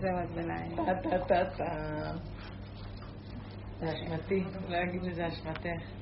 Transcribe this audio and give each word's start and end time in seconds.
זה 0.00 0.08
עוד 0.10 0.34
ביניים. 0.34 0.76
טה 1.28 1.44
טה. 1.56 1.64
זה 3.80 3.86
אשמתי, 3.86 4.44
לא 4.68 4.76
אגיד 4.82 5.02
לזה 5.02 5.26
אשמתך. 5.28 6.00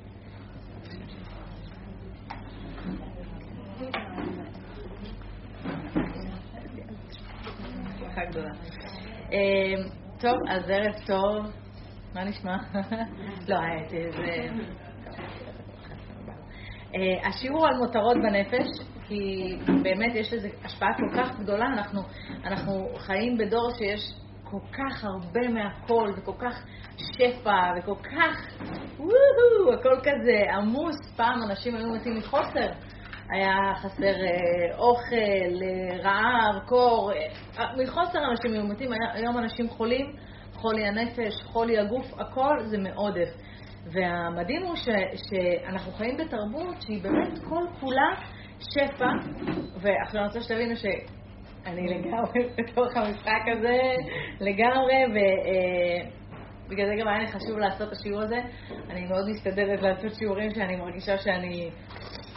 אה, 9.33 9.75
טוב, 10.21 10.37
אז 10.49 10.71
ערב 10.71 10.95
טוב. 11.07 11.53
מה 12.15 12.25
נשמע? 12.25 12.57
לא, 13.49 13.57
אה, 13.57 13.89
זה... 13.89 14.11
אה, 16.95 17.29
השיעור 17.29 17.67
על 17.67 17.77
מותרות 17.77 18.17
בנפש, 18.17 18.67
כי 19.09 19.57
באמת 19.83 20.15
יש 20.15 20.33
לזה 20.33 20.49
השפעה 20.65 20.89
כל 20.97 21.17
כך 21.17 21.41
גדולה, 21.41 21.67
אנחנו, 21.67 22.01
אנחנו 22.45 22.89
חיים 22.97 23.39
בדור 23.39 23.71
שיש 23.79 24.13
כל 24.45 24.59
כך 24.73 25.05
הרבה 25.05 25.49
מהכל, 25.49 26.13
וכל 26.17 26.33
כך 26.39 26.67
שפע, 26.97 27.73
וכל 27.79 27.95
כך, 28.03 28.59
וואו, 28.99 29.75
הכל 29.81 30.01
כזה 30.01 30.55
עמוס. 30.55 30.97
פעם 31.17 31.43
אנשים 31.51 31.77
היו 31.77 31.89
מתים 31.89 32.19
מחוסר. 32.19 32.71
היה 33.31 33.75
חסר 33.77 34.05
אה, 34.05 34.79
אוכל, 34.79 35.63
אה, 35.63 35.97
רעב, 36.03 36.59
קור, 36.67 37.13
אה, 37.13 37.65
מחוסר 37.83 38.19
אנשים 38.31 38.53
היו 38.53 38.65
מתים, 38.65 38.91
היום 39.15 39.39
אנשים 39.39 39.69
חולים, 39.69 40.07
חולי 40.55 40.87
הנפש, 40.87 41.43
חולי 41.45 41.79
הגוף, 41.79 42.07
הכל 42.19 42.57
זה 42.65 42.79
מעודף. 42.79 43.29
והמדהים 43.93 44.63
הוא 44.63 44.77
ש, 44.77 44.89
שאנחנו 45.15 45.93
חיים 45.93 46.17
בתרבות 46.17 46.83
שהיא 46.83 47.03
באמת 47.03 47.39
כל 47.49 47.65
כולה 47.81 48.15
שפע, 48.61 49.07
ועכשיו 49.81 50.21
אני 50.21 50.27
רוצה 50.27 50.41
שתבינו 50.41 50.77
שאני 50.77 51.89
לגמרי 51.89 52.49
בתוך 52.59 52.97
המשחק 52.97 53.43
הזה, 53.53 53.79
לגמרי, 54.41 54.95
ובגלל 56.67 56.87
זה 56.87 56.95
גם 57.01 57.09
היה 57.09 57.19
לי 57.19 57.27
חשוב 57.27 57.59
לעשות 57.59 57.89
את 57.89 57.93
השיעור 57.93 58.23
הזה. 58.23 58.41
אני 58.91 59.07
מאוד 59.07 59.29
מסתדרת 59.29 59.83
לעשות 59.83 60.15
שיעורים 60.15 60.55
שאני 60.55 60.77
מרגישה 60.77 61.19
שאני, 61.19 61.71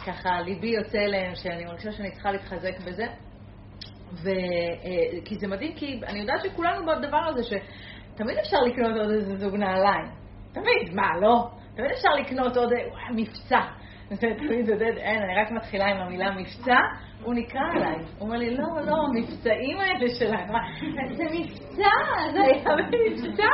ככה, 0.06 0.40
ליבי 0.40 0.68
יוצא 0.68 0.98
אליהם, 0.98 1.34
שאני 1.34 1.64
מרגישה 1.64 1.92
שאני 1.92 2.10
צריכה 2.10 2.32
להתחזק 2.32 2.80
בזה. 2.86 3.06
ו... 4.12 4.30
כי 5.24 5.38
זה 5.38 5.46
מדהים, 5.48 5.74
כי 5.76 6.00
אני 6.06 6.18
יודעת 6.18 6.40
שכולנו 6.44 6.86
בדבר 6.86 7.20
הזה, 7.26 7.42
שתמיד 7.42 8.38
אפשר 8.38 8.56
לקנות 8.60 8.96
עוד 8.96 9.10
איזה 9.10 9.36
זוג 9.36 9.56
נעליים. 9.56 10.04
תמיד, 10.52 10.94
מה, 10.94 11.20
לא? 11.20 11.48
תמיד 11.76 11.90
אפשר 11.90 12.08
לקנות 12.08 12.56
עוד, 12.56 12.72
וואי, 12.72 13.24
מבצע. 14.12 14.26
תמיד 14.38 14.66
זה 14.66 14.74
דד, 14.74 14.96
אין, 14.96 15.22
אני 15.22 15.34
רק 15.42 15.50
מתחילה 15.50 15.86
עם 15.86 15.96
המילה 15.96 16.30
מבצע, 16.30 16.76
הוא 17.22 17.34
נקרא 17.34 17.60
עליי. 17.74 17.94
הוא 17.94 18.28
אומר 18.28 18.36
לי, 18.36 18.56
לא, 18.56 18.66
לא, 18.86 18.94
המבצעים 19.08 19.78
האלה 19.78 20.08
שלך, 20.18 20.40
זה 21.12 21.24
מבצע, 21.24 21.90
זה 22.32 22.40
היה 22.42 22.76
במבצע, 22.76 23.52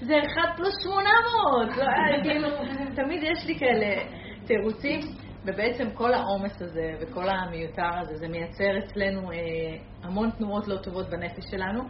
זה 0.00 0.14
אחד 0.18 0.48
פלוס 0.56 0.74
שמונה 0.82 1.10
מאות. 1.10 1.76
לא, 1.76 2.22
כאילו, 2.22 2.48
תמיד 2.94 3.22
יש 3.22 3.46
לי 3.46 3.58
כאלה 3.58 4.02
תירוצים, 4.46 5.00
ובעצם 5.44 5.90
כל 5.94 6.14
העומס 6.14 6.62
הזה 6.62 6.94
וכל 7.00 7.28
המיותר 7.28 7.98
הזה, 8.00 8.16
זה 8.16 8.28
מייצר 8.28 8.78
אצלנו 8.78 9.32
אה, 9.32 9.36
המון 10.02 10.30
תנועות 10.30 10.68
לא 10.68 10.76
טובות 10.76 11.10
בנפש 11.10 11.44
שלנו. 11.50 11.82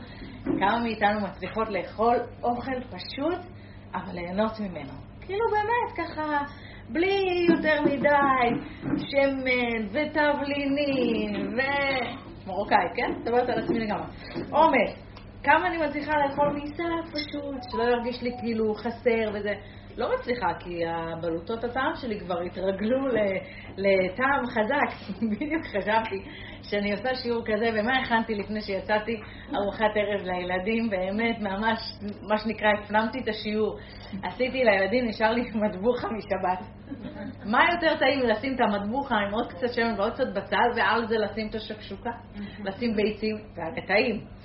כמה 0.45 0.81
מאיתנו 0.83 1.21
מצליחות 1.21 1.69
לאכול 1.69 2.17
אוכל 2.43 2.81
פשוט, 2.81 3.41
אבל 3.95 4.15
ליהנות 4.15 4.61
ממנו. 4.61 4.93
כאילו 5.21 5.45
באמת, 5.51 6.09
ככה, 6.09 6.43
בלי 6.91 7.47
יותר 7.49 7.83
מדי 7.83 8.61
שמן 8.99 9.87
ותבלינים 9.93 11.57
ו... 11.57 11.61
מרוקאי, 12.47 12.87
כן? 12.95 13.21
מדברת 13.21 13.49
על 13.49 13.59
עצמי 13.59 13.79
לגמרי. 13.79 14.07
עומס. 14.51 15.06
כמה 15.47 15.67
אני 15.67 15.77
מצליחה 15.77 16.13
לאכול 16.17 16.53
מיסה 16.53 16.85
פשוט, 17.13 17.55
שלא 17.71 17.83
ירגיש 17.83 18.23
לי 18.23 18.31
כאילו 18.41 18.75
חסר 18.75 19.31
וזה. 19.35 19.55
לא 19.97 20.11
מצליחה, 20.15 20.47
כי 20.61 20.87
הבלוטות 20.87 21.65
הטעם 21.65 21.93
שלי 21.95 22.21
כבר 22.21 22.41
התרגלו 22.41 23.07
לטעם 23.77 24.47
חזק. 24.47 25.11
בדיוק 25.31 25.63
חשבתי 25.67 26.25
שאני 26.63 26.93
עושה 26.93 27.15
שיעור 27.15 27.43
כזה, 27.47 27.71
ומה 27.75 27.93
הכנתי 28.03 28.35
לפני 28.35 28.61
שיצאתי 28.61 29.21
ארוחת 29.55 29.91
ערב 29.95 30.27
לילדים, 30.27 30.91
באמת, 30.91 31.39
ממש, 31.41 31.79
מה 32.23 32.39
שנקרא, 32.39 32.69
הפנמתי 32.83 33.19
את 33.19 33.29
השיעור. 33.29 33.79
עשיתי 34.23 34.65
לילדים, 34.65 35.09
נשאר 35.09 35.31
לי 35.31 35.51
מטבוחה 35.55 36.09
משבת. 36.09 36.67
מה 37.45 37.59
יותר 37.73 37.99
טעים 37.99 38.21
לשים 38.21 38.55
את 38.55 38.61
המטבוחה 38.61 39.17
עם 39.17 39.35
עוד 39.35 39.53
קצת 39.53 39.73
שמן 39.73 39.95
ועוד 39.99 40.13
קצת 40.13 40.29
בצל, 40.35 40.69
ועל 40.77 41.07
זה 41.07 41.19
לשים 41.19 41.49
את 41.49 41.55
השקשוקה, 41.55 42.11
לשים 42.65 42.97
ביצים, 42.97 43.37
זה 43.55 43.81
טעים. 43.87 44.36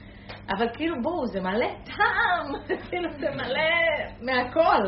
אבל 0.50 0.68
כאילו, 0.74 0.96
בואו, 1.02 1.28
זה 1.28 1.42
מלא 1.42 1.68
טעם, 1.68 2.54
כאילו, 2.90 3.10
זה 3.12 3.28
מלא 3.32 3.72
מהכל. 4.22 4.88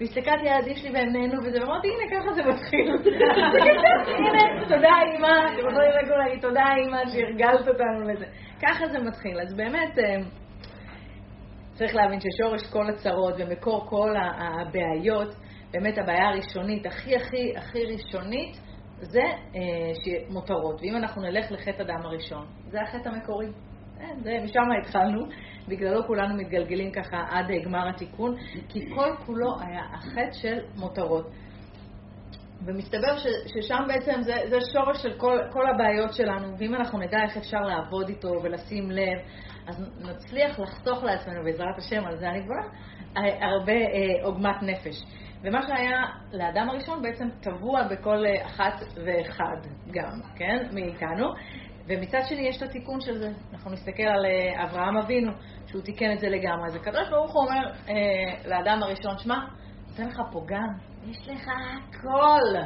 והסתכלתי 0.00 0.48
על 0.48 0.54
הילדים 0.54 0.76
שלי 0.76 0.90
והם 0.94 1.08
נהנו 1.08 1.42
וזה, 1.44 1.58
ואמרתי, 1.60 1.88
הנה, 1.88 2.20
ככה 2.20 2.32
זה 2.32 2.42
מתחיל. 2.42 2.88
הנה, 4.18 4.64
תודה 4.74 4.94
אימא, 5.12 5.26
אתם 5.26 5.68
יכולים 5.68 5.90
לקרוא 6.02 6.16
להגיד 6.16 6.40
תודה 6.40 6.64
אימא 6.76 6.98
שהרגלת 7.06 7.68
אותנו 7.68 8.12
לזה. 8.12 8.26
ככה 8.62 8.88
זה 8.88 8.98
מתחיל. 8.98 9.40
אז 9.40 9.54
באמת, 9.56 9.98
אה, 9.98 10.16
צריך 11.72 11.94
להבין 11.94 12.18
ששורש 12.20 12.72
כל 12.72 12.90
הצרות 12.90 13.34
ומקור 13.38 13.86
כל 13.88 14.14
הבעיות, 14.16 15.34
באמת 15.72 15.98
הבעיה 15.98 16.28
הראשונית, 16.28 16.86
הכי 16.86 17.16
הכי 17.16 17.56
הכי 17.56 17.84
ראשונית, 17.84 18.56
זה 19.00 19.22
אה, 19.22 20.22
מותרות. 20.30 20.80
ואם 20.82 20.96
אנחנו 20.96 21.22
נלך 21.22 21.52
לחטא 21.52 21.82
הדם 21.82 22.00
הראשון, 22.04 22.46
זה 22.70 22.80
החטא 22.82 23.08
המקורי. 23.08 23.46
זה, 24.22 24.30
משם 24.44 24.60
התחלנו, 24.80 25.26
בגללו 25.68 26.06
כולנו 26.06 26.34
מתגלגלים 26.36 26.92
ככה 26.92 27.24
עד 27.30 27.46
גמר 27.64 27.88
התיקון, 27.88 28.36
כי 28.68 28.94
כל 28.94 29.10
כולו 29.26 29.60
היה 29.60 29.82
החטא 29.92 30.32
של 30.32 30.58
מותרות. 30.76 31.30
ומסתבר 32.66 33.18
ש, 33.18 33.26
ששם 33.46 33.84
בעצם 33.88 34.22
זה, 34.22 34.34
זה 34.48 34.58
שורש 34.72 35.02
של 35.02 35.18
כל, 35.18 35.38
כל 35.50 35.66
הבעיות 35.66 36.12
שלנו, 36.12 36.58
ואם 36.58 36.74
אנחנו 36.74 36.98
נדע 36.98 37.22
איך 37.22 37.36
אפשר 37.36 37.60
לעבוד 37.60 38.08
איתו 38.08 38.28
ולשים 38.42 38.90
לב, 38.90 39.18
אז 39.66 39.90
נצליח 40.00 40.58
לחסוך 40.60 41.04
לעצמנו, 41.04 41.44
בעזרת 41.44 41.78
השם, 41.78 42.04
על 42.04 42.16
זה 42.16 42.28
אני 42.30 42.40
גבוהה, 42.40 42.64
הרבה 43.40 43.72
אה, 43.72 44.24
עוגמת 44.24 44.62
נפש. 44.62 45.04
ומה 45.42 45.62
שהיה 45.62 46.02
לאדם 46.32 46.68
הראשון 46.70 47.02
בעצם 47.02 47.28
טבוע 47.40 47.82
בכל 47.88 48.24
אחת 48.46 48.74
ואחד 49.04 49.56
גם, 49.90 50.20
כן, 50.36 50.66
מאיתנו. 50.72 51.32
ומצד 51.88 52.20
שני 52.28 52.48
יש 52.48 52.56
את 52.56 52.62
התיקון 52.62 53.00
של 53.00 53.18
זה. 53.18 53.30
אנחנו 53.52 53.70
נסתכל 53.70 54.02
על 54.02 54.26
אה, 54.26 54.64
אברהם 54.64 54.96
אבינו, 54.96 55.32
שהוא 55.66 55.82
תיקן 55.82 56.12
את 56.12 56.20
זה 56.20 56.28
לגמרי. 56.28 56.66
אז 56.66 56.74
הקדוש 56.74 57.08
ברוך 57.08 57.32
הוא 57.32 57.42
אומר 57.42 57.70
אה, 57.88 58.48
לאדם 58.48 58.82
הראשון, 58.82 59.18
שמע, 59.18 59.38
נותן 59.88 60.08
לך 60.08 60.20
פה 60.32 60.40
גן, 60.46 60.68
יש 61.10 61.28
לך 61.28 61.48
הכל. 61.48 62.58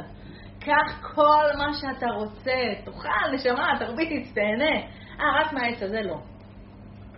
קח 0.59 1.13
כל 1.15 1.45
מה 1.57 1.73
שאתה 1.73 2.05
רוצה, 2.05 2.51
תאכל, 2.85 3.33
נשמה, 3.33 3.73
תרביץ, 3.79 4.33
תהנה. 4.33 4.75
אה, 5.19 5.41
רק 5.41 5.53
מהעץ 5.53 5.83
הזה 5.83 6.01
לא. 6.01 6.17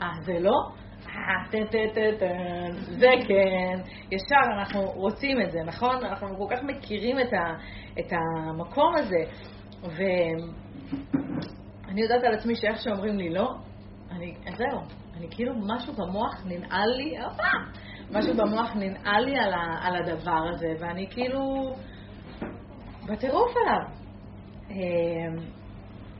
אה, 0.01 0.11
זה 0.21 0.39
לא? 0.39 0.69
אה, 1.07 2.71
זה 2.99 3.09
כן. 3.27 3.81
ישר 4.11 4.59
אנחנו 4.59 4.81
רוצים 4.81 5.41
את 5.41 5.51
זה, 5.51 5.59
נכון? 5.65 6.05
אנחנו 6.05 6.27
כל 6.37 6.55
כך 6.55 6.63
מכירים 6.63 7.19
את, 7.19 7.33
ה, 7.33 7.53
את 7.99 8.13
המקום 8.13 8.95
הזה. 8.95 9.31
ו... 9.83 10.03
אני 11.95 12.03
יודעת 12.03 12.23
על 12.23 12.33
עצמי 12.33 12.55
שאיך 12.55 12.81
שאומרים 12.81 13.17
לי 13.17 13.29
לא, 13.29 13.49
אני, 14.11 14.33
זהו, 14.57 14.81
אני 15.17 15.27
כאילו, 15.31 15.53
משהו 15.67 15.93
במוח 15.93 16.45
ננעל 16.45 16.89
לי, 16.97 17.13
משהו 18.11 18.33
במוח 18.37 18.75
ננעל 18.75 19.25
לי 19.25 19.39
על, 19.39 19.53
ה, 19.53 19.87
על 19.87 19.95
הדבר 19.95 20.47
הזה, 20.53 20.67
ואני 20.79 21.07
כאילו 21.09 21.73
בטירוף 23.07 23.51
עליו. 23.57 23.87
אמ, 24.69 25.35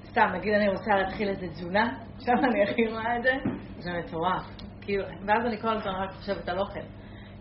סתם, 0.04 0.28
נגיד 0.34 0.54
אני 0.54 0.68
רוצה 0.70 0.96
להתחיל 0.96 1.30
איזה 1.30 1.48
תזונה, 1.48 1.94
עכשיו 2.16 2.36
אני 2.44 2.64
הכי 2.64 2.88
רואה 2.88 3.18
את 3.18 3.24
זה, 3.24 3.34
זה 3.78 3.92
מטורף. 4.00 4.44
כאילו, 4.82 5.04
ואז 5.28 5.46
אני 5.46 5.58
כל 5.58 5.78
הזמן 5.78 5.92
רק 5.92 6.12
חושבת 6.12 6.50
על 6.50 6.60
אוכל. 6.60 6.80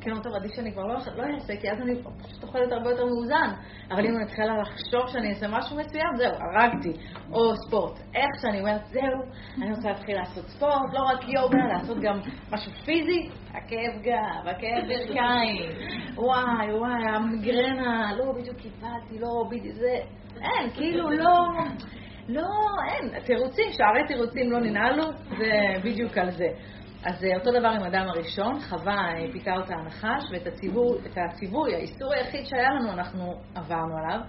כאילו, 0.04 0.22
טוב, 0.22 0.34
עדיף 0.34 0.52
שאני 0.54 0.72
כבר 0.72 0.82
לא, 0.82 0.94
לא 1.16 1.34
אעשה, 1.34 1.56
כי 1.60 1.70
אז 1.70 1.80
אני 1.80 1.94
פשוט 2.22 2.42
אוכלת 2.42 2.72
הרבה 2.72 2.90
יותר 2.90 3.04
מאוזן. 3.04 3.50
אבל 3.90 4.06
אם 4.06 4.16
אני 4.16 4.24
מתחילה 4.24 4.58
לחשוב 4.58 5.08
שאני 5.08 5.30
אעשה 5.30 5.48
משהו 5.48 5.76
מסוים, 5.76 6.16
זהו, 6.16 6.32
הרגתי. 6.40 6.92
או 7.32 7.56
ספורט. 7.56 7.98
איך 8.14 8.30
שאני 8.42 8.60
אומרת, 8.60 8.86
זהו, 8.86 9.22
אני 9.62 9.70
רוצה 9.70 9.88
להתחיל 9.88 10.16
לעשות 10.16 10.44
ספורט, 10.48 10.92
לא 10.92 11.00
רק 11.00 11.28
יוגה, 11.28 11.66
לעשות 11.72 11.98
גם 12.00 12.20
משהו 12.52 12.72
פיזי, 12.84 13.28
הכאב 13.50 14.02
גב, 14.02 14.48
הכאב 14.48 14.82
ברכיים, 14.88 15.70
וואי, 16.16 16.74
וואי, 16.78 17.14
המגרנה, 17.14 18.12
לא, 18.18 18.32
בדיוק 18.32 18.56
קיבלתי, 18.56 19.18
לא, 19.18 19.44
בדיוק 19.50 19.76
זה. 19.76 19.96
אין, 20.40 20.70
כאילו, 20.70 21.10
לא... 21.10 21.48
לא, 22.28 22.48
אין, 22.88 23.20
תירוצים, 23.20 23.64
שערי 23.72 24.06
תירוצים 24.08 24.52
לא 24.52 24.60
ננעלו, 24.60 25.04
זה 25.38 25.52
בדיוק 25.84 26.18
על 26.18 26.30
זה. 26.30 26.46
אז 27.04 27.24
אה, 27.24 27.36
אותו 27.38 27.50
דבר 27.50 27.68
עם 27.68 27.82
אדם 27.82 28.06
הראשון, 28.08 28.60
חווה 28.60 29.12
פיתה 29.32 29.56
אותה 29.56 29.74
הנחש, 29.74 30.24
ואת 30.32 30.46
הציווי, 30.46 30.98
הציווי, 31.16 31.74
האיסור 31.74 32.12
היחיד 32.12 32.46
שהיה 32.46 32.68
לנו, 32.70 32.92
אנחנו 32.92 33.34
עברנו 33.54 33.96
עליו. 33.98 34.20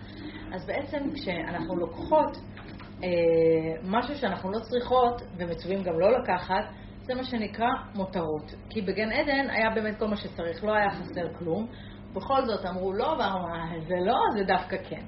אז 0.53 0.65
בעצם 0.65 0.97
כשאנחנו 1.13 1.75
לוקחות 1.75 2.37
אה, 3.03 3.09
משהו 3.83 4.15
שאנחנו 4.15 4.51
לא 4.51 4.59
צריכות, 4.59 5.21
ומצווים 5.37 5.83
גם 5.83 5.99
לא 5.99 6.19
לקחת, 6.19 6.63
זה 7.01 7.15
מה 7.15 7.23
שנקרא 7.23 7.69
מותרות. 7.95 8.53
כי 8.69 8.81
בגן 8.81 9.11
עדן 9.11 9.49
היה 9.49 9.69
באמת 9.75 9.99
כל 9.99 10.07
מה 10.07 10.15
שצריך, 10.15 10.63
לא 10.63 10.73
היה 10.75 10.89
חסר 10.89 11.33
כלום. 11.39 11.67
בכל 12.13 12.45
זאת 12.45 12.65
אמרו 12.65 12.93
לא, 12.93 13.15
ואמרו, 13.19 13.47
אה, 13.47 13.79
זה 13.87 13.95
לא, 14.05 14.17
זה 14.37 14.43
דווקא 14.43 14.77
כן. 14.89 15.03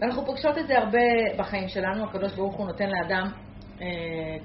ואנחנו 0.00 0.26
פוגשות 0.26 0.58
את 0.58 0.66
זה 0.66 0.78
הרבה 0.78 0.98
בחיים 1.38 1.68
שלנו, 1.68 2.04
הקדוש 2.04 2.34
ברוך 2.34 2.54
הוא 2.54 2.66
נותן 2.66 2.88
לאדם 2.90 3.26
אה, 3.26 3.47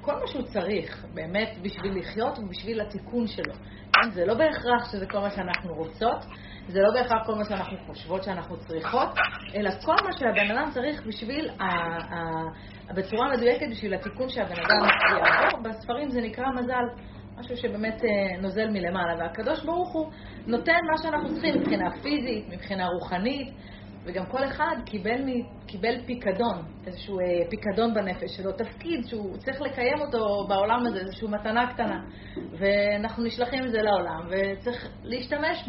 כל 0.00 0.14
מה 0.14 0.26
שהוא 0.26 0.42
צריך, 0.42 1.06
באמת, 1.14 1.48
בשביל 1.62 1.98
לחיות 1.98 2.38
ובשביל 2.38 2.80
התיקון 2.80 3.26
שלו. 3.26 3.54
כן? 3.92 4.10
זה 4.10 4.26
לא 4.26 4.34
בהכרח 4.34 4.92
שזה 4.92 5.06
כל 5.06 5.18
מה 5.18 5.30
שאנחנו 5.30 5.74
רוצות, 5.74 6.24
זה 6.68 6.80
לא 6.80 6.90
בהכרח 6.94 7.26
כל 7.26 7.34
מה 7.34 7.44
שאנחנו 7.44 7.76
חושבות 7.86 8.22
שאנחנו 8.22 8.56
צריכות, 8.56 9.08
אלא 9.54 9.70
כל 9.84 9.96
מה 10.04 10.12
שהבן 10.18 10.50
אדם 10.50 10.70
צריך 10.70 11.02
בשביל, 11.06 11.50
ה, 11.50 11.64
ה, 11.64 12.94
בצורה 12.94 13.32
מדויקת, 13.36 13.66
בשביל 13.70 13.94
התיקון 13.94 14.28
שהבן 14.28 14.52
אדם 14.52 14.88
יעבור. 15.10 15.62
בספרים 15.62 16.10
זה 16.10 16.20
נקרא 16.20 16.44
מזל, 16.54 16.84
משהו 17.38 17.56
שבאמת 17.56 18.04
אה, 18.04 18.40
נוזל 18.42 18.68
מלמעלה, 18.70 19.14
והקדוש 19.18 19.64
ברוך 19.64 19.92
הוא 19.92 20.10
נותן 20.46 20.72
מה 20.92 21.02
שאנחנו 21.02 21.28
צריכים 21.28 21.60
מבחינה 21.60 21.90
פיזית, 22.02 22.48
מבחינה 22.48 22.86
רוחנית. 22.86 23.48
וגם 24.04 24.26
כל 24.26 24.44
אחד 24.44 24.76
קיבל, 24.86 25.20
קיבל 25.66 25.94
פיקדון, 26.06 26.62
איזשהו 26.86 27.20
אה, 27.20 27.24
פיקדון 27.50 27.94
בנפש 27.94 28.36
שלו, 28.36 28.52
תפקיד 28.52 29.06
שהוא 29.06 29.36
צריך 29.36 29.60
לקיים 29.60 30.00
אותו 30.00 30.46
בעולם 30.48 30.86
הזה, 30.86 30.98
איזושהי 30.98 31.28
מתנה 31.28 31.72
קטנה. 31.72 32.04
ואנחנו 32.58 33.24
נשלחים 33.24 33.64
את 33.66 33.70
זה 33.70 33.82
לעולם, 33.82 34.28
וצריך 34.30 34.88
להשתמש 35.02 35.68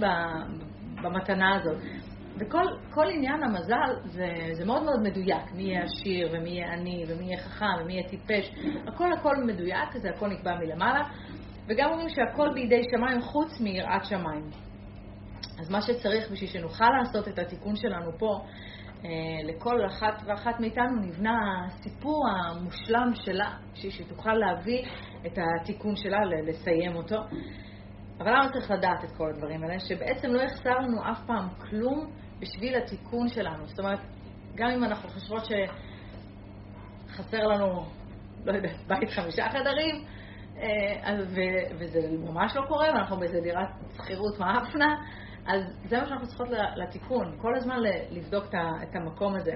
במתנה 1.04 1.56
הזאת. 1.56 1.78
וכל 2.38 3.08
עניין 3.14 3.44
המזל 3.44 3.96
זה, 4.04 4.28
זה 4.54 4.66
מאוד 4.66 4.84
מאוד 4.84 5.02
מדויק, 5.02 5.52
מי 5.54 5.64
יהיה 5.64 5.84
עשיר 5.84 6.30
ומי 6.32 6.50
יהיה 6.50 6.74
עני 6.74 7.04
ומי 7.08 7.26
יהיה 7.26 7.38
חכם 7.38 7.66
ומי 7.82 7.94
יהיה 7.94 8.10
טיפש, 8.10 8.52
הכל 8.88 9.14
הכל 9.14 9.44
מדויק, 9.44 9.98
זה 10.02 10.10
הכל 10.10 10.28
נקבע 10.28 10.56
מלמעלה, 10.56 11.02
וגם 11.68 11.90
אומרים 11.90 12.10
שהכל 12.10 12.54
בידי 12.54 12.82
שמיים 12.96 13.22
חוץ 13.22 13.62
מיראת 13.62 14.06
שמיים. 14.06 14.65
אז 15.60 15.70
מה 15.70 15.82
שצריך 15.82 16.32
בשביל 16.32 16.50
שנוכל 16.50 16.90
לעשות 17.00 17.28
את 17.28 17.40
התיקון 17.40 17.76
שלנו 17.76 18.12
פה, 18.18 18.42
אה, 19.06 19.10
לכל 19.44 19.86
אחת 19.86 20.22
ואחת 20.26 20.60
מאיתנו 20.60 21.02
נבנה 21.02 21.66
הסיפור 21.68 22.26
המושלם 22.30 23.12
שלה, 23.14 23.52
בשביל 23.74 23.92
שתוכל 23.92 24.34
להביא 24.34 24.86
את 25.26 25.38
התיקון 25.38 25.96
שלה, 25.96 26.18
לסיים 26.48 26.96
אותו. 26.96 27.18
אבל 28.20 28.32
למה 28.32 28.52
צריך 28.52 28.72
לדעת 28.72 29.04
את 29.04 29.12
כל 29.18 29.30
הדברים 29.34 29.64
האלה? 29.64 29.80
שבעצם 29.80 30.28
לא 30.28 30.42
יחסר 30.42 30.80
לנו 30.80 31.12
אף 31.12 31.26
פעם 31.28 31.50
כלום 31.50 32.12
בשביל 32.40 32.76
התיקון 32.76 33.28
שלנו. 33.28 33.68
זאת 33.68 33.80
אומרת, 33.80 34.00
גם 34.56 34.70
אם 34.70 34.84
אנחנו 34.84 35.10
חושבות 35.10 35.44
שחסר 37.06 37.48
לנו, 37.48 37.86
לא 38.46 38.54
יודעת, 38.54 38.88
בית 38.88 39.10
חמישה 39.10 39.50
חדרים, 39.50 40.06
אה, 40.58 41.18
וזה 41.80 42.00
ממש 42.20 42.56
לא 42.56 42.62
קורה, 42.68 42.88
ואנחנו 42.88 43.18
באיזה 43.18 43.40
דירת 43.42 43.70
שכירות 43.98 44.40
מאפנה, 44.40 44.96
אז 45.48 45.62
זה 45.86 45.98
מה 45.98 46.06
שאנחנו 46.06 46.28
צריכות 46.28 46.48
לתיקון, 46.76 47.38
כל 47.42 47.56
הזמן 47.56 47.78
לבדוק 48.12 48.46
את 48.84 48.96
המקום 48.96 49.36
הזה. 49.36 49.52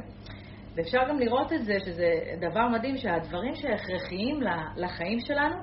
ואפשר 0.76 1.00
גם 1.10 1.20
לראות 1.20 1.54
את 1.54 1.66
זה, 1.66 1.78
שזה 1.86 2.14
דבר 2.40 2.68
מדהים, 2.68 2.98
שהדברים 2.98 3.56
שהכרחיים 3.56 4.40
לחיים 4.76 5.20
שלנו, 5.20 5.56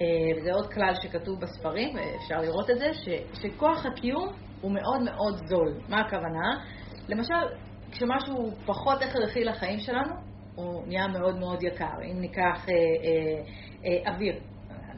אה, 0.00 0.06
וזה 0.36 0.52
עוד 0.52 0.72
כלל 0.72 0.94
שכתוב 1.02 1.40
בספרים, 1.40 1.96
אפשר 2.16 2.40
לראות 2.40 2.70
את 2.70 2.78
זה, 2.78 2.90
שכוח 3.34 3.86
הקיום 3.86 4.28
הוא 4.60 4.72
מאוד 4.72 5.02
מאוד 5.02 5.34
זול. 5.48 5.80
מה 5.88 6.00
הכוונה? 6.00 6.64
למשל, 7.08 7.56
כשמשהו 7.90 8.50
פחות 8.66 9.02
הכרחי 9.02 9.44
לחיים 9.44 9.78
שלנו, 9.78 10.14
הוא 10.54 10.86
נהיה 10.86 11.08
מאוד 11.08 11.38
מאוד 11.38 11.62
יקר. 11.62 12.02
אם 12.12 12.20
ניקח 12.20 12.68
אה, 12.68 12.74
אה, 12.74 13.42
אה, 13.84 14.12
אוויר, 14.14 14.40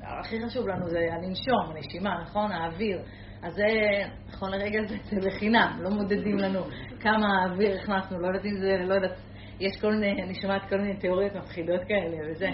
הכי 0.03 0.37
חשוב 0.47 0.69
לנו 0.69 0.89
זה 0.89 0.99
הננשום, 1.13 1.77
הנשימה, 1.77 2.23
נכון? 2.23 2.53
האוויר. 2.53 3.03
אז 3.43 3.55
זה, 3.55 3.67
נכון 4.29 4.51
לרגע 4.51 4.79
זה, 4.89 4.97
זה 5.03 5.29
בחינם, 5.29 5.79
לא 5.83 5.91
מודדים 5.91 6.39
לנו 6.39 6.61
כמה 7.01 7.45
אוויר 7.51 7.81
הכנסנו, 7.81 8.21
לא 8.21 8.27
יודעת 8.27 8.45
אם 8.45 8.57
זה, 8.61 8.77
לא 8.87 8.95
יודעת, 8.95 9.21
יש 9.61 9.81
כל 9.81 9.95
מיני, 9.95 10.23
אני 10.23 10.35
שומעת 10.35 10.69
כל 10.69 10.77
מיני 10.77 10.97
תיאוריות 10.97 11.35
מפחידות 11.35 11.81
כאלה 11.89 12.17
וזה, 12.31 12.49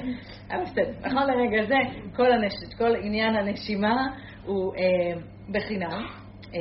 אבל 0.50 0.62
בסדר, 0.62 0.92
נכון 1.00 1.22
לרגע 1.26 1.66
זה, 1.66 1.74
כל, 2.16 2.32
הנש, 2.32 2.52
כל 2.78 2.96
עניין 2.96 3.36
הנשימה 3.36 4.06
הוא 4.44 4.74
אה, 4.74 5.20
בחינם, 5.52 6.06
אה, 6.54 6.60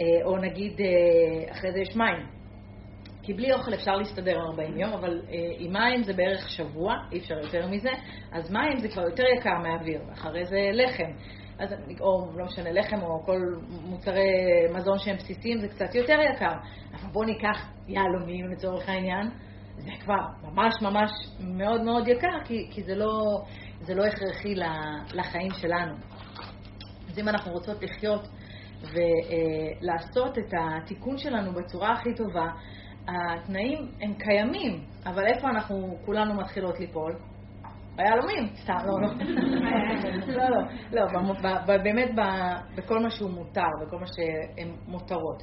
אה, 0.00 0.24
או 0.24 0.36
נגיד, 0.36 0.80
אה, 0.80 1.52
אחרי 1.52 1.72
זה 1.72 1.80
יש 1.80 1.96
מים. 1.96 2.26
כי 3.22 3.32
בלי 3.32 3.52
אוכל 3.52 3.74
אפשר 3.74 3.96
להסתדר 3.96 4.36
40 4.40 4.78
יום, 4.78 4.92
אבל 4.92 5.20
אה, 5.30 5.34
עם 5.58 5.72
מים 5.72 6.02
זה 6.02 6.12
בערך 6.12 6.48
שבוע, 6.48 6.94
אי 7.12 7.18
אפשר 7.18 7.34
יותר 7.34 7.66
מזה, 7.66 7.90
אז 8.32 8.52
מים 8.52 8.78
זה 8.78 8.88
כבר 8.88 9.02
יותר 9.02 9.24
יקר 9.38 9.58
מהאוויר, 9.62 10.00
ואחרי 10.08 10.44
זה 10.44 10.58
לחם. 10.72 11.10
אז, 11.58 11.74
או 12.00 12.38
לא 12.38 12.44
משנה, 12.44 12.72
לחם 12.72 13.02
או 13.02 13.22
כל 13.24 13.40
מוצרי 13.84 14.30
מזון 14.74 14.98
שהם 14.98 15.16
בסיסיים 15.16 15.58
זה 15.60 15.68
קצת 15.68 15.94
יותר 15.94 16.18
יקר. 16.34 16.54
אבל 16.92 17.12
בואו 17.12 17.24
ניקח 17.24 17.70
יהלומים 17.88 18.50
לצורך 18.50 18.88
העניין, 18.88 19.30
זה 19.76 19.90
כבר 20.00 20.26
ממש 20.42 20.74
ממש 20.82 21.10
מאוד 21.40 21.82
מאוד 21.82 22.08
יקר, 22.08 22.44
כי, 22.44 22.68
כי 22.70 22.82
זה, 22.82 22.94
לא, 22.94 23.10
זה 23.80 23.94
לא 23.94 24.04
הכרחי 24.04 24.54
לחיים 25.14 25.50
שלנו. 25.50 25.94
אז 27.08 27.18
אם 27.18 27.28
אנחנו 27.28 27.52
רוצות 27.52 27.82
לחיות 27.82 28.28
ולעשות 28.82 30.38
את 30.38 30.54
התיקון 30.58 31.18
שלנו 31.18 31.52
בצורה 31.52 31.92
הכי 31.92 32.14
טובה, 32.14 32.46
התנאים 33.08 33.88
הם 34.00 34.14
קיימים, 34.14 34.84
אבל 35.06 35.26
איפה 35.26 35.48
אנחנו 35.48 35.98
כולנו 36.04 36.34
מתחילות 36.34 36.80
ליפול? 36.80 37.16
ביהלומים, 37.96 38.54
סתם, 38.62 38.76
לא, 38.86 39.00
לא. 39.00 39.08
לא, 40.26 40.44
לא, 40.92 41.06
לא, 41.66 41.76
באמת 41.82 42.10
בכל 42.76 42.98
מה 42.98 43.10
שהוא 43.10 43.30
מותר, 43.30 43.70
בכל 43.86 43.98
מה 43.98 44.06
שהן 44.06 44.68
מותרות. 44.86 45.42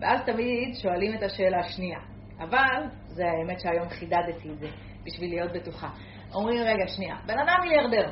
ואז 0.00 0.20
תמיד 0.26 0.74
שואלים 0.82 1.14
את 1.14 1.22
השאלה 1.22 1.58
השנייה. 1.60 1.98
אבל, 2.38 2.86
זה 3.06 3.24
האמת 3.26 3.60
שהיום 3.60 3.88
חידדתי 3.88 4.48
את 4.50 4.58
זה, 4.58 4.68
בשביל 5.04 5.30
להיות 5.30 5.52
בטוחה. 5.52 5.88
אומרים, 6.34 6.62
רגע, 6.62 6.88
שנייה, 6.96 7.16
בן 7.26 7.38
אדם 7.38 7.56
מיליארדר. 7.62 8.10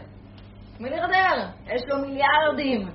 מיליארדר, 0.80 1.46
יש 1.66 1.82
לו 1.88 1.98
מיליארדים. 1.98 2.88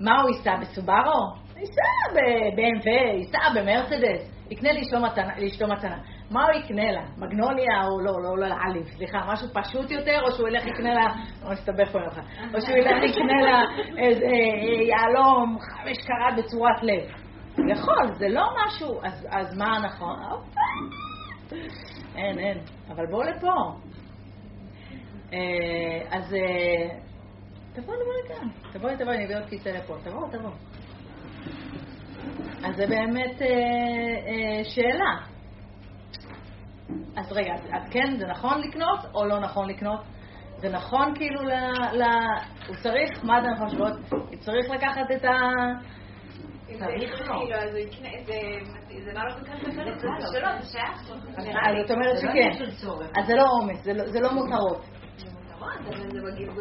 מה 0.00 0.20
הוא 0.20 0.30
ייסע, 0.30 0.56
בסובארו? 0.60 1.34
ייסע 1.56 2.14
ב-BMW, 2.14 2.88
ייסע 3.16 3.38
במרצדס. 3.54 4.40
יקנה 4.50 4.72
לאשתו 5.38 5.66
מתנה. 5.66 5.98
מה 6.30 6.44
הוא 6.44 6.52
יקנה 6.52 6.92
לה? 6.92 7.02
מגנוליה 7.16 7.84
או 7.84 8.00
לא, 8.00 8.12
לא, 8.22 8.38
לא 8.38 8.48
לעליב, 8.48 8.86
סליחה, 8.86 9.18
משהו 9.26 9.48
פשוט 9.54 9.90
יותר, 9.90 10.20
או 10.22 10.32
שהוא 10.32 10.48
ילך 10.48 10.66
יקנה 10.66 10.94
לה, 10.94 11.06
לא 11.44 11.50
מסתבך 11.50 11.92
פה 11.92 11.98
ממך, 11.98 12.18
או 12.54 12.60
שהוא 12.60 12.76
ילך 12.76 13.02
יקנה 13.10 13.42
לה 13.42 13.62
איזה 13.98 14.24
אה, 14.24 14.82
יהלום 14.82 15.58
חמש 15.60 15.96
קראט 16.06 16.38
בצורת 16.38 16.82
לב. 16.82 17.02
יכול, 17.68 18.14
זה 18.18 18.28
לא 18.28 18.44
משהו, 18.66 19.00
אז, 19.30 19.58
מה 19.58 19.78
נכון? 19.78 20.16
אין, 22.16 22.38
אין, 22.38 22.58
אבל 22.88 23.06
בואו 23.10 23.22
לפה. 23.22 23.54
אה, 25.32 26.18
אז 26.18 26.34
אה, 26.34 26.98
תבואו, 27.72 27.96
תבואו 27.96 28.24
לכאן, 28.24 28.48
תבואי, 28.72 28.96
תבואי, 28.96 29.16
אני 29.16 29.24
אביא 29.24 29.36
עוד 29.36 29.48
כיסא 29.48 29.68
לפה, 29.68 29.94
תבואו, 30.04 30.30
תבואו. 30.30 30.52
אז 32.64 32.76
זה 32.76 32.86
באמת 32.86 33.38
שאלה. 34.64 35.29
אז 37.16 37.32
רגע, 37.32 37.54
אז 37.54 37.82
כן, 37.90 38.16
זה 38.18 38.26
נכון 38.26 38.60
לקנות 38.60 39.00
או 39.14 39.24
לא 39.24 39.40
נכון 39.40 39.68
לקנות? 39.68 40.00
זה 40.56 40.68
נכון 40.68 41.14
כאילו 41.14 41.42
ל... 41.42 41.52
ל 41.92 42.02
הוא 42.68 42.76
צריך, 42.82 43.24
מה 43.24 43.38
אתן 43.38 43.56
חושבות? 43.64 43.92
הוא 44.10 44.36
צריך 44.40 44.70
לקחת 44.70 45.10
את 45.16 45.24
ה... 45.24 45.30
לא. 46.70 47.38
כאילו, 47.38 47.56
אז 47.56 47.70
זה 49.04 49.12
לא 49.12 49.20
כל 49.34 49.44
כך 49.44 49.54
זה 49.64 49.72
שלו, 49.72 50.48
זה 50.60 50.72
שייך. 50.72 51.10
אז 51.38 51.46
את 51.84 51.90
אומרת 51.90 52.18
שכן. 52.18 52.64
אז 53.20 53.26
זה 53.26 53.34
לא 53.34 53.44
עומס, 53.50 53.82
זה 53.84 54.20
לא 54.20 54.32
מותרות. 54.32 54.99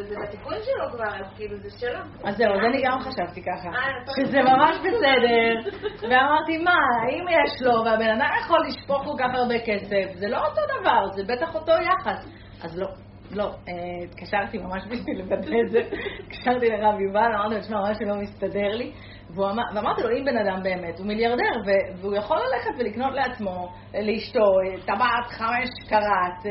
זה 0.08 0.16
בתיקון 0.24 0.54
שלו 0.54 0.92
כבר, 0.92 1.20
אז 1.20 1.34
כאילו 1.36 1.58
זה 1.58 1.70
שלו. 1.80 2.00
אז 2.24 2.38
זהו, 2.38 2.54
אז 2.54 2.60
אני 2.70 2.82
גם 2.86 3.00
חשבתי 3.00 3.42
ככה. 3.42 3.70
אה, 3.70 4.26
שזה 4.26 4.38
ממש 4.42 4.78
בסדר. 4.78 5.78
ואמרתי, 6.02 6.58
מה, 6.58 6.80
אם 7.10 7.26
יש 7.30 7.62
לו, 7.62 7.72
והבן 7.86 8.10
אדם 8.10 8.30
יכול 8.42 8.60
לשפוך 8.68 9.04
כל 9.04 9.16
כך 9.20 9.30
הרבה 9.34 9.60
כסף, 9.60 10.20
זה 10.20 10.28
לא 10.28 10.38
אותו 10.46 10.62
דבר, 10.80 11.08
זה 11.16 11.24
בטח 11.24 11.56
אותו 11.56 11.72
יחס. 11.72 12.26
אז 12.64 12.80
לא. 12.80 12.88
לא, 13.32 13.44
אה, 13.44 13.74
התקשרתי 14.04 14.58
ממש 14.58 14.84
בשביל 14.90 15.22
לוודא 15.22 15.56
את 15.66 15.72
זה, 15.72 15.80
התקשרתי 16.20 16.70
לרב 16.70 17.00
יובל, 17.00 17.32
אמרתי 17.36 17.56
לו, 17.56 17.62
תשמע, 17.62 17.92
משהו 17.92 18.06
לא 18.06 18.16
מסתדר 18.16 18.68
לי, 18.68 18.92
ואמרתי 19.36 20.04
לו, 20.04 20.10
אם 20.18 20.26
בן 20.26 20.38
אדם 20.38 20.64
באמת 20.64 21.00
הוא 21.00 21.08
מיליארדר, 21.08 21.72
והוא 22.02 22.16
יכול 22.16 22.38
ללכת 22.38 22.80
ולקנות 22.80 23.14
לעצמו, 23.14 23.74
לאשתו, 23.94 24.46
טבעת 24.86 25.28
חמש 25.30 25.70
קראט, 25.90 26.46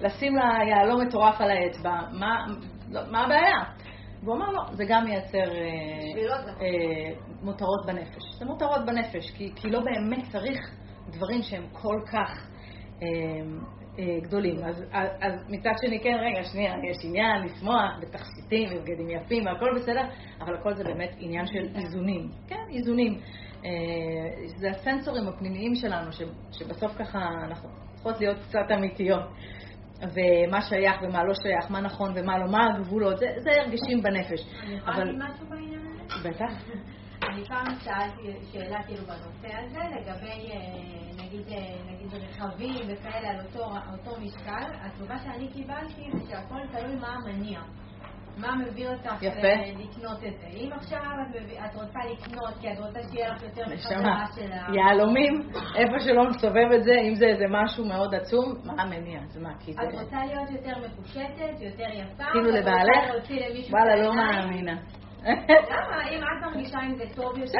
לשים 0.00 0.36
לה 0.36 0.58
יהלום 0.68 1.06
מטורף 1.06 1.40
על 1.40 1.50
האצבע, 1.50 2.00
מה, 2.12 2.44
לא, 2.90 3.00
מה 3.10 3.24
הבעיה? 3.24 3.64
והוא 4.22 4.36
אמר, 4.36 4.50
לא, 4.50 4.62
זה 4.72 4.84
גם 4.88 5.04
מייצר 5.04 5.38
אה, 5.38 6.46
אה, 6.60 7.14
מותרות 7.42 7.86
בנפש. 7.86 8.22
זה 8.38 8.44
מותרות 8.44 8.86
בנפש, 8.86 9.30
כי, 9.30 9.52
כי 9.56 9.70
לא 9.70 9.80
באמת 9.80 10.24
צריך 10.32 10.70
דברים 11.10 11.42
שהם 11.42 11.66
כל 11.72 12.00
כך 12.12 12.48
אה, 13.02 13.08
אה, 13.98 14.20
גדולים. 14.22 14.64
אז, 14.64 14.84
אז 15.20 15.44
מצד 15.48 15.72
שני, 15.80 16.00
כן, 16.00 16.16
רגע, 16.20 16.44
שנייה, 16.44 16.74
יש 16.90 16.96
עניין 17.04 17.42
לשמוח 17.42 17.98
בתכשיטים 18.00 18.68
ובגדים 18.72 19.10
יפים 19.10 19.46
והכל 19.46 19.74
בסדר, 19.76 20.02
אבל 20.40 20.54
הכל 20.54 20.74
זה 20.74 20.84
באמת 20.84 21.14
עניין 21.18 21.46
של 21.46 21.68
איזונים. 21.74 22.30
כן, 22.48 22.64
איזונים. 22.70 23.18
אה, 23.64 23.70
זה 24.56 24.70
הסנסורים 24.70 25.28
הפנימיים 25.28 25.74
שלנו, 25.74 26.10
שבסוף 26.52 26.92
ככה 26.98 27.18
אנחנו 27.44 27.68
צריכות 27.94 28.20
להיות 28.20 28.36
קצת 28.48 28.70
אמיתיות. 28.74 29.24
ומה 30.02 30.62
שייך 30.62 30.96
ומה 31.02 31.24
לא 31.24 31.32
שייך, 31.34 31.70
מה 31.70 31.80
נכון 31.80 32.12
ומה 32.16 32.38
לא, 32.38 32.50
מה 32.50 32.58
הגבולות, 32.74 33.18
זה, 33.18 33.26
זה 33.38 33.50
הרגשים 33.60 34.02
בנפש. 34.02 34.40
אני 34.62 34.74
יכולה 34.74 34.98
להגיד 34.98 35.14
משהו 35.18 35.46
בעניין 35.48 35.80
הזה? 35.80 36.28
בטח. 36.28 36.52
אני 37.30 37.44
פעם 37.44 37.66
שאלתי 37.84 38.52
שאלה 38.52 38.82
כאילו 38.82 39.04
בנושא 39.06 39.56
הזה, 39.58 39.78
לגבי 39.78 40.50
אה, 40.50 41.24
נגיד, 41.24 41.48
אה, 41.48 41.92
נגיד 41.92 42.08
רכבים 42.14 42.86
וכאלה 42.88 43.28
על 43.28 43.46
אותו, 43.46 43.64
אותו 43.92 44.20
משקל, 44.20 44.66
התשובה 44.80 45.18
שאני 45.18 45.48
קיבלתי 45.48 46.10
זה 46.12 46.18
שהכל 46.28 46.60
תלוי 46.72 46.96
מה 46.96 47.08
המניע. 47.08 47.60
מה 48.36 48.56
מביא 48.56 48.88
אותך 48.88 49.22
יפה. 49.22 49.48
לקנות 49.78 50.24
את 50.26 50.40
זה. 50.40 50.46
אם 50.46 50.70
עכשיו 50.72 51.00
את, 51.64 51.74
רוצה 51.74 51.98
לקנות 52.12 52.54
כי 52.60 52.72
את 52.72 52.78
רוצה 52.78 53.00
שיהיה 53.10 53.28
לך 53.28 53.42
יותר 53.42 53.62
מחברה 53.74 54.24
שלה... 54.34 54.66
יהלומים, 54.74 55.42
איפה 55.76 55.98
שלא 56.00 56.30
נסובב 56.30 56.72
את 56.76 56.84
זה, 56.84 56.92
אם 57.08 57.14
זה 57.14 57.26
איזה 57.26 57.44
משהו 57.50 57.84
מאוד 57.84 58.14
עצום, 58.14 58.54
מה 58.64 58.82
המניע? 58.82 59.20
זה 59.26 59.40
מה? 59.40 59.50
כי 59.60 59.72
זה... 59.72 59.82
את 59.82 59.94
רוצה 60.02 60.16
להיות 60.24 60.50
יותר 60.50 60.78
מפושטת, 60.78 61.60
יותר 61.60 61.88
יפה, 61.92 62.24
כאילו 62.32 62.50
לבעלך? 62.50 63.30
וואלה, 63.70 63.96
לא 63.96 64.14
מאמינה. 64.14 64.76
למה? 65.70 66.08
אם 66.10 66.20
את 66.22 66.46
מרגישה 66.46 66.78
עם 66.78 66.94
זה 66.94 67.04
טוב 67.14 67.38
יותר. 67.38 67.58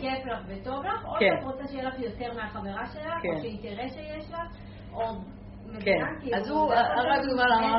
כיף 0.00 0.26
לך 0.26 0.38
וטוב 0.48 0.84
לך, 0.84 1.04
או 1.04 1.12
כן. 1.20 1.26
שאת 1.36 1.44
רוצה 1.44 1.68
שיהיה 1.68 1.88
לך 1.88 1.98
יותר 1.98 2.34
מהחברה 2.36 2.86
שלך, 2.86 3.14
כן. 3.22 3.28
או 3.28 3.40
שהיא 3.40 3.62
תראה 3.62 3.88
שיש 3.88 4.30
לך, 4.32 4.40
או... 4.92 5.00
כן, 5.80 6.34
אז 6.36 6.50
הוא, 6.50 6.68
זה 6.68 6.74
יכול 6.74 7.10
הרב 7.10 7.24
יובל 7.30 7.52
אמר 7.52 7.78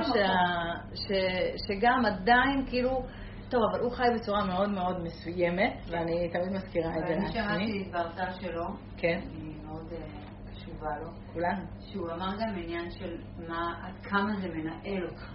שגם 1.67 2.05
עדיין, 2.05 2.65
כאילו, 2.69 3.03
טוב, 3.49 3.61
אבל 3.71 3.79
הוא 3.79 3.91
חי 3.91 4.07
בצורה 4.15 4.45
מאוד 4.45 4.69
מאוד 4.69 5.03
מסוימת, 5.03 5.73
ואני 5.87 6.29
תמיד 6.29 6.51
מזכירה 6.51 6.89
את 6.97 7.07
זה 7.07 7.13
לעצמי. 7.15 7.31
שמעתי 7.31 7.89
בהרצאה 7.91 8.31
שלו, 8.31 8.63
כן, 8.97 9.19
אני 9.35 9.53
מאוד 9.65 9.87
אה, 9.91 10.51
קשובה 10.53 10.89
לו, 11.01 11.09
כולנו. 11.33 11.61
שהוא 11.79 12.11
אמר 12.11 12.31
גם 12.39 12.55
עניין 12.63 12.91
של 12.91 13.17
מה, 13.47 13.73
עד 13.83 14.05
כמה 14.05 14.33
זה 14.41 14.47
מנהל 14.47 15.05
אותך. 15.09 15.33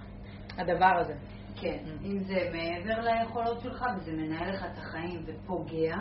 הדבר 0.59 0.97
הזה. 1.01 1.15
כן, 1.61 1.79
Mm. 1.85 2.05
אם 2.05 2.19
זה 2.19 2.51
מעבר 2.53 3.01
ליכולות 3.01 3.61
שלך 3.61 3.85
וזה 3.97 4.13
מנהל 4.13 4.53
לך 4.55 4.65
את 4.65 4.79
החיים 4.79 5.25
ופוגע. 5.27 5.97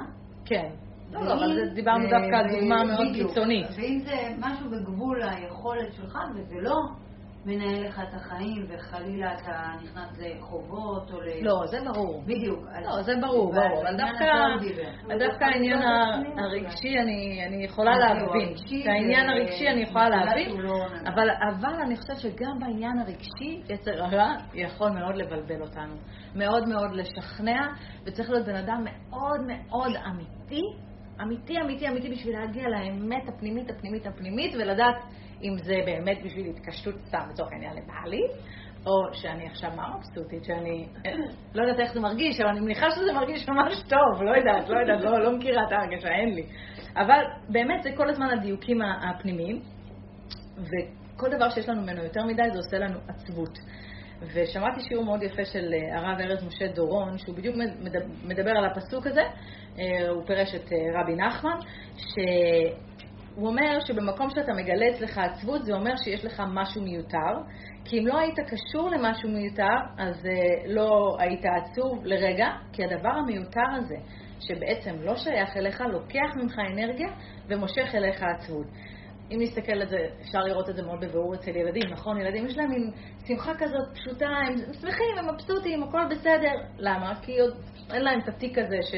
כן. 0.46 0.70
לא, 1.12 1.22
לא, 1.26 1.34
אבל 1.34 1.70
דיברנו 1.74 2.04
דווקא 2.10 2.36
על 2.36 2.52
דוגמה 2.60 2.84
מאוד. 2.84 3.08
קיצונית. 3.14 3.68
ואם 3.78 4.00
זה 4.06 4.16
משהו 4.40 4.70
בגבול 4.70 5.22
היכולת 5.24 5.94
שלך 5.94 6.18
וזה 6.36 6.56
לא 6.62 6.76
מנהל 7.48 7.86
לך 7.88 8.00
את 8.00 8.14
החיים 8.14 8.66
וחלילה 8.70 9.34
אתה 9.34 9.52
נכנס 9.84 10.20
לחובות 10.20 11.12
או 11.12 11.22
ל... 11.22 11.26
לא, 11.42 11.62
זה 11.68 11.78
ברור. 11.94 12.22
בדיוק. 12.26 12.60
לא, 12.86 13.02
זה 13.02 13.14
ברור, 13.22 13.54
ברור. 13.54 13.84
אבל 13.88 15.18
דווקא, 15.20 15.44
העניין 15.44 15.82
ה- 15.82 16.22
הרגשי, 16.38 17.00
אני, 17.00 17.66
יכולה 17.66 17.98
להבין. 17.98 18.54
את 18.82 18.88
העניין 18.88 19.26
זה- 19.28 19.32
הרגשי 19.34 19.68
אני 19.70 19.82
יכולה 19.82 20.10
להבין, 20.10 20.62
לא 20.62 20.86
אבל 21.08 21.30
אני 21.82 21.96
חושבת 21.98 22.18
שגם 22.18 22.60
בעניין 22.60 23.00
הרגשי, 23.00 23.62
יצר 23.70 24.04
הרע 24.04 24.34
יכול 24.54 24.90
מאוד 24.92 25.16
לבלבל 25.16 25.62
אותנו. 25.62 25.96
מאוד 26.36 26.68
מאוד 26.68 26.92
לשכנע, 26.94 27.68
וצריך 28.06 28.30
להיות 28.30 28.46
בן 28.46 28.56
אדם 28.56 28.84
מאוד 28.84 29.40
מאוד 29.48 29.92
אמיתי, 30.08 30.62
אמיתי, 31.22 31.62
אמיתי, 31.62 31.88
אמיתי, 31.88 32.10
בשביל 32.10 32.40
להגיע 32.40 32.70
לאמת 32.70 33.30
הפנימית, 33.30 33.70
הפנימית, 33.70 34.08
הפנימית, 34.08 34.56
ולדעת 34.56 34.96
אם 35.44 35.58
זה 35.58 35.76
באמת 35.86 36.18
בשביל 36.26 36.48
התקשטות 36.48 36.96
סתם, 37.08 37.28
לצורך 37.32 37.52
העניין, 37.52 37.74
לבעלי, 37.74 38.24
או 38.86 39.14
שאני 39.14 39.48
עכשיו 39.48 39.72
מה 39.76 39.98
מבסוטית, 39.98 40.44
שאני 40.44 40.88
לא 41.56 41.62
יודעת 41.62 41.80
איך 41.80 41.94
זה 41.94 42.00
מרגיש, 42.00 42.42
אבל 42.42 42.50
אני 42.50 42.60
מניחה 42.60 42.92
שזה 42.92 43.14
מרגיש 43.14 43.50
ממש 43.50 43.84
טוב, 43.90 44.24
לא 44.24 44.38
יודעת, 44.38 44.70
לא 44.70 44.80
יודעת, 44.80 45.02
לא, 45.02 45.20
לא 45.20 45.38
מכירה 45.38 45.64
את 45.68 45.72
ההרגשה, 45.72 46.10
אין 46.10 46.36
לי. 46.36 46.44
אבל 46.96 47.24
באמת 47.50 47.84
זה 47.84 47.90
כל 47.98 48.10
הזמן 48.10 48.30
הדיוקים 48.30 48.82
הפנימיים, 48.82 49.62
וכל 50.58 51.30
דבר 51.30 51.50
שיש 51.50 51.70
לנו 51.70 51.82
ממנו 51.82 52.04
יותר 52.04 52.26
מדי 52.26 52.44
זה 52.52 52.58
עושה 52.58 52.78
לנו 52.78 53.00
עצבות. 53.08 53.60
ושמעתי 54.22 54.82
שיעור 54.82 55.06
מאוד 55.06 55.24
יפה 55.24 55.46
של 55.46 55.74
אה, 55.74 56.00
הרב 56.00 56.20
ארז 56.20 56.44
משה 56.48 56.68
דורון, 56.68 57.18
שהוא 57.18 57.36
בדיוק 57.36 57.56
מדבר- 58.24 58.58
על 58.58 58.66
הפסוק 58.66 59.08
הזה, 59.08 59.24
אה, 59.80 60.10
הוא 60.10 60.26
פירש 60.26 60.56
את 60.56 60.72
אה, 60.72 61.02
רבי 61.02 61.16
נחמן, 61.16 61.58
שהוא 61.98 63.48
אומר 63.48 63.80
שבמקום 63.88 64.30
שאתה 64.30 64.54
מגלה 64.54 64.90
אצלך 64.90 65.18
עצבות, 65.18 65.66
זה 65.66 65.74
אומר 65.74 65.96
שיש 66.04 66.26
לך 66.26 66.44
משהו 66.54 66.82
מיותר, 66.82 67.34
כי 67.86 68.00
אם 68.00 68.08
לא 68.08 68.20
היית 68.20 68.36
קשור 68.40 68.90
למשהו 68.90 69.30
מיותר, 69.30 69.76
אז 69.98 70.28
לא 70.66 71.18
היית 71.20 71.46
עצוב 71.46 72.06
לרגע, 72.06 72.48
כי 72.74 72.84
הדבר 72.84 73.10
המיותר 73.10 73.70
הזה, 73.78 73.96
שבעצם 74.40 74.96
לא 75.02 75.16
שייך 75.16 75.58
אליך, 75.58 75.82
לוקח 75.82 76.36
ממך 76.36 76.56
אנרגיה 76.74 77.08
ומושך 77.48 77.96
אליך 77.96 78.24
עצבות. 78.24 78.68
אם 79.32 79.38
נסתכל 79.42 79.72
על 79.72 79.88
זה, 79.88 80.08
אפשר 80.22 80.40
לראות 80.40 80.70
את 80.70 80.76
זה 80.76 80.84
מאוד 80.84 81.00
בבירור 81.00 81.36
אצל 81.36 81.56
ילדים, 81.56 81.84
נכון? 81.92 82.22
ילדים 82.22 82.46
יש 82.48 82.58
להם 82.58 82.70
מין 82.70 82.92
שמחה 83.28 83.54
כזאת 83.58 83.88
פשוטה, 83.94 84.26
הם 84.26 84.56
שמחים, 84.74 85.18
הם 85.18 85.34
מבסוטים, 85.34 85.84
הכל 85.84 86.02
בסדר. 86.12 86.54
למה? 86.78 87.14
כי 87.22 87.40
עוד 87.40 87.54
אין 87.94 88.02
להם 88.02 88.20
את 88.20 88.28
התיק 88.28 88.58
הזה 88.58 88.78
ש, 88.82 88.94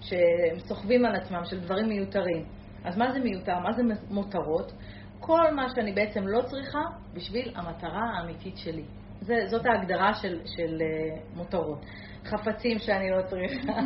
שהם 0.00 0.58
סוחבים 0.58 1.04
על 1.04 1.14
עצמם, 1.14 1.44
של 1.44 1.60
דברים 1.60 1.88
מיותרים. 1.88 2.44
אז 2.84 2.96
מה 2.96 3.12
זה 3.12 3.18
מיותר? 3.18 3.58
מה 3.58 3.72
זה 3.72 3.82
מותרות? 4.10 4.72
כל 5.20 5.54
מה 5.54 5.66
שאני 5.74 5.92
בעצם 5.92 6.26
לא 6.26 6.42
צריכה 6.42 6.80
בשביל 7.14 7.52
המטרה 7.56 8.10
האמיתית 8.14 8.56
שלי. 8.56 8.84
זה, 9.20 9.34
זאת 9.46 9.66
ההגדרה 9.66 10.14
של, 10.14 10.40
של 10.44 10.78
uh, 10.78 11.36
מותרות. 11.36 11.84
חפצים 12.24 12.78
שאני 12.78 13.10
לא 13.10 13.22
צריכה. 13.22 13.72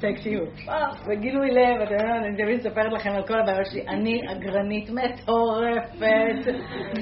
תקשיבו, 0.00 0.44
אה, 0.68 0.88
בגילוי 1.08 1.50
לב, 1.50 1.80
אתם 1.82 1.92
יודעים, 1.92 2.24
אני 2.24 2.36
תמיד 2.36 2.58
מספרת 2.58 2.92
לכם 2.92 3.10
על 3.10 3.26
כל 3.26 3.40
הבעיות 3.40 3.66
שלי. 3.66 3.88
אני 3.88 4.20
אגרנית 4.32 4.90
מטורפת 4.90 6.52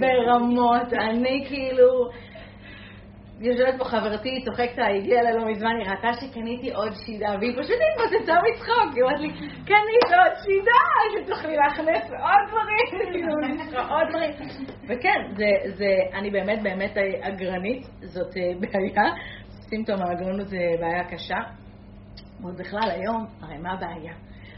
ברמות, 0.00 0.92
אני 0.92 1.44
כאילו... 1.48 2.10
יושבת 3.42 3.78
פה 3.78 3.84
חברתי, 3.84 4.44
צוחקת, 4.44 4.78
הגיעה 4.78 5.20
אליי 5.20 5.32
לא 5.32 5.50
מזמן, 5.50 5.76
היא 5.78 5.90
ראתה 5.90 6.12
שקניתי 6.20 6.72
עוד 6.72 6.92
שידה, 7.06 7.34
והיא 7.40 7.52
פשוט 7.62 7.76
התפוצצה 7.86 8.34
מצחוק, 8.50 8.94
היא 8.94 9.02
אומרת 9.02 9.20
לי, 9.20 9.28
קנית 9.66 10.08
עוד 10.18 10.32
שידה, 10.44 11.24
שתוכלי 11.24 11.56
להכנס 11.56 12.10
עוד 12.10 12.42
דברים, 12.48 13.02
כאילו, 13.12 13.32
עוד 13.88 14.08
דברים. 14.08 14.30
וכן, 14.88 15.34
זה, 15.36 15.74
זה, 15.76 15.86
אני 16.14 16.30
באמת 16.30 16.62
באמת 16.62 16.96
אגרנית, 17.20 17.82
זאת 18.02 18.36
אה, 18.36 18.52
בעיה, 18.60 19.12
סימפטום 19.74 20.02
האגרנות 20.02 20.48
זה 20.48 20.58
בעיה 20.80 21.04
קשה. 21.04 21.38
ועוד 22.40 22.56
בכלל 22.58 22.90
היום, 22.90 23.26
הרי 23.40 23.58
מה 23.58 23.72
הבעיה? 23.72 24.14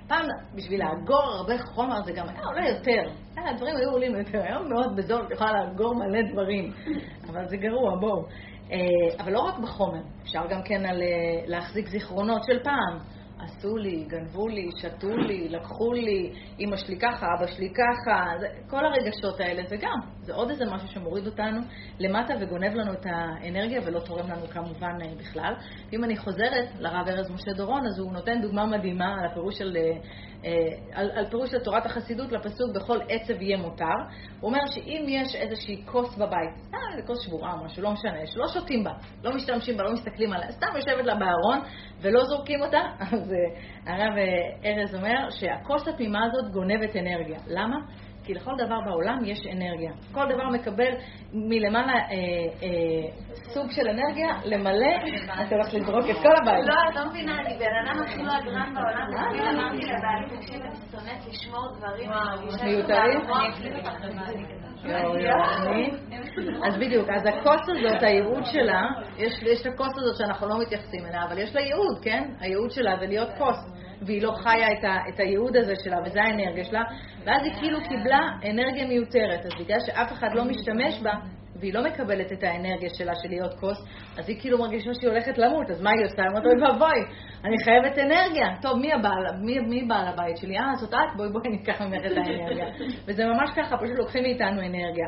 פעם 0.08 0.26
בשביל 0.54 0.80
לאגור 0.84 1.22
הרבה 1.22 1.54
חומר 1.58 2.02
זה 2.02 2.12
גם 2.12 2.28
היה 2.28 2.40
עולה 2.44 2.68
יותר. 2.68 3.10
אה, 3.38 3.50
הדברים 3.50 3.76
היו 3.76 3.90
עולים 3.90 4.16
יותר, 4.16 4.42
היום 4.42 4.68
מאוד 4.68 4.96
בזול, 4.96 5.22
את 5.26 5.30
יכולה 5.30 5.52
לאגור 5.52 5.94
מלא 5.94 6.32
דברים, 6.32 6.72
אבל 7.30 7.48
זה 7.48 7.56
גרוע, 7.56 7.96
בואו. 8.00 8.24
אה, 8.72 9.24
אבל 9.24 9.32
לא 9.32 9.40
רק 9.40 9.58
בחומר, 9.58 10.00
אפשר 10.22 10.46
גם 10.50 10.62
כן 10.62 10.86
על 10.86 11.02
אה, 11.02 11.46
להחזיק 11.46 11.88
זיכרונות 11.88 12.42
של 12.44 12.62
פעם. 12.64 12.98
עשו 13.38 13.76
לי, 13.76 14.04
גנבו 14.08 14.48
לי, 14.48 14.68
שתו 14.76 15.16
לי, 15.16 15.48
לקחו 15.48 15.92
לי, 15.92 16.32
אמא 16.60 16.76
שלי 16.76 16.98
ככה, 16.98 17.26
אבא 17.38 17.46
שלי 17.46 17.70
ככה, 17.70 18.24
כל 18.70 18.84
הרגשות 18.86 19.40
האלה 19.40 19.62
זה 19.68 19.76
גם, 19.76 19.98
זה 20.24 20.34
עוד 20.34 20.50
איזה 20.50 20.64
משהו 20.64 20.88
שמוריד 20.88 21.26
אותנו 21.26 21.60
למטה 22.00 22.34
וגונב 22.40 22.74
לנו 22.74 22.92
את 22.92 23.06
האנרגיה 23.06 23.80
ולא 23.84 24.00
תורם 24.00 24.30
לנו 24.30 24.46
כמובן 24.46 24.98
אה, 25.02 25.14
בכלל. 25.18 25.54
ואם 25.92 26.04
אני 26.04 26.16
חוזרת 26.16 26.68
לרב 26.78 27.08
ארז 27.08 27.30
משה 27.30 27.52
דורון, 27.56 27.86
אז 27.86 27.98
הוא 27.98 28.12
נותן 28.12 28.40
דוגמה 28.42 28.66
מדהימה 28.66 29.14
על 29.20 29.26
הפירוש 29.26 29.58
של, 29.58 29.76
אה, 30.44 30.50
על, 30.92 31.10
על 31.10 31.26
פירוש 31.30 31.50
של 31.50 31.58
תורת 31.58 31.86
החסידות 31.86 32.32
לפסוק 32.32 32.74
בכל 32.74 32.98
עצב 33.08 33.42
יהיה 33.42 33.56
מותר. 33.56 33.84
הוא 34.40 34.50
אומר 34.50 34.66
שאם 34.66 35.04
יש 35.08 35.34
איזושהי 35.34 35.82
כוס 35.86 36.14
בבית, 36.14 36.74
אה, 36.74 36.78
איזה 36.92 37.06
כוס 37.06 37.20
שבורה 37.20 37.52
או 37.52 37.64
משהו, 37.64 37.82
לא 37.82 37.90
משנה, 37.90 38.26
שלא 38.26 38.48
שותים 38.48 38.84
בה, 38.84 38.92
לא 39.24 39.34
משתמשים 39.34 39.76
בה, 39.76 39.84
לא 39.84 39.92
מסתכלים 39.92 40.32
עליה, 40.32 40.52
סתם 40.52 40.66
יושבת 40.76 41.04
לה 41.04 41.14
בארון 41.14 41.58
ולא 42.00 42.24
זורקים 42.24 42.62
אותה, 42.62 42.80
אז 43.12 43.32
הרב 43.86 44.14
ארז 44.64 44.94
אומר 44.94 45.30
שהכוס 45.30 45.88
התמימה 45.88 46.24
הזאת 46.24 46.52
גונבת 46.52 46.96
אנרגיה. 46.96 47.38
למה? 47.46 47.76
כי 48.24 48.34
לכל 48.34 48.52
דבר 48.58 48.80
בעולם 48.86 49.24
יש 49.24 49.46
אנרגיה. 49.52 49.92
כל 50.12 50.24
דבר 50.34 50.48
מקבל 50.48 50.90
מלמעלה 51.32 51.92
אה, 51.92 51.98
אה, 52.62 53.24
סוג 53.32 53.70
של 53.70 53.88
אנרגיה 53.88 54.28
למלא, 54.44 54.96
אתה 55.46 55.54
הולך 55.54 55.74
לזרוק 55.74 56.04
את 56.10 56.16
כל 56.22 56.36
הבית. 56.42 56.64
לא, 56.66 56.74
את 56.90 56.96
לא 56.96 57.10
מבינה, 57.10 57.40
אני 57.40 57.58
בן 57.58 57.74
אדם 57.84 58.02
הכי 58.02 58.22
לא 58.22 58.32
אגרן 58.38 58.74
בעולם, 58.74 59.30
תמיד 59.30 59.42
אמרתי 59.42 59.76
לבעלי, 59.76 60.36
תקשיב, 60.36 60.60
אני 60.60 60.74
שונאת 60.90 61.26
לשמור 61.28 61.68
דברים, 61.76 62.10
אני 62.12 62.72
מיותרים? 62.72 63.20
אני. 65.66 65.90
אז 66.66 66.76
בדיוק, 66.76 67.08
אז 67.08 67.22
הכוס 67.26 67.62
הזאת, 67.68 68.02
הייעוד 68.02 68.44
שלה, 68.44 68.82
יש 69.18 69.60
את 69.60 69.66
הכוס 69.66 69.92
הזאת 69.96 70.16
שאנחנו 70.18 70.48
לא 70.48 70.58
מתייחסים 70.60 71.06
אליה, 71.06 71.24
אבל 71.24 71.38
יש 71.38 71.54
לה 71.54 71.60
ייעוד, 71.60 71.98
כן? 72.02 72.24
הייעוד 72.40 72.70
שלה 72.70 72.96
זה 73.00 73.06
להיות 73.06 73.28
כוס. 73.38 73.83
והיא 74.02 74.22
לא 74.22 74.32
חיה 74.42 74.72
את, 74.78 74.84
ה, 74.84 74.98
את 75.08 75.20
הייעוד 75.20 75.56
הזה 75.56 75.74
שלה, 75.84 75.96
וזה 76.04 76.22
האנרגיה 76.22 76.64
שלה, 76.64 76.82
ואז 77.24 77.42
היא 77.44 77.52
כאילו 77.60 77.78
קיבלה 77.88 78.20
אנרגיה 78.50 78.86
מיותרת. 78.86 79.44
אז 79.44 79.52
בגלל 79.60 79.78
שאף 79.86 80.12
אחד 80.12 80.28
לא 80.34 80.44
משתמש 80.44 81.00
בה, 81.02 81.12
והיא 81.60 81.74
לא 81.74 81.84
מקבלת 81.84 82.32
את 82.32 82.42
האנרגיה 82.42 82.88
שלה 82.94 83.12
של 83.22 83.28
להיות 83.28 83.54
כוס, 83.60 83.78
אז 84.18 84.28
היא 84.28 84.40
כאילו 84.40 84.58
מרגישה 84.58 84.94
שהיא 84.94 85.10
הולכת 85.10 85.38
למות, 85.38 85.70
אז 85.70 85.82
מה 85.82 85.90
היא 85.90 86.04
עושה? 86.04 86.22
היא 86.22 86.28
אומרת, 86.28 86.44
אוי 86.46 86.62
ואבוי, 86.62 87.00
אני 87.44 87.56
חייבת 87.64 87.98
אנרגיה. 87.98 88.46
טוב, 88.62 88.78
מי 88.78 88.92
הבעל, 88.92 89.26
מי, 89.40 89.58
מי 89.58 89.84
בעל 89.88 90.06
הבית 90.06 90.36
שלי? 90.36 90.58
אה, 90.58 90.74
זאת 90.74 90.94
את? 90.94 91.16
בואי 91.16 91.28
בואי 91.28 91.48
ניקח 91.48 91.82
ממך 91.82 92.02
את 92.06 92.16
האנרגיה. 92.16 92.66
וזה 93.06 93.24
ממש 93.26 93.50
ככה, 93.56 93.76
פשוט 93.76 93.98
לוקחים 93.98 94.22
מאיתנו 94.22 94.60
אנרגיה. 94.60 95.06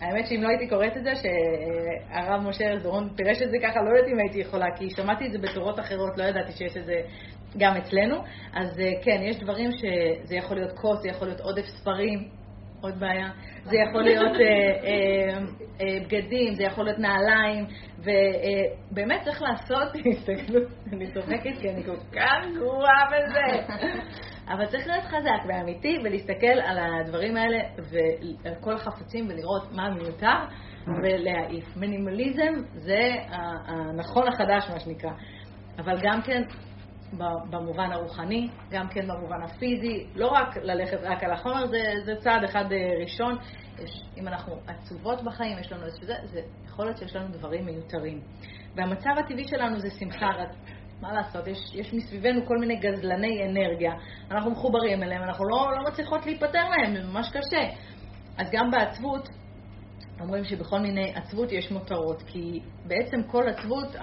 האמת 0.00 0.26
שאם 0.26 0.42
לא 0.42 0.48
הייתי 0.48 0.68
קוראת 0.68 0.96
את 0.96 1.04
זה, 1.04 1.12
שהרב 1.14 2.40
משה 2.48 2.64
אלדורון 2.64 3.08
פירש 3.16 3.42
את 3.42 3.50
זה 3.50 3.56
ככה, 3.62 3.80
לא 3.82 3.88
יודעת 3.88 4.12
אם 4.12 4.18
הייתי 4.18 4.38
יכולה, 4.38 4.66
כי 4.76 4.90
שמעתי 4.90 5.26
את 5.26 5.32
זה 5.32 5.38
בתורות 5.38 5.80
אחרות, 5.80 6.18
לא 6.18 6.24
ידעתי 6.24 6.52
שיש 6.52 6.76
את 6.76 6.86
זה 6.86 6.94
גם 7.58 7.76
אצלנו. 7.76 8.16
אז 8.52 8.80
אה, 8.80 8.90
כן, 9.02 9.20
יש 9.22 9.36
דברים 9.40 9.70
שזה 9.72 10.36
יכול 10.36 10.56
להיות 10.56 10.72
כוס, 10.72 11.00
זה 11.02 11.08
יכול 11.08 11.28
להיות 11.28 11.40
עודף 11.40 11.66
ספרים, 11.66 12.28
עוד 12.84 13.00
בעיה. 13.00 13.30
זה 13.64 13.76
יכול 13.88 14.02
להיות 14.02 14.32
אה, 14.32 14.46
אה, 14.84 15.38
אה, 15.80 15.98
בגדים, 16.04 16.54
זה 16.54 16.62
יכול 16.62 16.84
להיות 16.84 16.98
נעליים, 16.98 17.66
ובאמת 17.98 19.22
צריך 19.24 19.42
לעשות, 19.42 19.88
הסתכלות, 20.10 20.62
אני 20.92 21.12
צוחקת 21.12 21.60
כי 21.60 21.70
אני 21.70 21.84
כל 21.84 21.96
כך 22.12 22.46
גרועה 22.54 23.04
בזה. 23.06 23.74
אבל 24.48 24.66
צריך 24.66 24.86
להיות 24.86 25.04
חזק 25.04 25.48
ואמיתי 25.48 25.98
ולהסתכל 26.04 26.60
על 26.64 26.78
הדברים 26.78 27.36
האלה 27.36 27.58
ועל 27.78 28.54
כל 28.60 28.74
החפצים 28.74 29.28
ולראות 29.28 29.72
מה 29.72 29.90
מיותר 29.90 30.38
ולהעיף. 31.02 31.76
מינימליזם 31.76 32.52
זה 32.74 33.14
הנכון 33.66 34.28
החדש, 34.28 34.70
מה 34.70 34.80
שנקרא. 34.80 35.10
אבל 35.78 35.96
גם 36.02 36.22
כן 36.22 36.42
במובן 37.50 37.92
הרוחני, 37.92 38.48
גם 38.70 38.88
כן 38.88 39.08
במובן 39.08 39.42
הפיזי, 39.42 40.06
לא 40.14 40.26
רק 40.26 40.56
ללכת 40.56 40.98
רק 41.02 41.24
על 41.24 41.32
החומר, 41.32 41.66
זה, 41.66 41.82
זה 42.04 42.14
צעד 42.20 42.44
אחד 42.44 42.72
אה, 42.72 42.78
ראשון. 43.00 43.36
יש, 43.78 44.02
אם 44.16 44.28
אנחנו 44.28 44.56
עצובות 44.66 45.22
בחיים, 45.22 45.58
יש 45.58 45.72
לנו 45.72 45.84
איזשהו 45.84 46.06
זה, 46.06 46.14
זה 46.24 46.40
יכול 46.66 46.84
להיות 46.84 46.98
שיש 46.98 47.16
לנו 47.16 47.28
דברים 47.28 47.66
מיותרים. 47.66 48.20
והמצב 48.76 49.10
הטבעי 49.18 49.48
שלנו 49.48 49.80
זה 49.80 49.90
שמחה, 49.90 50.26
רק 50.26 50.48
מה 51.00 51.12
לעשות, 51.12 51.46
יש, 51.46 51.58
יש 51.74 51.94
מסביבנו 51.94 52.46
כל 52.46 52.58
מיני 52.58 52.76
גזלני 52.76 53.44
אנרגיה, 53.46 53.92
אנחנו 54.30 54.50
מחוברים 54.50 55.02
אליהם, 55.02 55.22
אנחנו 55.22 55.44
לא, 55.44 55.72
לא 55.76 55.90
מצליחות 55.90 56.26
להיפטר 56.26 56.62
מהם, 56.68 56.96
זה 56.96 57.08
ממש 57.08 57.28
קשה. 57.28 57.68
אז 58.38 58.50
גם 58.52 58.70
בעצבות, 58.70 59.28
אומרים 60.20 60.44
שבכל 60.44 60.78
מיני 60.78 61.14
עצבות 61.14 61.52
יש 61.52 61.70
מותרות, 61.72 62.22
כי 62.26 62.60
בעצם 62.86 63.22
כל 63.22 63.48
עצבות, 63.48 63.96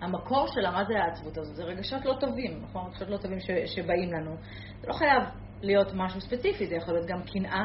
המקור 0.00 0.46
שלה, 0.46 0.70
מה 0.70 0.84
זה 0.84 0.94
העצבות 0.98 1.38
הזאת? 1.38 1.56
זה 1.56 1.64
רגשות 1.64 2.04
לא 2.04 2.14
טובים, 2.20 2.62
נכון? 2.62 2.86
רגשות 2.86 3.08
לא 3.08 3.16
טובים 3.16 3.38
שבאים 3.66 4.12
לנו. 4.12 4.36
זה 4.80 4.88
לא 4.88 4.92
חייב 4.92 5.22
להיות 5.62 5.92
משהו 5.94 6.20
ספציפי, 6.20 6.66
זה 6.66 6.74
יכול 6.74 6.94
להיות 6.94 7.06
גם 7.06 7.22
קנאה, 7.22 7.64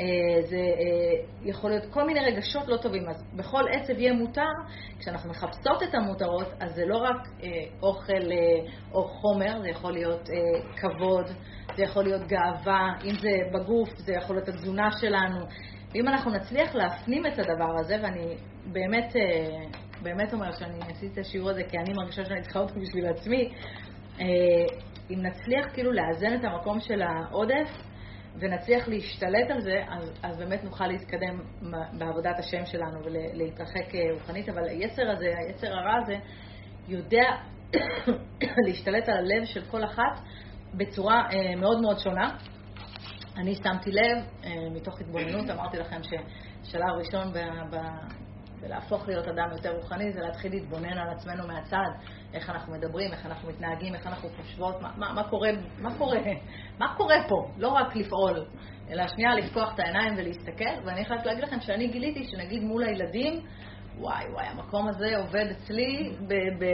אה, 0.00 0.42
זה 0.42 0.56
אה, 0.56 1.24
יכול 1.42 1.70
להיות 1.70 1.84
כל 1.90 2.06
מיני 2.06 2.20
רגשות 2.20 2.68
לא 2.68 2.76
טובים. 2.76 3.08
אז 3.08 3.24
בכל 3.36 3.62
עצב 3.72 3.98
יהיה 3.98 4.12
מותר, 4.12 4.50
כשאנחנו 4.98 5.30
מחפשות 5.30 5.82
את 5.82 5.94
המותרות, 5.94 6.48
אז 6.60 6.74
זה 6.74 6.84
לא 6.86 6.96
רק 6.96 7.28
אה, 7.42 7.48
אוכל 7.82 8.30
או 8.92 9.08
חומר, 9.08 9.60
זה 9.62 9.68
יכול 9.68 9.92
להיות 9.92 10.28
כבוד, 10.76 11.26
זה 11.76 11.82
יכול 11.82 12.04
להיות 12.04 12.22
גאווה, 12.22 12.92
אם 13.04 13.14
זה 13.20 13.30
בגוף, 13.52 13.88
זה 13.96 14.12
יכול 14.12 14.36
להיות 14.36 14.48
התזונה 14.48 14.88
שלנו. 15.00 15.46
ואם 15.94 16.08
אנחנו 16.08 16.30
נצליח 16.30 16.74
להפנים 16.74 17.26
את 17.26 17.38
הדבר 17.38 17.78
הזה, 17.78 17.96
ואני 18.02 18.36
באמת, 18.72 19.16
באמת 20.02 20.32
אומרת 20.32 20.54
שאני 20.58 20.78
עשיתי 20.80 21.06
את 21.12 21.18
השיעור 21.18 21.50
הזה 21.50 21.62
כי 21.70 21.78
אני 21.78 21.92
מרגישה 21.92 22.24
שאני 22.24 22.42
צריכה 22.42 22.58
אותו 22.58 22.74
בשביל 22.80 23.06
עצמי, 23.06 23.52
אם 25.10 25.22
נצליח 25.22 25.66
כאילו 25.72 25.92
לאזן 25.92 26.34
את 26.34 26.44
המקום 26.44 26.80
של 26.80 27.02
העודף, 27.02 27.68
ונצליח 28.38 28.88
להשתלט 28.88 29.50
על 29.50 29.60
זה, 29.60 29.82
אז, 29.88 30.12
אז 30.22 30.38
באמת 30.38 30.64
נוכל 30.64 30.86
להתקדם 30.86 31.40
בעבודת 31.98 32.38
השם 32.38 32.66
שלנו 32.66 33.04
ולהתרחק 33.04 33.94
אה, 33.94 34.00
רוחנית, 34.12 34.48
אבל 34.48 34.68
היצר 34.68 35.10
הזה, 35.10 35.34
היצר 35.38 35.66
הרע 35.66 35.96
הזה, 36.02 36.14
יודע 36.88 37.24
להשתלט 38.66 39.08
על 39.08 39.16
הלב 39.16 39.44
של 39.44 39.64
כל 39.70 39.84
אחת 39.84 40.20
בצורה 40.74 41.22
אה, 41.32 41.56
מאוד 41.56 41.80
מאוד 41.80 41.98
שונה. 41.98 42.36
אני 43.36 43.54
שמתי 43.54 43.92
לב, 43.92 44.24
אה, 44.44 44.50
מתוך 44.70 45.00
התבוננות, 45.00 45.50
אמרתי 45.50 45.76
לכם 45.76 46.00
ששלב 46.02 46.90
ראשון 46.98 47.32
ב, 47.32 47.38
ב, 47.70 47.76
בלהפוך 48.60 49.08
להיות 49.08 49.28
אדם 49.28 49.48
יותר 49.52 49.76
רוחני 49.76 50.12
זה 50.12 50.20
להתחיל 50.20 50.52
להתבונן 50.52 50.98
על 50.98 51.08
עצמנו 51.10 51.46
מהצד, 51.46 51.88
איך 52.34 52.50
אנחנו 52.50 52.72
מדברים, 52.72 53.12
איך 53.12 53.26
אנחנו 53.26 53.48
מתנהגים, 53.48 53.94
איך 53.94 54.06
אנחנו 54.06 54.28
חושבות, 54.28 54.80
מה, 54.80 54.92
מה, 54.96 55.12
מה, 55.12 55.24
קורה, 55.28 55.50
מה, 55.78 55.98
קורה, 55.98 56.20
מה 56.78 56.94
קורה 56.96 57.16
פה, 57.28 57.50
לא 57.56 57.68
רק 57.68 57.96
לפעול, 57.96 58.44
אלא 58.90 59.06
שנייה 59.06 59.34
לפקוח 59.34 59.74
את 59.74 59.78
העיניים 59.78 60.14
ולהסתכל, 60.16 60.84
ואני 60.84 61.04
חייבת 61.04 61.26
להגיד 61.26 61.44
לכם 61.44 61.60
שאני 61.60 61.88
גיליתי 61.88 62.24
שנגיד 62.24 62.62
מול 62.62 62.84
הילדים, 62.84 63.32
וואי 63.98 64.24
וואי, 64.32 64.46
המקום 64.46 64.88
הזה 64.88 65.18
עובד 65.18 65.46
אצלי 65.50 66.16
ב... 66.28 66.34
ב 66.34 66.64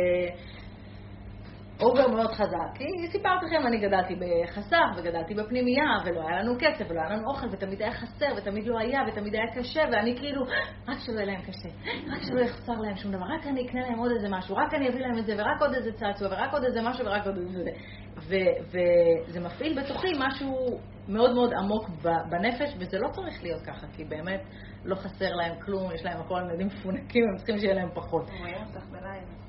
אובר 1.82 2.08
מאוד 2.08 2.32
חזק. 2.32 2.70
כי 2.74 3.08
סיפרתי 3.12 3.46
לכם, 3.46 3.66
אני 3.66 3.78
גדלתי 3.78 4.14
בחסך 4.14 4.86
וגדלתי 4.96 5.34
בפנימייה, 5.34 5.90
ולא 6.04 6.28
היה 6.28 6.42
לנו 6.42 6.54
כסף, 6.58 6.90
ולא 6.90 7.00
היה 7.00 7.10
לנו 7.10 7.30
אוכל, 7.30 7.46
ותמיד 7.52 7.82
היה 7.82 7.92
חסר, 7.92 8.26
ותמיד 8.36 8.66
לא 8.66 8.78
היה, 8.78 9.00
ותמיד 9.08 9.34
היה 9.34 9.46
קשה, 9.54 9.82
ואני 9.92 10.16
כאילו, 10.16 10.42
רק 10.88 10.98
שלא 10.98 11.14
יהיה 11.14 11.24
להם 11.24 11.40
קשה, 11.42 11.68
רק 12.12 12.22
שלא 12.22 12.40
יחסר 12.40 12.72
להם 12.72 12.96
שום 12.96 13.12
דבר, 13.12 13.24
רק 13.38 13.46
אני 13.46 13.66
אקנה 13.66 13.80
להם 13.80 13.98
עוד 13.98 14.10
איזה 14.12 14.28
משהו, 14.30 14.56
רק 14.56 14.74
אני 14.74 14.88
אביא 14.88 15.00
להם 15.00 15.18
את 15.18 15.26
זה, 15.26 15.34
ורק 15.38 15.60
עוד 15.60 15.74
איזה 15.74 15.92
צעצוע, 15.92 16.28
ורק 16.28 16.52
עוד 16.52 16.64
איזה 16.64 16.82
משהו, 16.82 17.06
ורק 17.06 17.26
עוד 17.26 17.36
איזה... 17.36 17.70
וזה 18.18 19.40
מפעיל 19.40 19.82
בתוכי 19.82 20.08
משהו 20.18 20.80
מאוד 21.08 21.34
מאוד 21.34 21.52
עמוק 21.54 21.88
בנפש, 22.30 22.74
וזה 22.78 22.98
לא 22.98 23.08
צריך 23.08 23.42
להיות 23.42 23.62
ככה, 23.62 23.86
כי 23.96 24.04
באמת 24.04 24.40
לא 24.84 24.94
חסר 24.94 25.34
להם 25.34 25.60
כלום, 25.64 25.92
יש 25.94 26.04
להם 26.04 26.20
הכל, 26.20 26.40
הם 26.40 26.50
ילדים 26.50 26.66
מפונקים, 26.66 27.24
הם 27.30 27.36
צריכים 27.36 27.58
שיהיה 27.58 27.74
להם 27.74 27.88
פחות. 27.94 28.30
הוא 28.30 28.46
בלילה. 28.90 29.47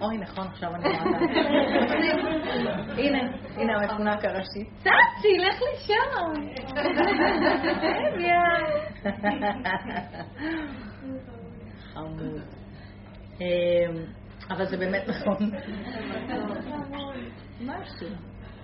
אוי, 0.00 0.18
נכון, 0.18 0.46
עכשיו 0.46 0.74
אני 0.74 0.84
רואה. 0.88 1.18
הנה, 2.98 3.18
הנה 3.56 3.72
המפונק 3.76 4.24
הראשי. 4.24 4.64
צצי, 4.78 5.38
לך. 5.38 5.62
חמוד. 11.94 12.40
אמ, 13.40 13.46
אבל 14.50 14.66
זה 14.66 14.76
באמת 14.76 15.02
נכון. 15.08 15.50
משהו. 17.60 18.08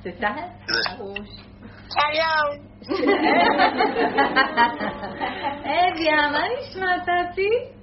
זה 0.02 0.10
טל? 0.20 0.26
שלום. 0.66 1.14
אביה, 5.62 6.30
מה 6.32 6.42
נשמע, 6.58 6.98
טאטי? 6.98 7.77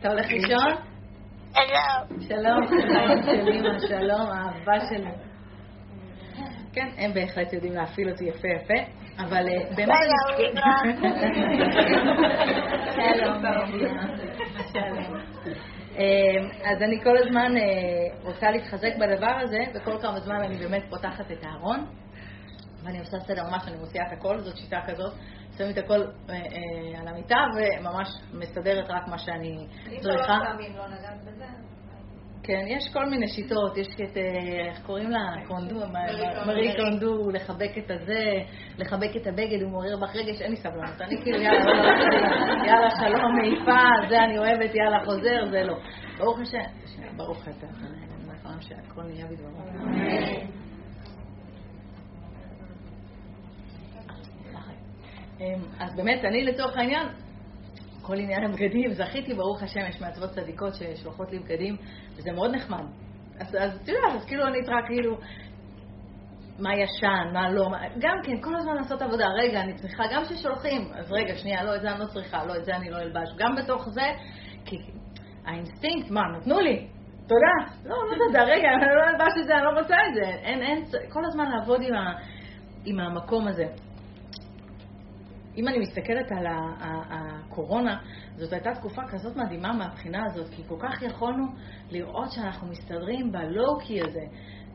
אתה 0.00 0.08
הולך 0.08 0.26
לישון? 0.26 0.70
שלום. 1.52 2.28
שלום, 2.28 2.66
שלום 3.24 3.78
שלום, 3.88 4.30
האהבה 4.30 4.86
שלי. 4.88 5.10
כן, 6.72 6.88
הם 6.96 7.14
בהחלט 7.14 7.52
יודעים 7.52 7.72
להפעיל 7.72 8.10
אותי 8.10 8.24
יפה 8.24 8.48
יפה, 8.48 8.74
אבל 9.18 9.48
אה, 9.48 9.74
באמת... 9.76 9.94
שלום, 12.94 13.42
שלום. 14.72 15.16
אה, 15.98 16.70
אז 16.70 16.82
אני 16.82 17.00
כל 17.04 17.16
הזמן 17.18 17.56
אה, 17.56 17.62
רוצה 18.22 18.50
להתחזק 18.50 18.92
בדבר 19.00 19.38
הזה, 19.40 19.58
וכל 19.74 19.98
כמה 20.02 20.20
זמן 20.20 20.36
אני 20.44 20.56
באמת 20.56 20.82
פותחת 20.90 21.30
את 21.32 21.44
הארון, 21.44 21.86
ואני 22.84 22.98
עושה 22.98 23.20
סדר 23.20 23.42
ממש, 23.50 23.62
אני 23.68 23.76
מוציאה 23.76 24.06
את 24.06 24.12
הכל, 24.12 24.40
זאת 24.40 24.56
שיטה 24.56 24.80
כזאת 24.86 25.12
שמים 25.58 25.70
את 25.70 25.78
הכל 25.78 26.00
אה, 26.30 26.34
אה, 26.34 27.00
על 27.00 27.08
המיטה 27.08 27.36
וממש 27.56 28.08
מסדרת 28.32 28.90
רק 28.90 29.08
מה 29.08 29.18
שאני 29.18 29.66
צריכה. 30.00 30.38
לא 30.38 30.44
כן, 32.44 32.64
יש 32.66 32.92
כל 32.92 33.06
מיני 33.06 33.28
שיטות, 33.28 33.76
יש 33.76 33.86
את, 33.86 34.16
אה, 34.16 34.68
איך 34.68 34.86
קוראים 34.86 35.10
לה? 35.10 35.18
קונדו, 35.46 35.80
מרי 36.46 36.76
קונדו, 36.76 37.30
לחבק 37.30 37.78
את 37.78 37.90
הזה, 37.90 38.24
לחבק 38.78 39.16
את 39.16 39.26
הבגד, 39.26 39.62
הוא 39.62 39.70
מעורר 39.70 39.96
בך 39.96 40.16
רגש, 40.16 40.42
אין 40.42 40.50
לי 40.50 40.56
סבלנות. 40.56 41.00
אני 41.00 41.22
כאילו, 41.22 41.38
יאללה, 41.44 41.64
לא, 41.64 41.74
לא, 41.74 42.66
יאללה, 42.66 42.90
שלום, 42.90 43.36
מעיפה, 43.36 44.08
זה 44.08 44.24
אני 44.24 44.38
אוהבת, 44.38 44.74
יאללה, 44.74 45.04
חוזר, 45.04 45.50
זה 45.50 45.62
לא. 45.62 45.74
ברוך 46.18 46.38
השם, 46.40 47.16
ברוך 47.16 47.48
אתה, 47.48 47.66
נכון 48.26 48.60
שהכל 48.60 49.02
נהיה 49.02 49.26
בדברו. 49.26 50.71
אז 55.80 55.96
באמת, 55.96 56.24
אני 56.24 56.44
לצורך 56.44 56.76
העניין, 56.76 57.08
כל 58.02 58.18
עניין 58.18 58.44
הבגדים, 58.44 58.92
זכיתי, 58.92 59.34
ברוך 59.34 59.62
השם, 59.62 59.80
יש 59.88 60.00
מעצבות 60.00 60.30
צדיקות 60.30 60.74
ששולחות 60.74 61.30
לי 61.32 61.38
בגדים, 61.38 61.76
וזה 62.16 62.32
מאוד 62.32 62.54
נחמד. 62.54 62.84
אז, 63.40 63.56
אז 63.58 63.88
יודעת, 63.88 64.20
אז 64.20 64.24
כאילו 64.24 64.46
אני 64.46 64.60
אראה 64.60 64.86
כאילו 64.86 65.16
מה 66.58 66.74
ישן, 66.74 67.30
מה 67.32 67.50
לא, 67.50 67.70
מה, 67.70 67.78
גם 67.98 68.16
כן, 68.22 68.40
כל 68.40 68.56
הזמן 68.56 68.74
לעשות 68.74 69.02
עבודה. 69.02 69.26
רגע, 69.28 69.60
אני 69.60 69.74
צריכה, 69.74 70.04
גם 70.12 70.22
כששולחים, 70.24 70.92
אז 70.94 71.12
רגע, 71.12 71.36
שנייה, 71.36 71.64
לא, 71.64 71.76
את 71.76 71.80
זה 71.82 71.92
אני 71.92 72.00
לא 72.00 72.06
צריכה, 72.06 72.44
לא, 72.44 72.56
את 72.56 72.64
זה 72.64 72.76
אני 72.76 72.90
לא 72.90 72.98
אלבש. 72.98 73.28
גם 73.38 73.54
בתוך 73.56 73.88
זה, 73.88 74.12
כי 74.64 74.76
האינסטינקט, 75.46 76.10
מה, 76.10 76.20
נתנו 76.38 76.60
לי, 76.60 76.88
תודה. 77.26 77.72
לא, 77.84 77.96
לא 78.10 78.26
תודה, 78.26 78.42
רגע, 78.44 78.68
אני 78.68 78.96
לא 78.96 79.08
אלבש 79.08 79.32
את 79.40 79.46
זה, 79.46 79.54
אני 79.54 79.64
לא 79.64 79.80
רוצה 79.80 79.94
את 80.08 80.14
זה. 80.14 80.30
אין, 80.30 80.62
אין, 80.62 80.84
כל 81.12 81.24
הזמן 81.24 81.44
לעבוד 81.50 81.80
עם, 81.82 81.94
ה, 81.94 82.14
עם 82.84 83.00
המקום 83.00 83.48
הזה. 83.48 83.64
אם 85.56 85.68
אני 85.68 85.78
מסתכלת 85.78 86.32
על 86.32 86.46
הקורונה, 87.10 87.98
זאת 88.36 88.52
הייתה 88.52 88.74
תקופה 88.74 89.02
כזאת 89.08 89.36
מדהימה 89.36 89.72
מהבחינה 89.72 90.26
הזאת, 90.26 90.48
כי 90.50 90.62
כל 90.68 90.76
כך 90.78 91.02
יכולנו 91.02 91.46
לראות 91.90 92.30
שאנחנו 92.30 92.66
מסתדרים 92.66 93.32
בלואו-קי 93.32 94.00
הזה. 94.00 94.24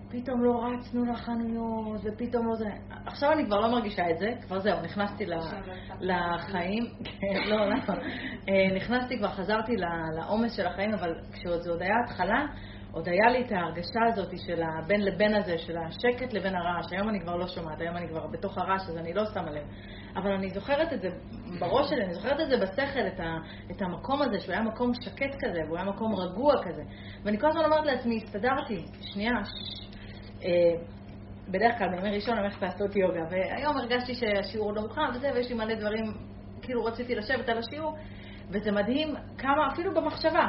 פתאום 0.09 0.43
לא 0.43 0.65
רצנו 0.65 1.05
לחנויות, 1.05 2.01
ופתאום 2.03 2.47
לא 2.47 2.55
זה... 2.55 2.65
עכשיו 3.05 3.31
אני 3.31 3.45
כבר 3.45 3.59
לא 3.59 3.71
מרגישה 3.71 4.09
את 4.09 4.17
זה, 4.17 4.29
כבר 4.41 4.59
זהו, 4.59 4.81
נכנסתי 4.81 5.25
לחיים. 5.99 6.83
כן, 7.19 7.43
לא, 7.45 7.69
לא. 7.69 7.75
אה, 8.49 8.75
נכנסתי, 8.75 9.17
כבר 9.17 9.27
חזרתי 9.27 9.75
לעומס 10.15 10.55
של 10.55 10.67
החיים, 10.67 10.93
אבל 10.93 11.15
כשעוד 11.33 11.61
זה 11.61 11.71
עוד 11.71 11.81
היה 11.81 11.95
התחלה, 12.05 12.45
עוד 12.91 13.07
היה 13.07 13.29
לי 13.29 13.45
את 13.45 13.51
ההרגשה 13.51 13.99
הזאת 14.13 14.33
של 14.47 14.63
הבין 14.63 15.01
לבין 15.01 15.35
הזה, 15.35 15.57
של 15.57 15.77
השקט 15.77 16.33
לבין 16.33 16.55
הרעש. 16.55 16.93
היום 16.93 17.09
אני 17.09 17.21
כבר 17.21 17.35
לא 17.35 17.47
שומעת, 17.47 17.81
היום 17.81 17.97
אני 17.97 18.07
כבר 18.07 18.27
בתוך 18.27 18.57
הרעש, 18.57 18.81
אז 18.89 18.97
אני 18.97 19.13
לא 19.13 19.25
שמה 19.33 19.51
לב. 19.51 19.63
אבל 20.15 20.31
אני 20.31 20.49
זוכרת 20.49 20.93
את 20.93 21.01
זה 21.01 21.09
בראש 21.59 21.89
שלי, 21.89 22.03
אני 22.03 22.13
זוכרת 22.13 22.39
את 22.39 22.49
זה 22.49 22.57
בשכל, 22.57 23.07
את, 23.07 23.19
ה, 23.19 23.37
את 23.71 23.81
המקום 23.81 24.21
הזה, 24.21 24.39
שהוא 24.39 24.53
היה 24.53 24.61
מקום 24.61 24.93
שקט 24.93 25.35
כזה, 25.39 25.59
והוא 25.65 25.77
היה 25.77 25.85
מקום 25.85 26.15
רגוע 26.15 26.53
כזה. 26.63 26.83
ואני 27.23 27.39
כל 27.39 27.47
הזמן 27.47 27.65
אומרת 27.65 27.85
לעצמי, 27.85 28.17
הסתדרתי, 28.17 28.85
שנייה. 29.01 29.33
אה, 30.43 30.49
בדרך 31.47 31.77
כלל 31.77 31.89
בימי 31.89 32.15
ראשון 32.15 32.33
אני 32.33 32.41
הולכת 32.41 32.61
לעשות 32.61 32.95
יוגה, 32.95 33.21
והיום 33.29 33.77
הרגשתי 33.77 34.15
שהשיעור 34.15 34.73
לא 34.73 34.81
מוכן 34.81 35.01
וזה, 35.15 35.31
ויש 35.33 35.49
לי 35.49 35.55
מלא 35.55 35.75
דברים, 35.75 36.03
כאילו 36.61 36.85
רציתי 36.85 37.15
לשבת 37.15 37.49
על 37.49 37.57
השיעור, 37.57 37.97
וזה 38.49 38.71
מדהים 38.71 39.15
כמה, 39.37 39.67
אפילו 39.73 39.93
במחשבה, 39.93 40.47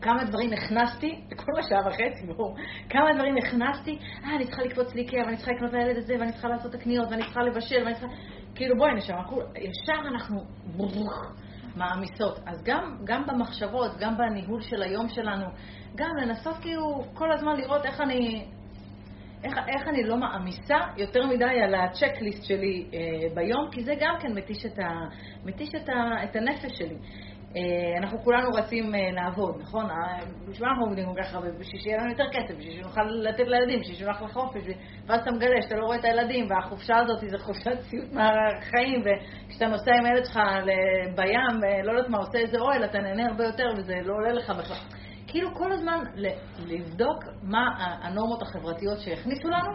כמה 0.00 0.24
דברים 0.24 0.52
הכנסתי, 0.52 1.20
כל 1.36 1.52
השעה 1.58 1.86
וחצי, 1.86 2.26
ברור, 2.26 2.56
כמה 2.88 3.14
דברים 3.14 3.36
הכנסתי, 3.36 3.98
אה, 4.24 4.36
אני 4.36 4.46
צריכה 4.46 4.62
לקפוץ 4.62 4.94
לי 4.94 5.06
קר, 5.06 5.22
ואני 5.26 5.36
צריכה 5.36 5.52
לקנות 5.52 5.72
לילד 5.72 5.96
את 5.96 6.06
זה, 6.06 6.14
ואני 6.20 6.32
צריכה 6.32 6.48
לעשות 6.48 6.74
את 6.74 6.80
הקניות, 6.80 7.08
ואני 7.10 7.22
צריכה 7.22 7.40
לבשל, 7.40 7.82
ואני 7.84 7.94
צריכה... 7.94 8.14
כאילו, 8.54 8.76
בואי 8.76 8.94
נשמע, 8.94 9.22
ישר 9.56 10.08
אנחנו 10.08 10.44
מעמיסות. 11.76 12.38
אז 12.46 12.62
גם, 12.64 12.98
גם 13.04 13.26
במחשבות, 13.26 13.90
גם 13.98 14.16
בניהול 14.16 14.62
של 14.62 14.82
היום 14.82 15.08
שלנו, 15.08 15.46
גם 15.96 16.10
לנסות 16.22 16.56
כאילו 16.60 17.04
כל 17.14 17.32
הזמן 17.32 17.56
לראות 17.56 17.84
איך 17.84 18.00
אני, 18.00 18.44
איך, 19.44 19.58
איך 19.68 19.88
אני 19.88 20.04
לא 20.04 20.16
מעמיסה 20.16 20.76
יותר 20.96 21.26
מדי 21.26 21.60
על 21.64 21.74
הצ'קליסט 21.74 22.44
שלי 22.44 22.86
אה, 22.94 23.34
ביום, 23.34 23.68
כי 23.72 23.84
זה 23.84 23.94
גם 24.00 24.14
כן 24.20 24.32
מתיש 24.32 24.66
את, 24.66 24.78
ה, 24.78 24.88
מתיש 25.44 25.68
את, 25.74 25.88
ה, 25.88 26.24
את 26.24 26.36
הנפש 26.36 26.78
שלי. 26.78 26.96
אה, 27.56 27.98
אנחנו 27.98 28.18
כולנו 28.18 28.50
רצים 28.50 28.94
אה, 28.94 29.10
לעבוד, 29.12 29.60
נכון? 29.60 29.90
אה, 29.90 30.18
בשביל 30.48 30.66
מה 30.68 30.72
אנחנו 30.72 30.84
עובדים 30.84 31.06
כל 31.14 31.22
כך 31.22 31.34
הרבה? 31.34 31.50
בשביל 31.50 31.80
שיהיה 31.80 31.96
לנו 31.96 32.10
יותר 32.10 32.24
כסף, 32.32 32.58
בשביל 32.58 32.82
שנוכל 32.82 33.02
לתת 33.02 33.46
לילדים, 33.46 33.80
בשביל 33.80 33.96
שנוכל 33.96 34.24
לחופש, 34.24 34.60
ואז 35.06 35.20
אתה 35.20 35.30
מגלה 35.30 35.62
שאתה 35.62 35.76
לא 35.76 35.84
רואה 35.86 35.96
את 35.96 36.04
הילדים, 36.04 36.46
והחופשה 36.50 36.96
הזאת 36.96 37.30
זה 37.30 37.38
חופשת 37.38 37.80
סיוט 37.80 38.12
מהחיים, 38.12 39.02
וכשאתה 39.04 39.66
נוסע 39.66 39.90
עם 39.98 40.04
הילד 40.06 40.24
שלך 40.24 40.40
בים, 41.14 41.84
לא 41.84 41.92
יודעת 41.92 42.10
מה, 42.10 42.18
עושה 42.18 42.38
איזה 42.38 42.58
אוהל, 42.58 42.84
אתה 42.84 42.98
נהנה 42.98 43.26
הרבה 43.26 43.44
יותר 43.44 43.66
וזה 43.76 43.94
לא 44.04 44.14
עולה 44.14 44.32
לך 44.32 44.50
בכלל. 44.50 44.98
כאילו 45.26 45.54
כל 45.54 45.72
הזמן 45.72 45.98
לבדוק 46.66 47.24
מה 47.42 47.68
הנורמות 48.02 48.42
החברתיות 48.42 49.00
שהכניסו 49.00 49.48
לנו, 49.48 49.72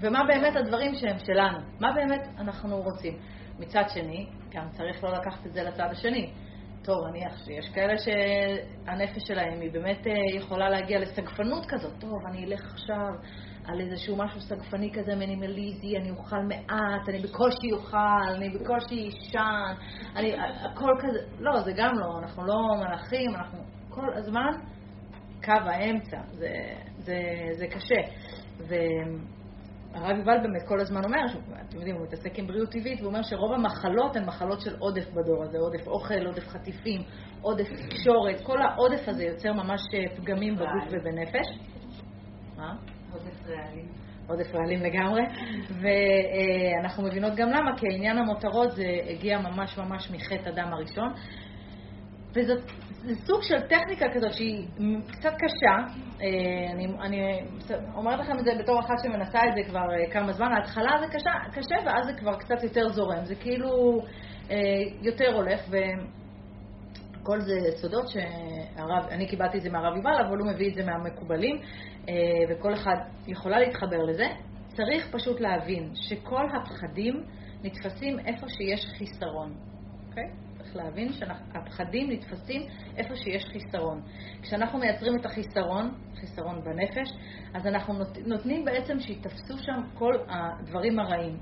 ומה 0.00 0.24
באמת 0.24 0.56
הדברים 0.56 0.94
שהם 0.94 1.18
שלנו, 1.18 1.58
מה 1.80 1.92
באמת 1.92 2.28
אנחנו 2.38 2.76
רוצים. 2.76 3.18
מצד 3.58 3.84
שני, 3.88 4.26
גם 4.54 4.68
צריך 4.70 5.04
לא 5.04 5.12
לקחת 5.12 5.46
את 5.46 5.52
זה 5.52 5.62
לצד 5.62 5.88
השני. 5.90 6.30
טוב, 6.84 7.06
נניח 7.06 7.44
שיש 7.44 7.68
כאלה 7.68 7.94
שהנפש 7.98 9.22
שלהם 9.26 9.60
היא 9.60 9.72
באמת 9.72 10.06
אה, 10.06 10.12
יכולה 10.36 10.70
להגיע 10.70 10.98
לסגפנות 10.98 11.66
כזאת. 11.68 11.92
טוב, 12.00 12.26
אני 12.26 12.44
אלך 12.44 12.72
עכשיו 12.72 13.08
על 13.64 13.80
איזשהו 13.80 14.16
משהו 14.16 14.40
סגפני 14.40 14.92
כזה, 14.92 15.14
מינימליזי, 15.16 15.96
אני 15.96 16.10
אוכל 16.10 16.42
מעט, 16.48 17.08
אני 17.08 17.18
בקושי 17.18 17.72
אוכל, 17.72 18.32
אני 18.36 18.48
בקושי 18.48 19.08
אשן, 19.08 19.74
אני, 20.16 20.32
הכל 20.40 20.92
כזה, 20.98 21.18
לא, 21.38 21.60
זה 21.60 21.72
גם 21.76 21.92
לא, 21.98 22.18
אנחנו 22.18 22.46
לא 22.46 22.54
מלאכים, 22.78 23.34
אנחנו 23.34 23.58
כל 23.90 24.14
הזמן 24.14 24.50
קו 25.44 25.70
האמצע, 25.70 26.18
זה, 26.32 26.52
זה, 26.98 27.20
זה 27.58 27.66
קשה. 27.66 28.00
ו... 28.58 28.74
הרב 29.94 30.18
יובל 30.18 30.38
באמת 30.42 30.62
כל 30.68 30.80
הזמן 30.80 31.04
אומר, 31.04 31.24
אתם 31.68 31.76
יודעים, 31.76 31.96
הוא 31.96 32.04
מתעסק 32.06 32.38
עם 32.38 32.46
בריאות 32.46 32.70
טבעית, 32.70 33.00
והוא 33.00 33.08
אומר 33.08 33.22
שרוב 33.22 33.52
המחלות 33.52 34.16
הן 34.16 34.24
מחלות 34.24 34.60
של 34.60 34.76
עודף 34.78 35.10
בדור 35.10 35.42
הזה, 35.42 35.58
עודף 35.58 35.86
אוכל, 35.86 36.26
עודף 36.26 36.48
חטיפים, 36.48 37.00
עודף 37.42 37.66
תקשורת, 37.88 38.40
כל 38.42 38.62
העודף 38.62 39.08
הזה 39.08 39.24
יוצר 39.24 39.52
ממש 39.52 39.80
אה, 39.94 40.16
פגמים 40.16 40.54
בגוף 40.54 40.84
ובנפש. 40.90 41.46
מה? 42.56 42.74
עודף 43.12 43.46
רעלים. 43.46 43.86
עודף 44.26 44.54
רעלים 44.54 44.80
לגמרי, 44.82 45.22
ואנחנו 45.80 47.02
מבינות 47.02 47.32
גם 47.36 47.48
למה, 47.48 47.76
כי 47.76 47.86
העניין 47.92 48.18
המותרות 48.18 48.72
זה 48.72 48.84
הגיע 49.10 49.38
ממש 49.38 49.78
ממש 49.78 50.10
מחטא 50.10 50.48
הדם 50.48 50.68
הראשון, 50.72 51.12
וזאת 52.34 52.58
זה 53.04 53.14
סוג 53.14 53.42
של 53.42 53.60
טכניקה 53.60 54.06
כזאת 54.14 54.32
שהיא 54.32 54.66
קצת 55.12 55.32
קשה. 55.38 55.94
אה, 56.22 56.72
אני, 56.72 56.86
אני 57.00 57.40
אומרת 57.94 58.20
לכם 58.20 58.38
את 58.38 58.44
זה 58.44 58.50
בתור 58.58 58.80
אחת 58.80 58.94
שמנסה 59.02 59.38
את 59.38 59.54
זה 59.56 59.70
כבר 59.70 59.80
אה, 59.94 60.10
כמה 60.10 60.32
זמן. 60.32 60.52
ההתחלה 60.52 60.90
זה 61.00 61.06
קשה, 61.06 61.30
קשה 61.52 61.74
ואז 61.86 62.06
זה 62.06 62.12
כבר 62.12 62.36
קצת 62.36 62.62
יותר 62.62 62.88
זורם. 62.88 63.24
זה 63.24 63.34
כאילו 63.34 64.00
אה, 64.50 64.56
יותר 65.02 65.34
הולך, 65.34 65.60
וכל 65.68 67.40
זה 67.40 67.54
סודות 67.76 68.08
שהרב, 68.08 69.06
אני 69.10 69.26
קיבלתי 69.26 69.58
את 69.58 69.62
זה 69.62 69.70
מהרב 69.70 69.96
יובל, 69.96 70.24
אבל 70.28 70.38
הוא 70.38 70.48
מביא 70.52 70.70
את 70.70 70.74
זה 70.74 70.84
מהמקובלים, 70.84 71.60
וכל 72.48 72.74
אחד 72.74 72.96
יכולה 73.26 73.58
להתחבר 73.58 74.02
לזה. 74.08 74.26
צריך 74.68 75.08
פשוט 75.12 75.40
להבין 75.40 75.90
שכל 75.94 76.46
הפחדים 76.56 77.24
נתפסים 77.62 78.18
איפה 78.18 78.46
שיש 78.48 78.86
חיסרון. 78.98 79.54
אוקיי? 80.08 80.24
Okay? 80.24 80.43
להבין 80.76 81.12
שהפחדים 81.12 82.10
נתפסים 82.10 82.62
איפה 82.96 83.16
שיש 83.16 83.44
חיסרון. 83.44 84.02
כשאנחנו 84.42 84.78
מייצרים 84.78 85.16
את 85.20 85.26
החיסרון, 85.26 85.94
חיסרון 86.14 86.64
בנפש, 86.64 87.08
אז 87.54 87.66
אנחנו 87.66 87.94
נותנים 88.26 88.64
בעצם 88.64 89.00
שיתפסו 89.00 89.58
שם 89.58 89.80
כל 89.94 90.14
הדברים 90.28 90.98
הרעים. 90.98 91.36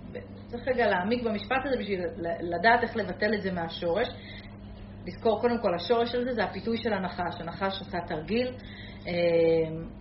צריך 0.47 0.68
רגע 0.68 0.87
להעמיק 0.87 1.23
במשפט 1.23 1.57
הזה 1.64 1.77
בשביל 1.79 2.01
לדעת 2.40 2.83
איך 2.83 2.97
לבטל 2.97 3.35
את 3.35 3.42
זה 3.42 3.53
מהשורש. 3.53 4.09
לזכור 5.07 5.40
קודם 5.40 5.59
כל, 5.62 5.75
השורש 5.75 6.12
של 6.12 6.25
זה 6.25 6.33
זה 6.33 6.45
הפיתוי 6.45 6.77
של 6.77 6.92
הנחש. 6.92 7.40
הנחש 7.40 7.81
עשה 7.81 7.99
תרגיל, 8.09 8.49
אה, 9.07 9.12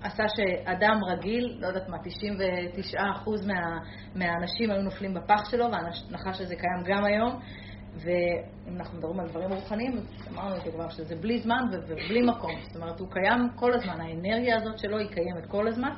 עשה 0.02 0.24
שאדם 0.28 1.00
רגיל, 1.08 1.58
לא 1.60 1.68
יודעת 1.68 1.90
מה, 1.90 1.98
99% 1.98 3.48
מה, 3.48 3.80
מהאנשים 4.16 4.72
היו 4.72 4.82
נופלים 4.82 5.14
בפח 5.14 5.52
שלו, 5.52 5.66
והנחש 5.72 6.42
הזה 6.42 6.56
קיים 6.56 6.84
גם 6.86 7.04
היום. 7.04 7.40
ואם 7.96 8.78
אנחנו 8.78 8.98
מדברים 8.98 9.20
על 9.20 9.28
דברים 9.28 9.52
רוחניים, 9.52 9.92
אמרנו 10.34 10.56
את 10.56 10.62
זה 10.62 10.72
כבר 10.72 10.90
שזה 10.90 11.16
בלי 11.16 11.40
זמן 11.40 11.64
ובלי 11.72 12.22
מקום. 12.22 12.52
זאת 12.62 12.76
אומרת, 12.76 13.00
הוא 13.00 13.08
קיים 13.12 13.50
כל 13.56 13.74
הזמן, 13.74 14.02
האנרגיה 14.02 14.58
הזאת 14.58 14.80
שלו 14.80 14.98
היא 14.98 15.10
קיימת 15.10 15.46
כל 15.46 15.68
הזמן. 15.68 15.92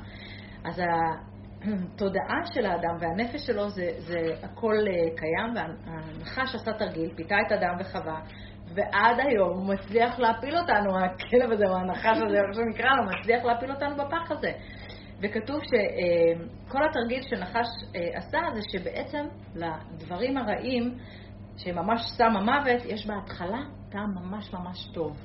אז 0.65 0.81
התודעה 1.63 2.39
של 2.53 2.65
האדם 2.65 2.95
והנפש 2.99 3.45
שלו 3.45 3.69
זה, 3.69 3.89
זה 3.97 4.19
הכל 4.43 4.75
אה, 4.87 5.15
קיים, 5.15 5.55
והנחש 5.55 6.55
עשה 6.55 6.73
תרגיל, 6.73 7.13
פיתה 7.15 7.35
את 7.47 7.51
אדם 7.51 7.75
וחווה, 7.79 8.21
ועד 8.75 9.19
היום 9.19 9.57
הוא 9.57 9.73
מצליח 9.73 10.19
להפיל 10.19 10.57
אותנו, 10.57 10.97
הכלב 10.97 11.51
הזה 11.51 11.65
או 11.67 11.75
הנחש 11.75 12.17
הזה, 12.27 12.35
איך 12.35 12.55
שנקרא 12.55 12.89
לו, 12.95 13.03
מצליח 13.03 13.45
להפיל 13.45 13.71
אותנו 13.71 13.95
בפח 13.95 14.31
הזה. 14.31 14.51
וכתוב 15.21 15.61
שכל 15.63 16.77
אה, 16.77 16.89
התרגיל 16.89 17.21
שנחש 17.21 17.67
אה, 17.95 18.17
עשה 18.17 18.39
זה 18.53 18.61
שבעצם 18.71 19.25
לדברים 19.55 20.37
הרעים 20.37 20.97
שממש 21.57 22.01
סם 22.17 22.37
המוות, 22.37 22.85
יש 22.85 23.07
בהתחלה 23.07 23.59
טעם 23.89 24.15
ממש 24.15 24.53
ממש 24.53 24.87
טוב. 24.93 25.17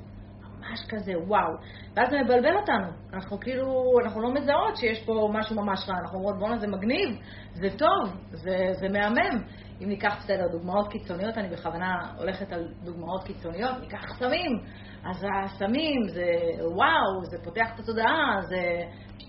ממש 0.58 0.86
כזה, 0.88 1.12
וואו. 1.26 1.52
ואז 1.94 2.10
זה 2.10 2.16
מבלבל 2.24 2.56
אותנו. 2.56 2.86
אנחנו 3.12 3.40
כאילו, 3.40 3.94
אנחנו 4.04 4.20
לא 4.20 4.34
מזהות 4.34 4.76
שיש 4.76 5.04
פה 5.04 5.30
משהו 5.32 5.56
ממש 5.56 5.88
רע. 5.88 5.98
אנחנו 5.98 6.18
אומרות, 6.18 6.38
בואנה, 6.38 6.58
זה 6.58 6.66
מגניב, 6.66 7.18
זה 7.52 7.68
טוב, 7.78 8.16
זה, 8.30 8.56
זה 8.72 8.88
מהמם. 8.88 9.42
אם 9.80 9.88
ניקח, 9.88 10.16
בסדר, 10.18 10.48
דוגמאות 10.52 10.88
קיצוניות, 10.88 11.38
אני 11.38 11.48
בכוונה 11.48 11.94
הולכת 12.18 12.52
על 12.52 12.68
דוגמאות 12.84 13.24
קיצוניות, 13.24 13.80
ניקח 13.80 14.18
סמים. 14.18 14.60
אז 15.08 15.26
הסמים 15.44 16.08
זה 16.08 16.32
וואו, 16.74 17.24
זה 17.24 17.36
פותח 17.44 17.74
את 17.74 17.80
התודעה, 17.80 18.40
זה 18.48 18.82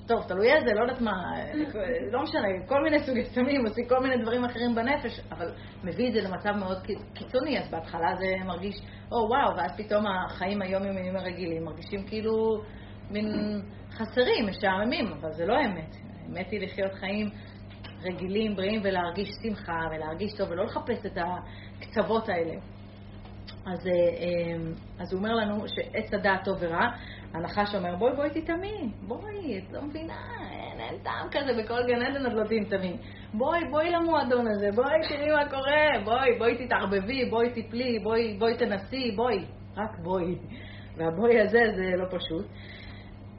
טוב, 0.08 0.24
תלוי 0.28 0.54
איזה, 0.54 0.74
לא 0.74 0.82
יודעת 0.82 1.02
מה, 1.02 1.14
לא 2.14 2.24
משנה, 2.24 2.48
כל 2.66 2.84
מיני 2.84 3.00
סוגי 3.00 3.26
סמים, 3.26 3.66
עושים 3.66 3.88
כל 3.88 4.00
מיני 4.00 4.24
דברים 4.24 4.46
אחרים 4.46 4.76
בנפש, 4.76 5.20
אבל 5.32 5.52
מביא 5.84 6.08
את 6.08 6.14
זה 6.14 6.22
למצב 6.22 6.52
מאוד 6.52 6.78
קיצוני, 7.14 7.60
אז 7.60 7.72
בהתחלה 7.72 8.16
זה 8.20 8.46
מרגיש, 8.46 8.76
או 9.12 9.18
oh, 9.18 9.30
וואו, 9.30 9.58
ואז 9.58 9.72
פתאום 9.78 10.06
החיים 10.08 10.62
היומיומיים 10.62 11.16
הרגילים 11.16 11.64
מרגישים 11.64 12.08
כאילו 12.08 12.62
מין 13.12 13.26
חסרים, 13.92 14.48
משעממים, 14.48 15.08
אבל 15.08 15.32
זה 15.32 15.46
לא 15.46 15.56
אמת. 15.66 15.96
האמת 16.22 16.52
היא 16.52 16.62
לחיות 16.62 16.94
חיים 16.94 17.30
רגילים, 18.04 18.56
בריאים, 18.56 18.82
ולהרגיש 18.84 19.30
שמחה 19.44 19.80
ולהרגיש 19.92 20.32
טוב, 20.38 20.52
ולא 20.52 20.64
לחפש 20.64 21.06
את 21.06 21.18
הקצוות 21.18 22.30
האלה. 22.30 22.54
אז, 23.72 23.88
אה, 23.88 23.94
אה, 23.94 24.72
אז 25.00 25.14
הוא 25.14 25.20
אומר 25.20 25.36
לנו 25.36 25.68
שעץ 25.68 26.14
הדעת 26.14 26.44
טוב 26.46 26.58
ורע, 26.60 26.88
הנחש 27.34 27.76
אומר, 27.76 27.96
בואי 27.96 28.16
בואי 28.16 28.30
תטעמי, 28.30 28.92
בואי, 29.08 29.58
את 29.58 29.72
לא 29.72 29.82
מבינה, 29.82 30.14
אין, 30.52 30.80
אין 30.80 30.98
טעם 31.04 31.28
כזה 31.32 31.64
בכל 31.64 31.84
גן 31.88 32.02
עדן 32.02 32.26
את 32.26 32.34
לא 32.34 32.44
תטעמי. 32.44 32.98
בואי, 33.34 33.60
בואי 33.72 33.90
למועדון 33.90 34.48
הזה, 34.48 34.70
בואי 34.76 35.08
תראי 35.10 35.32
מה 35.32 35.50
קורה, 35.50 36.04
בואי, 36.06 36.38
בואי 36.38 36.66
תתערבבי, 36.66 37.30
בואי 37.30 37.50
תפלי, 37.50 38.00
בואי, 38.00 38.38
בואי 38.40 38.58
תנסי, 38.58 39.12
בואי, 39.16 39.46
רק 39.78 40.00
בואי. 40.04 40.36
והבואי 40.98 41.42
הזה 41.42 41.60
זה 41.76 41.92
לא 41.98 42.06
פשוט. 42.06 42.46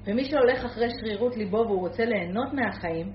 ומי 0.07 0.25
שהולך 0.25 0.65
אחרי 0.65 0.89
שרירות 1.01 1.37
ליבו 1.37 1.57
והוא 1.57 1.81
רוצה 1.81 2.05
ליהנות 2.05 2.53
מהחיים, 2.53 3.13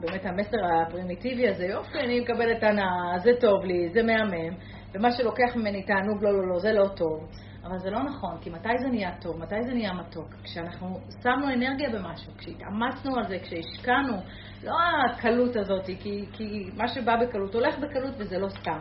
באמת 0.00 0.26
המסר 0.26 0.56
הפרימיטיבי 0.66 1.48
הזה, 1.48 1.66
יופי, 1.66 1.98
אני 2.00 2.20
מקבלת 2.20 2.62
הנאה, 2.62 3.18
זה 3.18 3.30
טוב 3.40 3.64
לי, 3.64 3.88
זה 3.92 4.02
מהמם, 4.02 4.54
ומה 4.94 5.12
שלוקח 5.12 5.56
ממני 5.56 5.82
תענוג, 5.82 6.24
לא, 6.24 6.32
לא, 6.32 6.48
לא, 6.48 6.58
זה 6.58 6.72
לא 6.72 6.88
טוב. 6.88 7.28
אבל 7.64 7.78
זה 7.78 7.90
לא 7.90 8.02
נכון, 8.02 8.38
כי 8.40 8.50
מתי 8.50 8.78
זה 8.82 8.88
נהיה 8.88 9.10
טוב? 9.20 9.38
מתי 9.38 9.62
זה 9.62 9.74
נהיה 9.74 9.92
מתוק? 9.92 10.34
כשאנחנו 10.44 11.00
שמנו 11.22 11.52
אנרגיה 11.52 11.90
במשהו, 11.90 12.32
כשהתאמצנו 12.38 13.16
על 13.16 13.28
זה, 13.28 13.36
כשהשקענו, 13.42 14.16
לא 14.64 14.74
הקלות 15.10 15.56
הזאת, 15.56 15.86
כי, 15.86 16.24
כי 16.32 16.70
מה 16.76 16.88
שבא 16.88 17.16
בקלות 17.16 17.54
הולך 17.54 17.78
בקלות 17.78 18.14
וזה 18.18 18.38
לא 18.38 18.48
סתם. 18.48 18.80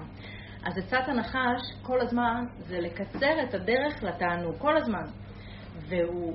אז 0.65 0.77
עצת 0.77 1.07
הנחש 1.07 1.61
כל 1.81 2.01
הזמן 2.01 2.45
זה 2.57 2.79
לקצר 2.79 3.43
את 3.43 3.53
הדרך 3.53 4.03
לתענוג, 4.03 4.55
כל 4.57 4.77
הזמן. 4.77 5.03
והוא 5.89 6.33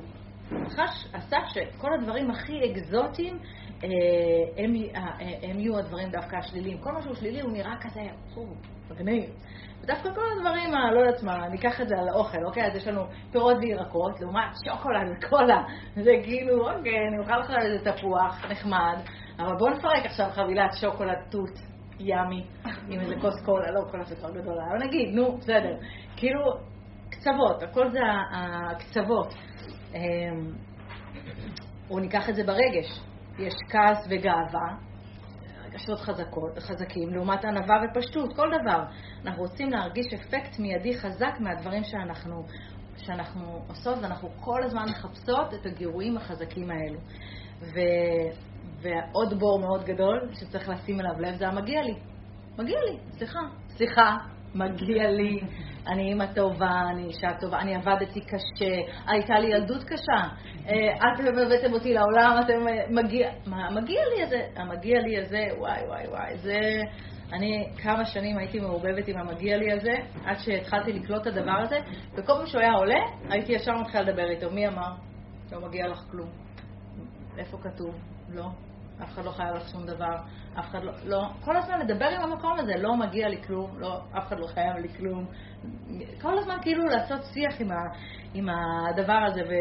הנחש 0.51 1.07
עשה 1.13 1.37
שכל 1.49 1.95
הדברים 1.95 2.31
הכי 2.31 2.53
אקזוטיים 2.73 3.39
אה, 3.85 3.89
הם, 4.57 4.75
אה, 4.95 5.51
הם 5.51 5.59
יהיו 5.59 5.79
הדברים 5.79 6.11
דווקא 6.11 6.37
השליליים. 6.37 6.79
כל 6.79 6.93
משהו 6.93 7.15
שלילי 7.15 7.41
הוא 7.41 7.53
נראה 7.53 7.75
כזה, 7.81 8.01
מגניב. 8.91 9.25
ודווקא 9.83 10.15
כל 10.15 10.21
הדברים, 10.37 10.75
לא 10.95 11.01
יודעת 11.01 11.23
מה, 11.23 11.49
ניקח 11.49 11.81
את 11.81 11.89
זה 11.89 11.95
על 11.99 12.09
האוכל, 12.09 12.45
אוקיי? 12.45 12.67
אז 12.67 12.77
יש 12.77 12.89
לנו 12.89 13.03
פירות 13.33 13.57
וירקות, 13.61 14.21
לעומת 14.21 14.51
שוקולד 14.65 15.17
וקולה. 15.17 15.63
זה 15.95 16.11
כאילו, 16.25 16.71
אוקיי, 16.71 17.09
אני 17.09 17.19
אוכל 17.19 17.39
לך 17.39 17.51
איזה 17.63 17.93
תפוח 17.93 18.45
נחמד, 18.51 18.97
אבל 19.39 19.57
בואו 19.59 19.71
נפרק 19.71 20.07
עכשיו 20.07 20.29
חבילת 20.33 20.71
שוקולד 20.81 21.19
תות 21.31 21.59
ימי 22.01 22.47
עם 22.89 23.01
איזה 23.01 23.15
כוס 23.21 23.45
קולה, 23.45 23.71
לא 23.71 23.81
קולה 23.91 24.05
זה 24.05 24.17
כבר 24.17 24.31
גדולה, 24.31 24.63
אבל 24.71 24.87
נגיד, 24.87 25.15
נו, 25.15 25.37
בסדר. 25.37 25.77
כאילו, 26.17 26.41
קצוות, 27.11 27.63
הכל 27.63 27.91
זה 27.91 28.01
הקצוות. 28.33 29.35
או 31.91 31.99
אמ, 31.99 32.01
ניקח 32.01 32.29
את 32.29 32.35
זה 32.35 32.43
ברגש. 32.45 33.01
יש 33.39 33.55
כעס 33.71 34.07
וגאווה, 34.11 34.88
רגשות 35.79 36.01
חזקות, 36.01 36.59
חזקים, 36.59 37.15
לעומת 37.15 37.45
ענווה 37.45 37.77
ופשטות, 37.85 38.37
כל 38.37 38.49
דבר. 38.61 38.85
אנחנו 39.25 39.43
רוצים 39.43 39.71
להרגיש 39.71 40.07
אפקט 40.15 40.59
מיידי 40.59 40.99
חזק 40.99 41.35
מהדברים 41.41 41.85
שאנחנו, 41.85 42.45
שאנחנו 42.97 43.65
עושות, 43.69 43.99
ואנחנו 44.03 44.29
כל 44.41 44.63
הזמן 44.63 44.85
מחפשות 44.91 45.55
את 45.55 45.67
הגירויים 45.67 46.17
החזקים 46.17 46.71
האלו. 46.71 47.01
ו, 47.61 47.79
ועוד 48.81 49.39
בור 49.39 49.61
מאוד 49.61 49.85
גדול 49.85 50.29
שצריך 50.33 50.69
לשים 50.69 51.01
אליו 51.01 51.21
לב 51.21 51.37
זה 51.37 51.49
המגיע 51.49 51.83
לי. 51.83 51.95
מגיע 52.59 52.79
לי, 52.91 52.99
סליחה, 53.11 53.41
סליחה, 53.69 54.17
מגיע 54.55 55.11
לי, 55.11 55.41
אני 55.87 56.03
אימא 56.03 56.27
טובה, 56.35 56.81
אני 56.91 57.05
אישה 57.05 57.29
טובה, 57.41 57.59
אני 57.59 57.75
עבדתי 57.75 58.21
קשה, 58.21 58.75
הייתה 59.07 59.39
לי 59.39 59.47
ילדות 59.47 59.85
קשה, 59.85 60.29
אה, 60.69 60.95
את 60.95 61.21
הבאתם 61.21 61.73
אותי 61.73 61.95
לעולם, 61.95 62.41
אתם 62.45 62.69
אה, 62.69 62.85
מגיע, 62.91 63.31
מה, 63.47 63.71
מגיע 63.71 64.01
לי 64.15 64.23
הזה, 64.23 64.47
המגיע 64.57 65.01
לי 65.01 65.19
הזה, 65.19 65.47
וואי 65.59 65.83
וואי 65.87 66.09
וואי, 66.09 66.39
זה, 66.39 66.61
אני 67.33 67.69
כמה 67.83 68.05
שנים 68.05 68.39
הייתי 68.39 68.61
מעורבבת 68.61 69.09
עם 69.09 69.19
המגיע 69.19 69.57
לי 69.57 69.73
הזה, 69.73 69.95
עד 70.25 70.37
שהתחלתי 70.39 70.93
לקלוט 70.93 71.23
את 71.23 71.27
הדבר 71.27 71.59
הזה, 71.61 71.79
וכל 72.15 72.33
פעם 72.33 72.47
שהוא 72.47 72.61
היה 72.61 72.73
עולה, 72.73 73.01
הייתי 73.31 73.53
ישר 73.53 73.73
מתחילה 73.81 74.03
לדבר 74.03 74.31
איתו, 74.31 74.51
מי 74.51 74.69
אמר? 74.69 74.93
לא 75.53 75.61
מגיע 75.69 75.89
לך 75.89 75.99
כלום. 76.11 76.29
איפה 77.39 77.59
כתוב? 77.63 77.95
לא. 78.29 78.49
אף 79.03 79.09
אחד 79.09 79.25
לא 79.25 79.31
חייב 79.31 79.55
לך 79.55 79.69
שום 79.69 79.87
דבר, 79.87 80.17
אף 80.59 80.69
אחד 80.71 80.85
לא, 80.85 80.93
לא, 81.05 81.29
כל 81.45 81.57
הזמן 81.57 81.79
לדבר 81.81 82.07
עם 82.07 82.23
המקום 82.23 82.59
הזה, 82.59 82.73
לא 82.79 82.97
מגיע 82.97 83.29
לי 83.29 83.43
כלום, 83.43 83.79
לא, 83.79 84.01
אף 84.19 84.27
אחד 84.29 84.39
לא 84.39 84.47
חייב 84.47 84.77
לי 84.77 84.89
כלום. 84.89 85.27
כל 86.21 86.39
הזמן 86.39 86.57
כאילו 86.63 86.85
לעשות 86.85 87.21
שיח 87.25 87.61
עם, 87.61 87.71
ה, 87.73 87.77
עם 88.35 88.47
הדבר 88.49 89.25
הזה, 89.27 89.41
ו... 89.43 89.53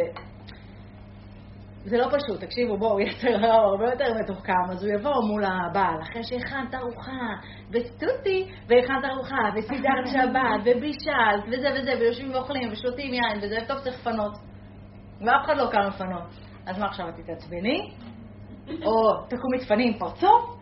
זה 1.90 1.98
לא 1.98 2.08
פשוט, 2.08 2.42
תקשיבו, 2.42 2.78
בואו, 2.78 3.00
יצר 3.00 3.36
רע 3.36 3.54
הוא 3.54 3.72
הרבה 3.72 3.86
יותר 3.92 4.14
מתוחכם, 4.24 4.72
אז 4.72 4.84
הוא 4.84 4.94
יבוא 4.94 5.24
מול 5.28 5.44
הבעל, 5.46 6.02
אחרי 6.02 6.24
שהכנת 6.24 6.76
ארוחה, 6.76 7.28
וסטוטי, 7.72 8.52
והכנת 8.68 9.06
ארוחה, 9.06 9.36
וסידרת 9.56 10.08
שבת, 10.08 10.62
ובישלת, 10.66 11.44
וזה 11.48 11.68
וזה, 11.76 11.92
ויושבים 12.00 12.34
ואוכלים, 12.34 12.72
ושותים 12.72 13.14
יין, 13.14 13.38
וזה 13.42 13.58
טוב, 13.68 13.80
צריך 13.80 14.00
לפנות. 14.00 14.34
ואף 15.22 15.46
אחד 15.46 15.58
לא 15.58 15.70
קם 15.72 15.80
לפנות. 15.88 16.24
אז 16.66 16.80
מה 16.80 16.86
עכשיו, 16.86 17.10
את 17.10 17.14
תתעצבני? 17.16 17.92
או 18.70 19.26
תקומי 19.30 19.58
תפני 19.60 19.88
עם 19.88 20.00
פרצוף, 20.00 20.58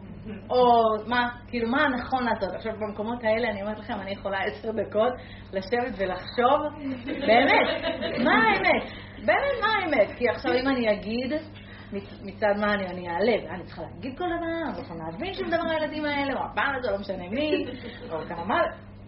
או 0.50 0.82
מה, 1.08 1.30
כאילו, 1.48 1.70
מה 1.70 1.88
נכון 1.88 2.24
לעשות? 2.24 2.56
עכשיו, 2.56 2.74
במקומות 2.80 3.24
האלה, 3.24 3.50
אני 3.50 3.62
אומרת 3.62 3.80
לכם, 3.80 3.94
אני 3.94 4.12
יכולה 4.12 4.38
עשר 4.44 4.72
דקות 4.72 5.14
לשבת 5.54 5.94
ולחשוב, 5.98 6.60
באמת, 7.06 7.84
מה 8.24 8.34
האמת? 8.34 8.92
באמת, 9.26 9.56
מה 9.62 9.68
האמת? 9.68 10.18
כי 10.18 10.30
עכשיו, 10.30 10.52
אם 10.54 10.68
אני 10.68 10.94
אגיד, 10.94 11.34
מצד 12.24 12.54
מה 12.60 12.74
אני, 12.74 12.88
אני 12.88 13.10
אעלה, 13.10 13.56
אני 13.56 13.64
צריכה 13.64 13.82
להגיד 13.82 14.18
כל 14.18 14.26
דבר, 14.38 14.70
אני 14.70 14.76
צריכה 14.76 14.94
להבין 14.96 15.34
שום 15.34 15.48
דבר 15.48 15.70
הילדים 15.70 16.06
האלה, 16.06 16.34
או 16.34 16.46
הפעם 16.46 16.76
הזה, 16.76 16.92
לא 16.92 17.00
משנה 17.00 17.30
מי, 17.30 17.66
או 18.12 18.18
כמה, 18.28 18.60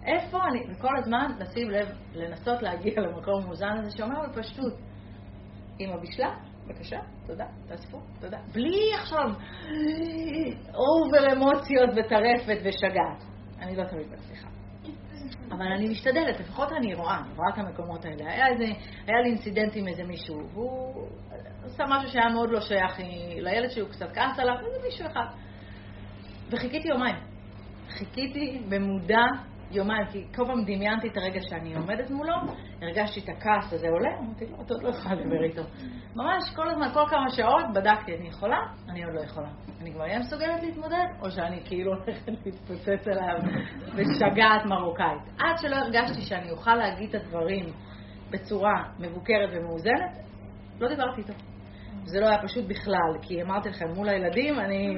איפה 0.05 0.38
אני, 0.43 0.60
וכל 0.71 0.97
הזמן 0.97 1.27
לשים 1.39 1.69
לב, 1.69 1.88
לנסות 2.13 2.62
להגיע 2.62 2.93
למקום 3.01 3.41
המאוזן 3.43 3.77
הזה 3.77 3.97
שאומר 3.97 4.21
בפשטות, 4.29 4.73
אמא 5.79 5.97
בישלה, 5.97 6.33
בבקשה, 6.67 6.99
תודה, 7.27 7.45
תאספו, 7.67 7.99
תודה. 8.19 8.38
בלי 8.53 8.93
עכשיו 8.99 9.25
אובר 10.75 11.34
אמוציות 11.34 11.89
וטרפת 11.89 12.58
ושגעת. 12.63 13.23
אני 13.60 13.75
לא 13.75 13.84
תמיד 13.84 14.08
מצליחה. 14.13 14.47
אבל 15.51 15.65
אני 15.65 15.89
משתדלת, 15.89 16.39
לפחות 16.39 16.71
אני 16.71 16.93
רואה, 16.93 17.17
אני 17.17 17.34
רואה 17.36 17.49
את 17.53 17.58
המקומות 17.58 18.06
האלה. 18.06 18.32
היה, 18.32 18.47
איזה, 18.47 18.65
היה 19.08 19.21
לי 19.23 19.30
incident 19.30 19.76
עם 19.75 19.88
איזה 19.88 20.03
מישהו, 20.03 20.49
והוא 20.53 21.08
עשה 21.63 21.84
משהו 21.88 22.10
שהיה 22.10 22.30
מאוד 22.30 22.49
לא 22.51 22.62
שייך 22.62 22.99
לילד 23.38 23.69
שהוא 23.69 23.89
קצת 23.89 24.12
כעס 24.13 24.39
עליו, 24.39 24.56
איזה 24.60 24.86
מישהו 24.86 25.06
אחד. 25.08 25.25
וחיכיתי 26.49 26.88
יומיים. 26.88 27.15
חיכיתי 27.89 28.62
במודע 28.69 29.23
יומיים, 29.71 30.06
כי 30.12 30.25
כל 30.36 30.45
פעם 30.45 30.63
דמיינתי 30.63 31.08
את 31.08 31.17
הרגע 31.17 31.39
שאני 31.49 31.75
עומדת 31.75 32.10
מולו, 32.10 32.34
הרגשתי 32.82 33.19
את 33.19 33.30
הכעס 33.30 33.73
הזה 33.73 33.88
עולה, 33.89 34.10
אמרתי 34.19 34.45
לו, 34.45 34.62
את 34.62 34.73
עוד 34.73 34.84
לא 34.84 34.89
יכולה 34.89 35.15
לדבר 35.15 35.43
איתו. 35.43 35.62
ממש 36.15 36.43
כל 36.56 36.69
הזמן, 36.69 36.89
כל 36.93 37.03
כמה 37.10 37.30
שעות 37.30 37.65
בדקתי, 37.75 38.15
אני 38.17 38.27
יכולה? 38.27 38.58
אני 38.89 39.03
עוד 39.03 39.13
לא 39.13 39.19
יכולה. 39.19 39.47
אני 39.82 39.93
כבר 39.93 40.01
אהיה 40.01 40.19
מסוגלת 40.19 40.63
להתמודד, 40.63 41.06
או 41.21 41.32
שאני 41.32 41.62
כאילו 41.65 41.93
הולכת 41.93 42.32
להתפוצץ 42.45 43.08
עליו 43.08 43.36
בשגעת 43.95 44.65
מרוקאית. 44.65 45.21
עד 45.39 45.58
שלא 45.58 45.75
הרגשתי 45.75 46.21
שאני 46.21 46.51
אוכל 46.51 46.75
להגיד 46.75 47.15
את 47.15 47.21
הדברים 47.21 47.65
בצורה 48.30 48.84
מבוקרת 48.99 49.49
ומאוזנת, 49.53 50.17
לא 50.80 50.89
דיברתי 50.89 51.21
איתו. 51.21 51.34
זה 52.06 52.19
לא 52.19 52.30
היה 52.30 52.43
פשוט 52.43 52.65
בכלל, 52.67 53.17
כי 53.21 53.41
אמרתי 53.41 53.69
לכם, 53.69 53.86
מול 53.95 54.10
הילדים, 54.10 54.60
אני... 54.60 54.95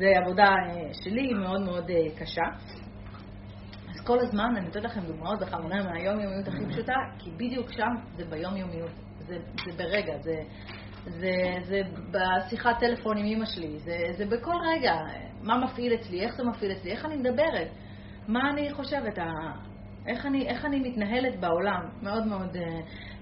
זה 0.00 0.06
עבודה 0.22 0.44
אה, 0.44 0.94
שלי, 1.04 1.32
מאוד 1.34 1.60
מאוד 1.60 1.90
אה, 1.90 2.16
קשה. 2.18 2.42
כל 4.10 4.18
הזמן, 4.20 4.54
אני 4.56 4.66
נותנת 4.66 4.84
לכם 4.84 5.00
דוגמאות 5.00 5.40
בכוונה 5.40 5.82
מהיומיומיות 5.82 6.48
הכי 6.48 6.66
פשוטה, 6.68 6.94
כי 7.18 7.30
בדיוק 7.30 7.72
שם 7.72 7.90
זה 8.16 8.24
ביומיומיות, 8.24 8.90
זה, 9.26 9.38
זה 9.64 9.72
ברגע, 9.78 10.18
זה, 10.18 10.34
זה, 11.04 11.32
זה 11.62 11.80
בשיחת 12.10 12.78
טלפון 12.80 13.18
עם 13.18 13.24
אמא 13.26 13.44
שלי, 13.46 13.78
זה, 13.78 13.96
זה 14.16 14.26
בכל 14.26 14.54
רגע, 14.74 14.94
מה 15.42 15.58
מפעיל 15.64 15.94
אצלי, 15.94 16.20
איך 16.20 16.36
זה 16.36 16.44
מפעיל 16.44 16.72
אצלי, 16.72 16.90
איך 16.90 17.04
אני 17.04 17.16
מדברת, 17.16 17.68
מה 18.28 18.40
אני 18.50 18.72
חושבת, 18.72 19.18
איך 20.06 20.26
אני, 20.26 20.48
איך 20.48 20.64
אני 20.64 20.80
מתנהלת 20.80 21.40
בעולם, 21.40 21.88
מאוד 22.02 22.26
מאוד 22.26 22.56
uh, 22.56 22.60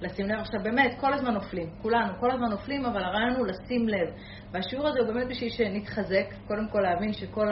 לשים 0.01 0.27
לב. 0.27 0.38
עכשיו 0.40 0.61
באמת, 0.62 0.94
כל 1.01 1.14
הזמן 1.14 1.35
נופלים, 1.35 1.70
כולנו, 1.83 2.12
כל 2.20 2.31
הזמן 2.31 2.48
נופלים, 2.51 2.85
אבל 2.85 3.05
הרעיון 3.05 3.37
הוא 3.37 3.46
לשים 3.46 3.88
לב. 3.88 4.09
והשיעור 4.53 4.88
הזה 4.88 4.98
הוא 4.98 5.09
באמת 5.09 5.29
בשביל 5.29 5.51
שנתחזק, 5.51 6.27
קודם 6.46 6.68
כל 6.72 6.81
להבין 6.81 7.12
שכל 7.12 7.48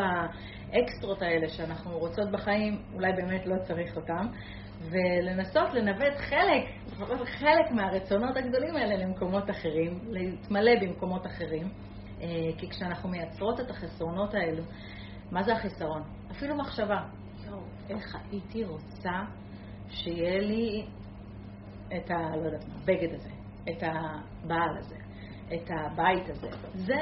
האקסטרות 0.72 1.22
האלה 1.22 1.48
שאנחנו 1.48 1.98
רוצות 1.98 2.30
בחיים, 2.30 2.82
אולי 2.94 3.12
באמת 3.12 3.46
לא 3.46 3.56
צריך 3.66 3.96
אותם, 3.96 4.26
ולנסות 4.80 5.74
לנווט 5.74 6.16
חלק, 6.16 6.64
לפחות 6.86 7.28
חלק 7.28 7.70
מהרצונות 7.70 8.36
הגדולים 8.36 8.76
האלה 8.76 8.96
למקומות 8.96 9.50
אחרים, 9.50 9.98
להתמלא 10.08 10.72
במקומות 10.80 11.26
אחרים. 11.26 11.68
Uh, 12.18 12.22
כי 12.58 12.70
כשאנחנו 12.70 13.08
מייצרות 13.08 13.60
את 13.60 13.70
החסרונות 13.70 14.34
האלו, 14.34 14.62
מה 15.30 15.42
זה 15.42 15.52
החיסרון? 15.52 16.02
אפילו 16.30 16.56
מחשבה. 16.56 17.00
איך 17.90 18.16
הייתי 18.30 18.64
רוצה 18.64 19.20
שיהיה 19.88 20.40
לי 20.40 20.86
את 21.96 22.10
ה... 22.10 22.36
לא 22.36 22.46
יודעת 22.46 22.68
מה, 22.68 22.74
הבגד 22.82 23.14
הזה, 23.14 23.30
את 23.70 23.82
הבעל 23.82 24.78
הזה, 24.78 24.96
את 25.54 25.70
הבית 25.70 26.28
הזה. 26.28 26.48
זה 26.74 26.94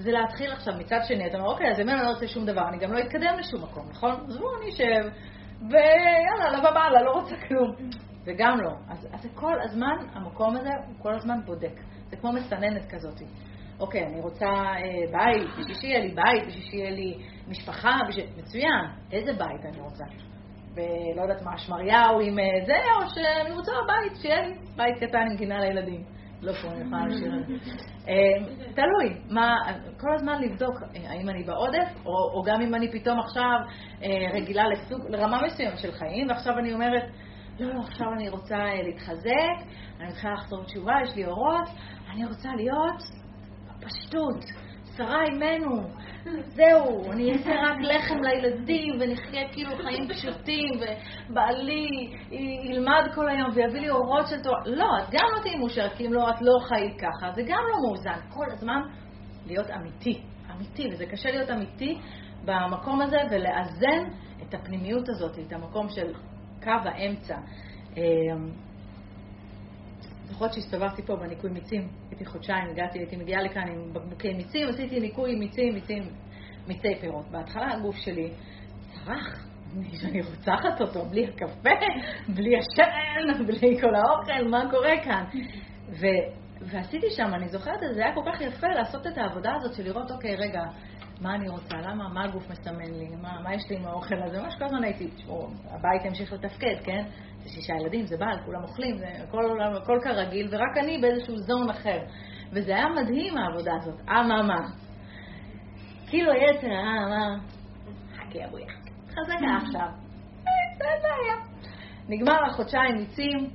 זה 0.00 0.12
להתחיל 0.12 0.52
עכשיו 0.52 0.74
מצד 0.78 1.00
שני, 1.08 1.26
אתה 1.26 1.38
אומר, 1.38 1.48
אוקיי, 1.48 1.70
אז 1.70 1.80
אם 1.80 1.88
אני 1.88 2.02
לא 2.02 2.08
רוצה 2.08 2.26
שום 2.26 2.46
דבר, 2.46 2.68
אני 2.68 2.78
גם 2.78 2.92
לא 2.92 3.00
אתקדם 3.00 3.34
לשום 3.38 3.62
מקום, 3.62 3.88
נכון? 3.90 4.10
אז 4.28 4.38
בואו 4.38 4.50
אני 4.62 4.70
אשב, 4.70 5.10
ויאללה, 5.70 6.58
לבא 6.58 6.70
בעלה, 6.70 7.02
לא 7.02 7.10
רוצה 7.10 7.36
כלום. 7.48 7.74
וגם 8.24 8.60
לא. 8.60 8.70
אז, 8.88 9.08
אז 9.12 9.26
כל 9.34 9.60
הזמן, 9.62 9.96
המקום 10.12 10.56
הזה, 10.56 10.68
הוא 10.86 10.94
כל 11.02 11.14
הזמן 11.14 11.40
בודק. 11.44 11.80
זה 12.10 12.16
כמו 12.16 12.32
מסננת 12.32 12.90
כזאת. 12.90 13.20
אוקיי, 13.80 14.06
אני 14.06 14.20
רוצה 14.20 14.46
אה, 14.46 14.82
בית, 15.12 15.48
בשביל 15.58 15.74
שיהיה 15.74 16.00
לי 16.00 16.14
בית, 16.14 16.46
בשביל 16.46 16.64
שיהיה 16.64 16.90
לי 16.90 17.18
משפחה, 17.48 17.98
בשביל... 18.08 18.26
מצוין. 18.36 18.84
איזה 19.12 19.32
בית 19.32 19.64
אני 19.64 19.80
רוצה? 19.80 20.04
ולא 20.74 21.22
יודעת 21.22 21.42
מה, 21.42 21.58
שמריהו 21.58 22.20
עם 22.20 22.38
אה, 22.38 22.66
זה, 22.66 22.76
או 22.96 23.08
שאני 23.08 23.56
רוצה 23.56 23.72
בית, 23.86 24.20
שיהיה 24.22 24.40
לי 24.40 24.54
בית 24.76 24.96
קטן 24.96 25.26
עם 25.30 25.36
גינה 25.36 25.60
לילדים. 25.60 26.04
לא 26.42 26.52
את 27.10 27.16
זה. 27.18 27.26
אה, 28.08 28.54
תלוי, 28.74 29.20
כל 30.00 30.14
הזמן 30.14 30.42
לבדוק 30.42 30.74
אה, 30.82 31.10
האם 31.10 31.28
אני 31.28 31.44
בעודף, 31.44 32.06
או, 32.06 32.42
גם 32.46 32.60
אם 32.60 32.74
אני 32.74 32.92
פתאום 32.92 33.18
עכשיו 33.18 33.58
אה, 34.02 34.08
רגילה 34.32 34.64
לרמה 35.08 35.40
מסוימת 35.46 35.78
של 35.78 35.92
חיים, 35.92 36.28
ועכשיו 36.28 36.58
אני 36.58 36.72
אומרת, 36.72 37.02
לא, 37.60 37.74
לא, 37.74 37.80
עכשיו 37.80 38.06
אני 38.12 38.28
רוצה 38.28 38.64
להתחזק, 38.82 39.66
אני 40.00 40.08
מתחילה 40.08 40.32
לחזור 40.32 40.64
תשובה, 40.64 40.92
יש 41.04 41.16
לי 41.16 41.26
אורות, 41.26 41.68
אני 42.10 42.24
רוצה 42.24 42.48
להיות 42.56 43.02
פשטות, 43.80 44.44
שרה 45.00 45.24
אימנו, 45.24 45.82
זהו, 46.42 47.12
אני 47.12 47.32
אעשה 47.32 47.50
רק 47.50 47.76
לחם 47.80 48.20
לילדים 48.22 48.94
ונחיה 49.00 49.48
כאילו 49.52 49.70
חיים 49.76 50.08
פשוטים 50.08 50.70
ובעלי 50.80 52.12
ילמד 52.64 53.02
כל 53.14 53.28
היום 53.28 53.50
ויביא 53.54 53.80
לי 53.80 53.90
אורות 53.90 54.26
של 54.26 54.42
תורה. 54.42 54.58
לא, 54.66 54.86
את 54.98 55.10
גם 55.12 55.28
לא 55.36 55.42
תהיי 55.42 55.56
מאושרת, 55.58 55.92
כי 55.92 56.06
אם 56.06 56.12
לא, 56.12 56.30
את 56.30 56.40
לא 56.40 56.52
חיית 56.68 57.00
ככה, 57.00 57.32
זה 57.32 57.42
גם 57.42 57.58
לא 57.70 57.76
מאוזן. 57.86 58.20
כל 58.34 58.46
הזמן 58.52 58.80
להיות 59.46 59.70
אמיתי, 59.70 60.20
אמיתי, 60.56 60.88
וזה 60.92 61.06
קשה 61.06 61.30
להיות 61.30 61.50
אמיתי 61.50 61.98
במקום 62.44 63.00
הזה 63.02 63.18
ולאזן 63.30 64.10
את 64.42 64.54
הפנימיות 64.54 65.08
הזאת, 65.08 65.38
את 65.38 65.52
המקום 65.52 65.88
של 65.88 66.14
קו 66.62 66.70
האמצע. 66.84 67.36
זוכרות 70.40 70.54
שהסתובבתי 70.54 71.02
פה 71.02 71.16
בניקוי 71.16 71.50
מיצים, 71.50 71.88
הייתי 72.10 72.24
חודשיים, 72.24 72.70
הגעתי, 72.70 72.98
הייתי 72.98 73.16
מגיעה 73.16 73.42
לכאן 73.42 73.68
עם 73.68 73.92
בקבוקי 73.92 74.32
מיצים, 74.32 74.68
עשיתי 74.68 75.00
ניקוי 75.00 75.34
מיצים, 75.34 75.74
מיצים, 75.74 76.02
מיצי 76.66 76.94
פירות. 77.00 77.30
בהתחלה 77.30 77.72
הגוף 77.72 77.96
שלי 77.96 78.30
צרח, 78.90 79.46
אני 80.04 80.20
רוצחת 80.22 80.80
אותו, 80.80 81.04
בלי 81.04 81.26
הקפה, 81.26 81.70
בלי 82.28 82.58
השן, 82.58 83.44
בלי 83.46 83.80
כל 83.80 83.94
האוכל, 83.94 84.48
מה 84.50 84.70
קורה 84.70 85.04
כאן? 85.04 85.24
ו, 85.88 86.06
ועשיתי 86.60 87.06
שם, 87.10 87.34
אני 87.34 87.48
זוכרת 87.48 87.80
זה 87.94 88.04
היה 88.04 88.14
כל 88.14 88.22
כך 88.32 88.40
יפה 88.40 88.68
לעשות 88.68 89.06
את 89.06 89.18
העבודה 89.18 89.54
הזאת 89.54 89.74
של 89.74 89.84
לראות, 89.84 90.10
אוקיי, 90.10 90.36
רגע, 90.36 90.62
מה 91.20 91.34
אני 91.34 91.48
רוצה, 91.48 91.76
למה, 91.76 92.08
מה 92.08 92.24
הגוף 92.24 92.50
מסמן 92.50 92.94
לי, 92.94 93.08
מה, 93.22 93.40
מה 93.42 93.54
יש 93.54 93.62
לי 93.70 93.76
עם 93.76 93.86
האוכל 93.86 94.22
הזה, 94.22 94.42
ממש 94.42 94.54
כל 94.58 94.64
הזמן 94.64 94.84
הייתי, 94.84 95.10
תשמעו, 95.10 95.48
הבית 95.70 96.04
ימשיך 96.04 96.32
לתפקד, 96.32 96.76
כן? 96.84 97.04
זה 97.42 97.48
שישה 97.48 97.72
ילדים, 97.80 98.06
זה 98.06 98.16
בעל, 98.16 98.38
כולם 98.44 98.62
אוכלים, 98.62 98.98
זה 98.98 99.06
הכל, 99.28 99.60
הכל 99.82 99.98
כרגיל, 100.02 100.48
ורק 100.50 100.76
אני 100.76 100.98
באיזשהו 101.00 101.36
זון 101.36 101.70
אחר. 101.70 101.98
וזה 102.52 102.76
היה 102.76 102.86
מדהים 102.88 103.38
העבודה 103.38 103.72
הזאת, 103.80 104.00
אממה. 104.10 104.68
כאילו 106.06 106.32
היצר, 106.32 106.66
אה, 106.66 107.08
מה? 107.08 107.38
חכי 108.14 108.44
אבויה, 108.44 108.72
חזקה 109.08 109.56
עכשיו. 109.62 109.88
זה 110.78 110.84
בעיה. 111.02 111.36
נגמר 112.08 112.46
החודשיים 112.46 112.96
ניצים, 112.96 113.50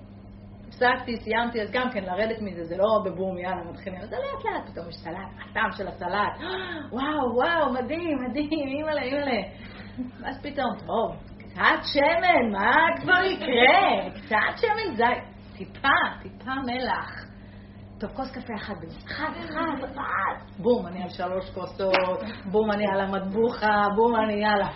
הפסקתי, 0.76 1.18
סיימתי, 1.18 1.62
אז 1.62 1.72
גם 1.72 1.90
כן 1.90 2.04
לרדת 2.04 2.42
מזה, 2.42 2.64
זה 2.64 2.78
לא 2.78 3.02
בבום, 3.06 3.38
יאללה, 3.38 3.64
מתחילים, 3.72 4.02
זה 4.02 4.16
לאט 4.16 4.46
לאט, 4.46 4.70
פתאום 4.70 4.90
יש 4.90 4.96
סלט, 4.96 5.50
הטעם 5.52 5.72
של 5.72 5.88
הסלט, 5.88 6.50
וואו, 6.92 7.36
וואו, 7.36 7.74
מדהים, 7.74 8.18
מדהים, 8.30 8.68
אימא'לה, 8.68 9.02
אימא'לה. 9.02 9.42
ואז 10.22 10.42
פתאום, 10.42 10.76
טוב, 10.88 11.16
קצת 11.38 11.84
שמן, 11.94 12.52
מה 12.52 12.76
כבר 13.02 13.24
יקרה? 13.24 14.10
קצת 14.10 14.58
שמן 14.58 14.96
זית, 14.96 15.24
טיפה, 15.58 16.22
טיפה 16.22 16.52
מלח. 16.66 17.26
טוב, 18.00 18.10
כוס 18.10 18.32
קפה 18.32 18.54
אחד, 18.56 18.74
אחד, 19.06 19.32
אחד, 19.40 19.90
אחד. 19.92 20.60
בום, 20.60 20.88
אני 20.88 21.04
על 21.04 21.10
שלוש 21.10 21.50
כוסות, 21.50 22.22
בום, 22.52 22.72
אני 22.72 22.84
על 22.94 23.02
המטבוחה, 23.02 23.88
בום, 23.96 24.16
אני 24.16 24.34
יאללה. 24.34 24.70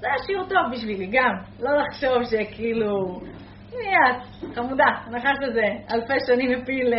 זה 0.00 0.06
היה 0.06 0.18
שיעור 0.26 0.48
טוב 0.48 0.72
בשבילי, 0.72 1.06
גם. 1.06 1.34
לא 1.60 1.70
לחשוב 1.76 2.24
שכאילו, 2.24 3.20
מי 3.72 3.88
את? 3.96 4.54
חמודה, 4.54 4.84
נחש 5.10 5.36
לזה, 5.40 5.66
אלפי 5.90 6.26
שנים 6.26 6.60
מפיל 6.60 6.94
אה, 6.94 6.98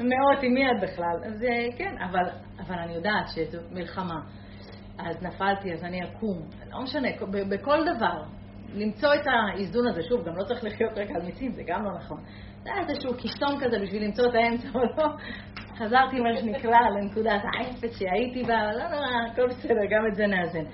מאות 0.00 0.42
עם 0.42 0.54
מי 0.54 0.70
את 0.70 0.82
בכלל. 0.82 1.16
אז 1.24 1.44
אה, 1.44 1.78
כן, 1.78 1.94
אבל, 2.10 2.24
אבל 2.66 2.78
אני 2.78 2.94
יודעת 2.94 3.28
שזו 3.28 3.58
מלחמה. 3.70 4.20
אז 4.98 5.22
נפלתי, 5.22 5.72
אז 5.72 5.84
אני 5.84 6.04
אקום. 6.04 6.38
לא 6.72 6.82
משנה, 6.82 7.08
בכל 7.48 7.84
דבר. 7.96 8.22
למצוא 8.74 9.14
את 9.14 9.26
האיזון 9.26 9.88
הזה, 9.88 10.02
שוב, 10.02 10.24
גם 10.24 10.36
לא 10.36 10.44
צריך 10.44 10.64
לחיות 10.64 10.98
רק 10.98 11.10
על 11.10 11.22
מיצים, 11.22 11.52
זה 11.52 11.62
גם 11.66 11.84
לא 11.84 11.90
נכון. 11.98 12.20
זה 12.62 12.70
היה 12.72 12.88
איזשהו 12.88 13.14
קיסום 13.16 13.60
כזה 13.60 13.78
בשביל 13.82 14.04
למצוא 14.04 14.24
את 14.26 14.34
האמצע 14.34 14.68
או 14.74 14.80
לא. 14.84 15.08
חזרתי, 15.78 16.20
מה 16.20 16.36
שנקרא, 16.36 16.78
לנקודת 17.00 17.42
האפס 17.44 17.98
שהייתי 17.98 18.42
בה, 18.42 18.72
לא 18.72 18.88
נורא, 18.88 19.06
הכל 19.32 19.46
בסדר, 19.46 19.84
גם 19.90 20.06
את 20.10 20.14
זה 20.14 20.26
נאזן. 20.26 20.64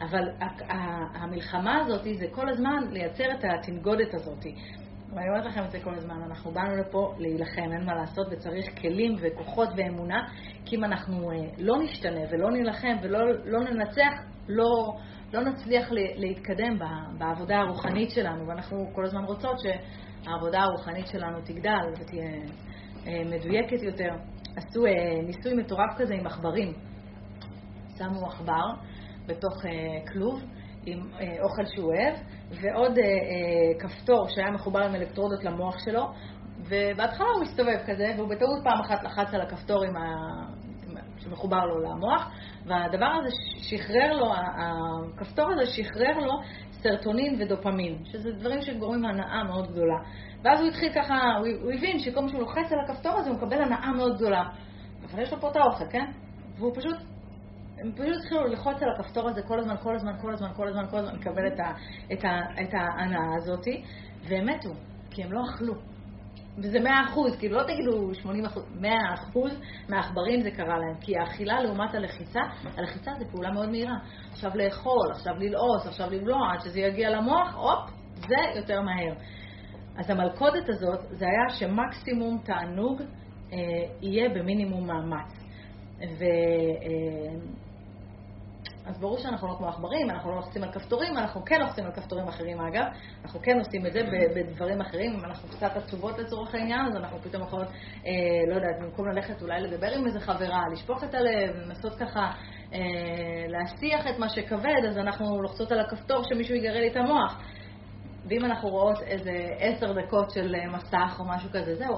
אבל 0.00 0.28
המלחמה 1.14 1.76
הזאת 1.76 2.02
זה 2.18 2.26
כל 2.32 2.48
הזמן 2.48 2.76
לייצר 2.90 3.24
את 3.24 3.44
התנגודת 3.44 4.14
הזאת. 4.14 4.44
ואני 5.14 5.28
אומרת 5.28 5.46
לכם 5.46 5.64
את 5.64 5.70
זה 5.70 5.78
כל 5.84 5.94
הזמן, 5.94 6.22
אנחנו 6.22 6.50
באנו 6.50 6.76
לפה 6.76 7.14
להילחם, 7.18 7.72
אין 7.72 7.84
מה 7.84 7.94
לעשות, 7.94 8.26
וצריך 8.30 8.80
כלים 8.80 9.16
וכוחות 9.20 9.68
ואמונה, 9.76 10.28
כי 10.64 10.76
אם 10.76 10.84
אנחנו 10.84 11.30
אה, 11.30 11.36
לא 11.58 11.78
נשתנה 11.82 12.20
ולא 12.30 12.50
נילחם 12.50 12.96
ולא 13.02 13.18
לא 13.44 13.60
ננצח, 13.60 14.12
לא, 14.48 14.94
לא 15.32 15.40
נצליח 15.40 15.88
להתקדם 15.92 16.78
בעבודה 17.18 17.58
הרוחנית 17.58 18.10
שלנו, 18.10 18.48
ואנחנו 18.48 18.90
כל 18.94 19.04
הזמן 19.04 19.24
רוצות 19.24 19.56
שהעבודה 19.58 20.60
הרוחנית 20.60 21.06
שלנו 21.06 21.40
תגדל 21.40 21.92
ותהיה 22.00 22.30
אה, 23.06 23.22
מדויקת 23.24 23.82
יותר. 23.82 24.10
עשו 24.56 24.86
אה, 24.86 25.22
ניסוי 25.26 25.54
מטורף 25.54 25.90
כזה 25.96 26.14
עם 26.14 26.26
עכברים. 26.26 26.72
שמו 27.98 28.26
עכבר 28.26 28.64
בתוך 29.28 29.62
כלוב 30.12 30.42
עם 30.86 31.10
אוכל 31.42 31.66
שהוא 31.66 31.92
אוהב, 31.94 32.14
ועוד 32.50 32.98
אה, 32.98 33.04
אה, 33.04 33.80
כפתור 33.80 34.28
שהיה 34.28 34.50
מחובר 34.50 34.80
עם 34.80 34.94
אלקטרודות 34.94 35.44
למוח 35.44 35.78
שלו, 35.84 36.06
ובהתחלה 36.58 37.26
הוא 37.34 37.42
מסתובב 37.42 37.78
כזה, 37.86 38.12
והוא 38.16 38.28
בטעות 38.28 38.64
פעם 38.64 38.80
אחת 38.80 39.04
לחץ 39.04 39.34
על 39.34 39.40
הכפתור 39.40 39.84
עם 39.84 39.96
ה... 39.96 40.14
שמחובר 41.18 41.64
לו 41.64 41.80
למוח, 41.80 42.30
והדבר 42.66 43.06
הזה 43.06 43.28
שחרר 43.62 44.12
לו, 44.12 44.32
הכפתור 44.34 45.50
הזה 45.52 45.66
שחרר 45.66 46.18
לו 46.18 46.32
סרטונין 46.70 47.42
ודופמין, 47.42 47.98
שזה 48.04 48.32
דברים 48.32 48.62
שגורמים 48.62 49.04
הנאה 49.04 49.44
מאוד 49.44 49.72
גדולה. 49.72 49.98
ואז 50.42 50.60
הוא 50.60 50.68
התחיל 50.68 50.92
ככה, 50.92 51.14
הוא, 51.38 51.46
הוא 51.62 51.72
הבין 51.72 51.98
שכל 51.98 52.14
פעם 52.14 52.28
שהוא 52.28 52.40
לוחץ 52.40 52.72
על 52.72 52.78
הכפתור 52.84 53.12
הזה 53.12 53.30
הוא 53.30 53.36
מקבל 53.36 53.62
הנאה 53.62 53.92
מאוד 53.92 54.16
גדולה. 54.16 54.44
אבל 55.04 55.22
יש 55.22 55.32
לו 55.32 55.40
פה 55.40 55.50
את 55.50 55.56
האוכל, 55.56 55.84
כן? 55.90 56.10
והוא 56.58 56.72
פשוט 56.74 56.96
הם 57.80 57.92
פשוט 57.92 58.16
התחילו 58.22 58.46
ללחוץ 58.46 58.82
על 58.82 58.88
הכפתור 58.90 59.28
הזה 59.28 59.42
כל 59.42 59.58
הזמן, 59.58 59.76
כל 59.82 59.94
הזמן, 59.94 60.12
כל 60.20 60.32
הזמן, 60.32 60.48
כל 60.56 60.68
הזמן, 60.68 60.86
כל 60.90 60.96
הזמן, 60.98 61.14
לקבל 61.14 61.46
את, 61.46 61.60
ה, 61.60 61.72
את, 62.12 62.24
ה, 62.24 62.62
את 62.62 62.74
ההנאה 62.74 63.34
הזאת, 63.36 63.66
והם 64.28 64.48
מתו, 64.48 64.70
כי 65.10 65.22
הם 65.24 65.32
לא 65.32 65.40
אכלו. 65.50 65.74
וזה 66.58 66.80
מאה 66.80 67.04
אחוז, 67.04 67.36
כאילו 67.38 67.56
לא 67.56 67.62
תגידו 67.62 68.14
שמונים 68.14 68.44
אחוז, 68.44 68.64
מאה 68.80 69.14
אחוז 69.14 69.60
מהעכברים 69.88 70.42
זה 70.42 70.50
קרה 70.50 70.78
להם, 70.78 70.94
כי 71.00 71.18
האכילה 71.18 71.62
לעומת 71.62 71.94
הלחיצה, 71.94 72.40
הלחיצה 72.76 73.10
זה 73.18 73.24
פעולה 73.30 73.50
מאוד 73.50 73.68
מהירה. 73.68 73.96
עכשיו 74.32 74.50
לאכול, 74.54 75.10
עכשיו 75.10 75.34
ללעוס, 75.38 75.86
עכשיו 75.86 76.10
לבלוע, 76.10 76.52
עד 76.52 76.60
שזה 76.60 76.80
יגיע 76.80 77.10
למוח, 77.10 77.54
הופ, 77.54 77.90
זה 78.14 78.58
יותר 78.58 78.80
מהר. 78.80 79.14
אז 79.96 80.10
המלכודת 80.10 80.68
הזאת, 80.68 81.00
זה 81.10 81.24
היה 81.24 81.48
שמקסימום 81.58 82.38
תענוג 82.44 83.02
אה, 83.52 83.58
יהיה 84.02 84.28
במינימום 84.28 84.86
מאמץ. 84.86 85.32
ו... 85.98 86.24
אה, 86.24 87.57
אז 88.88 88.98
ברור 88.98 89.18
שאנחנו 89.18 89.48
לא 89.48 89.54
כמו 89.58 89.68
עכברים, 89.68 90.10
אנחנו 90.10 90.30
לא 90.30 90.36
לוחצים 90.36 90.64
על 90.64 90.72
כפתורים, 90.72 91.18
אנחנו 91.18 91.44
כן 91.44 91.60
לוחצים 91.60 91.84
על 91.84 91.92
כפתורים 91.92 92.28
אחרים 92.28 92.60
אגב, 92.60 92.84
אנחנו 93.24 93.40
כן 93.40 93.58
עושים 93.58 93.86
את 93.86 93.92
זה 93.92 94.00
בדברים 94.36 94.80
אחרים, 94.80 95.12
אם 95.12 95.24
אנחנו 95.24 95.48
קצת 95.48 95.76
עצובות 95.76 96.18
לצורך 96.18 96.54
העניין, 96.54 96.86
אז 96.86 96.96
אנחנו 96.96 97.18
פתאום 97.18 97.42
יכולות, 97.42 97.68
אה, 98.06 98.12
לא 98.48 98.54
יודעת, 98.54 98.80
במקום 98.80 99.08
ללכת 99.08 99.42
אולי 99.42 99.60
לדבר 99.60 99.90
עם 99.90 100.06
איזה 100.06 100.20
חברה, 100.20 100.62
לשפוך 100.72 101.04
את 101.04 101.14
הלב, 101.14 101.56
לנסות 101.56 101.94
ככה 101.94 102.30
אה, 102.72 102.78
להסיח 103.48 104.06
את 104.06 104.18
מה 104.18 104.28
שכבד, 104.28 104.84
אז 104.88 104.98
אנחנו 104.98 105.42
לוחצות 105.42 105.72
על 105.72 105.80
הכפתור 105.80 106.22
שמישהו 106.28 106.54
יגרה 106.54 106.80
לי 106.80 106.90
את 106.90 106.96
המוח. 106.96 107.42
ואם 108.28 108.44
אנחנו 108.44 108.68
רואות 108.68 109.02
איזה 109.02 109.32
עשר 109.58 109.92
דקות 109.92 110.30
של 110.30 110.54
אה, 110.54 110.76
מסך 110.76 111.16
או 111.20 111.24
משהו 111.24 111.50
כזה, 111.50 111.74
זהו, 111.74 111.94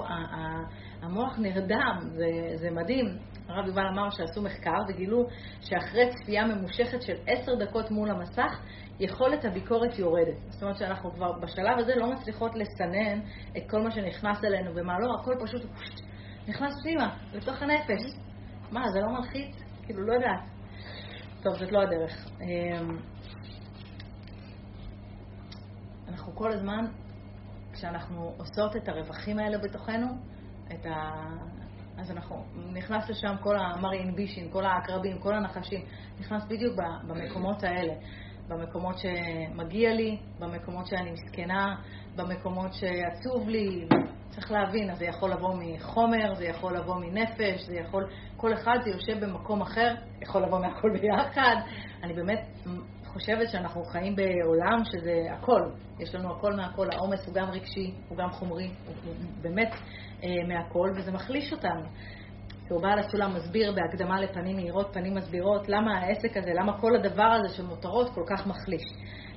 המוח 1.01 1.39
נרדם, 1.39 1.97
זה, 2.01 2.55
זה 2.55 2.71
מדהים. 2.71 3.30
הרב 3.51 3.67
יובל 3.67 3.87
אמר 3.87 4.09
שעשו 4.09 4.41
מחקר 4.41 4.79
וגילו 4.89 5.27
שאחרי 5.61 6.09
צפייה 6.09 6.45
ממושכת 6.45 7.01
של 7.01 7.15
עשר 7.27 7.55
דקות 7.55 7.91
מול 7.91 8.11
המסך, 8.11 8.59
יכולת 8.99 9.45
הביקורת 9.45 9.99
יורדת. 9.99 10.37
זאת 10.49 10.63
אומרת 10.63 10.77
שאנחנו 10.77 11.11
כבר 11.13 11.31
בשלב 11.31 11.79
הזה 11.79 11.95
לא 11.95 12.11
מצליחות 12.11 12.51
לסנן 12.55 13.19
את 13.57 13.69
כל 13.69 13.81
מה 13.81 13.91
שנכנס 13.91 14.43
אלינו 14.43 14.71
ומה 14.75 14.99
לא, 14.99 15.15
הכל 15.19 15.33
פשוט 15.43 15.61
נכנס 16.47 16.73
פנימה, 16.83 17.15
לתוך 17.33 17.61
הנפש. 17.61 18.01
מה, 18.71 18.91
זה 18.93 18.99
לא 18.99 19.09
מלחיץ? 19.09 19.55
כאילו, 19.83 20.07
לא 20.07 20.13
יודעת. 20.13 20.41
טוב, 21.43 21.53
זאת 21.55 21.71
לא 21.71 21.81
הדרך. 21.81 22.27
אמ, 22.41 22.97
אנחנו 26.07 26.35
כל 26.35 26.51
הזמן, 26.51 26.85
כשאנחנו 27.73 28.33
עושות 28.37 28.75
את 28.75 28.89
הרווחים 28.89 29.39
האלה 29.39 29.57
בתוכנו, 29.57 30.07
את 30.73 30.85
ה... 30.85 31.11
אז 32.01 32.11
אנחנו, 32.11 32.43
נכנס 32.73 33.09
לשם 33.09 33.35
כל 33.41 33.55
המריין 33.59 34.15
בישים, 34.15 34.49
כל 34.49 34.65
העקרבים, 34.65 35.19
כל 35.19 35.33
הנחשים, 35.33 35.81
נכנס 36.19 36.43
בדיוק 36.45 36.75
במקומות 37.07 37.63
האלה. 37.63 37.93
במקומות 38.47 38.95
שמגיע 38.97 39.93
לי, 39.93 40.17
במקומות 40.39 40.87
שאני 40.87 41.11
מסכנה, 41.11 41.75
במקומות 42.15 42.73
שעצוב 42.73 43.49
לי. 43.49 43.87
צריך 44.29 44.51
להבין, 44.51 44.89
אז 44.89 44.97
זה 44.97 45.05
יכול 45.05 45.31
לבוא 45.31 45.55
מחומר, 45.55 46.35
זה 46.35 46.45
יכול 46.45 46.77
לבוא 46.77 46.95
מנפש, 46.95 47.61
זה 47.65 47.75
יכול... 47.75 48.07
כל 48.37 48.53
אחד 48.53 48.77
זה 48.83 48.89
יושב 48.89 49.25
במקום 49.25 49.61
אחר, 49.61 49.95
יכול 50.21 50.43
לבוא 50.43 50.59
מהכל 50.59 50.89
ביחד. 51.01 51.55
אני 52.03 52.13
באמת 52.13 52.47
חושבת 53.13 53.49
שאנחנו 53.49 53.83
חיים 53.83 54.15
בעולם 54.15 54.83
שזה 54.85 55.33
הכל. 55.33 55.61
יש 55.99 56.15
לנו 56.15 56.35
הכל 56.37 56.53
מהכל. 56.53 56.87
העומס 56.91 57.25
הוא 57.27 57.35
גם 57.35 57.49
רגשי, 57.49 57.93
הוא 58.09 58.17
גם 58.17 58.29
חומרי, 58.31 58.71
הוא 58.87 59.13
באמת 59.41 59.71
אה, 60.23 60.29
מהכל, 60.47 60.89
וזה 60.95 61.11
מחליש 61.11 61.53
אותנו. 61.53 61.85
שהוא 62.67 62.81
בעל 62.81 62.99
הסולם 62.99 63.35
מסביר 63.35 63.71
בהקדמה 63.71 64.21
לפנים 64.21 64.55
מהירות, 64.55 64.93
פנים 64.93 65.15
מסבירות, 65.15 65.69
למה 65.69 65.97
העסק 65.97 66.37
הזה, 66.37 66.51
למה 66.53 66.81
כל 66.81 66.95
הדבר 66.95 67.23
הזה 67.23 67.55
של 67.55 67.65
מותרות 67.65 68.09
כל 68.15 68.23
כך 68.27 68.47
מחליש. 68.47 68.83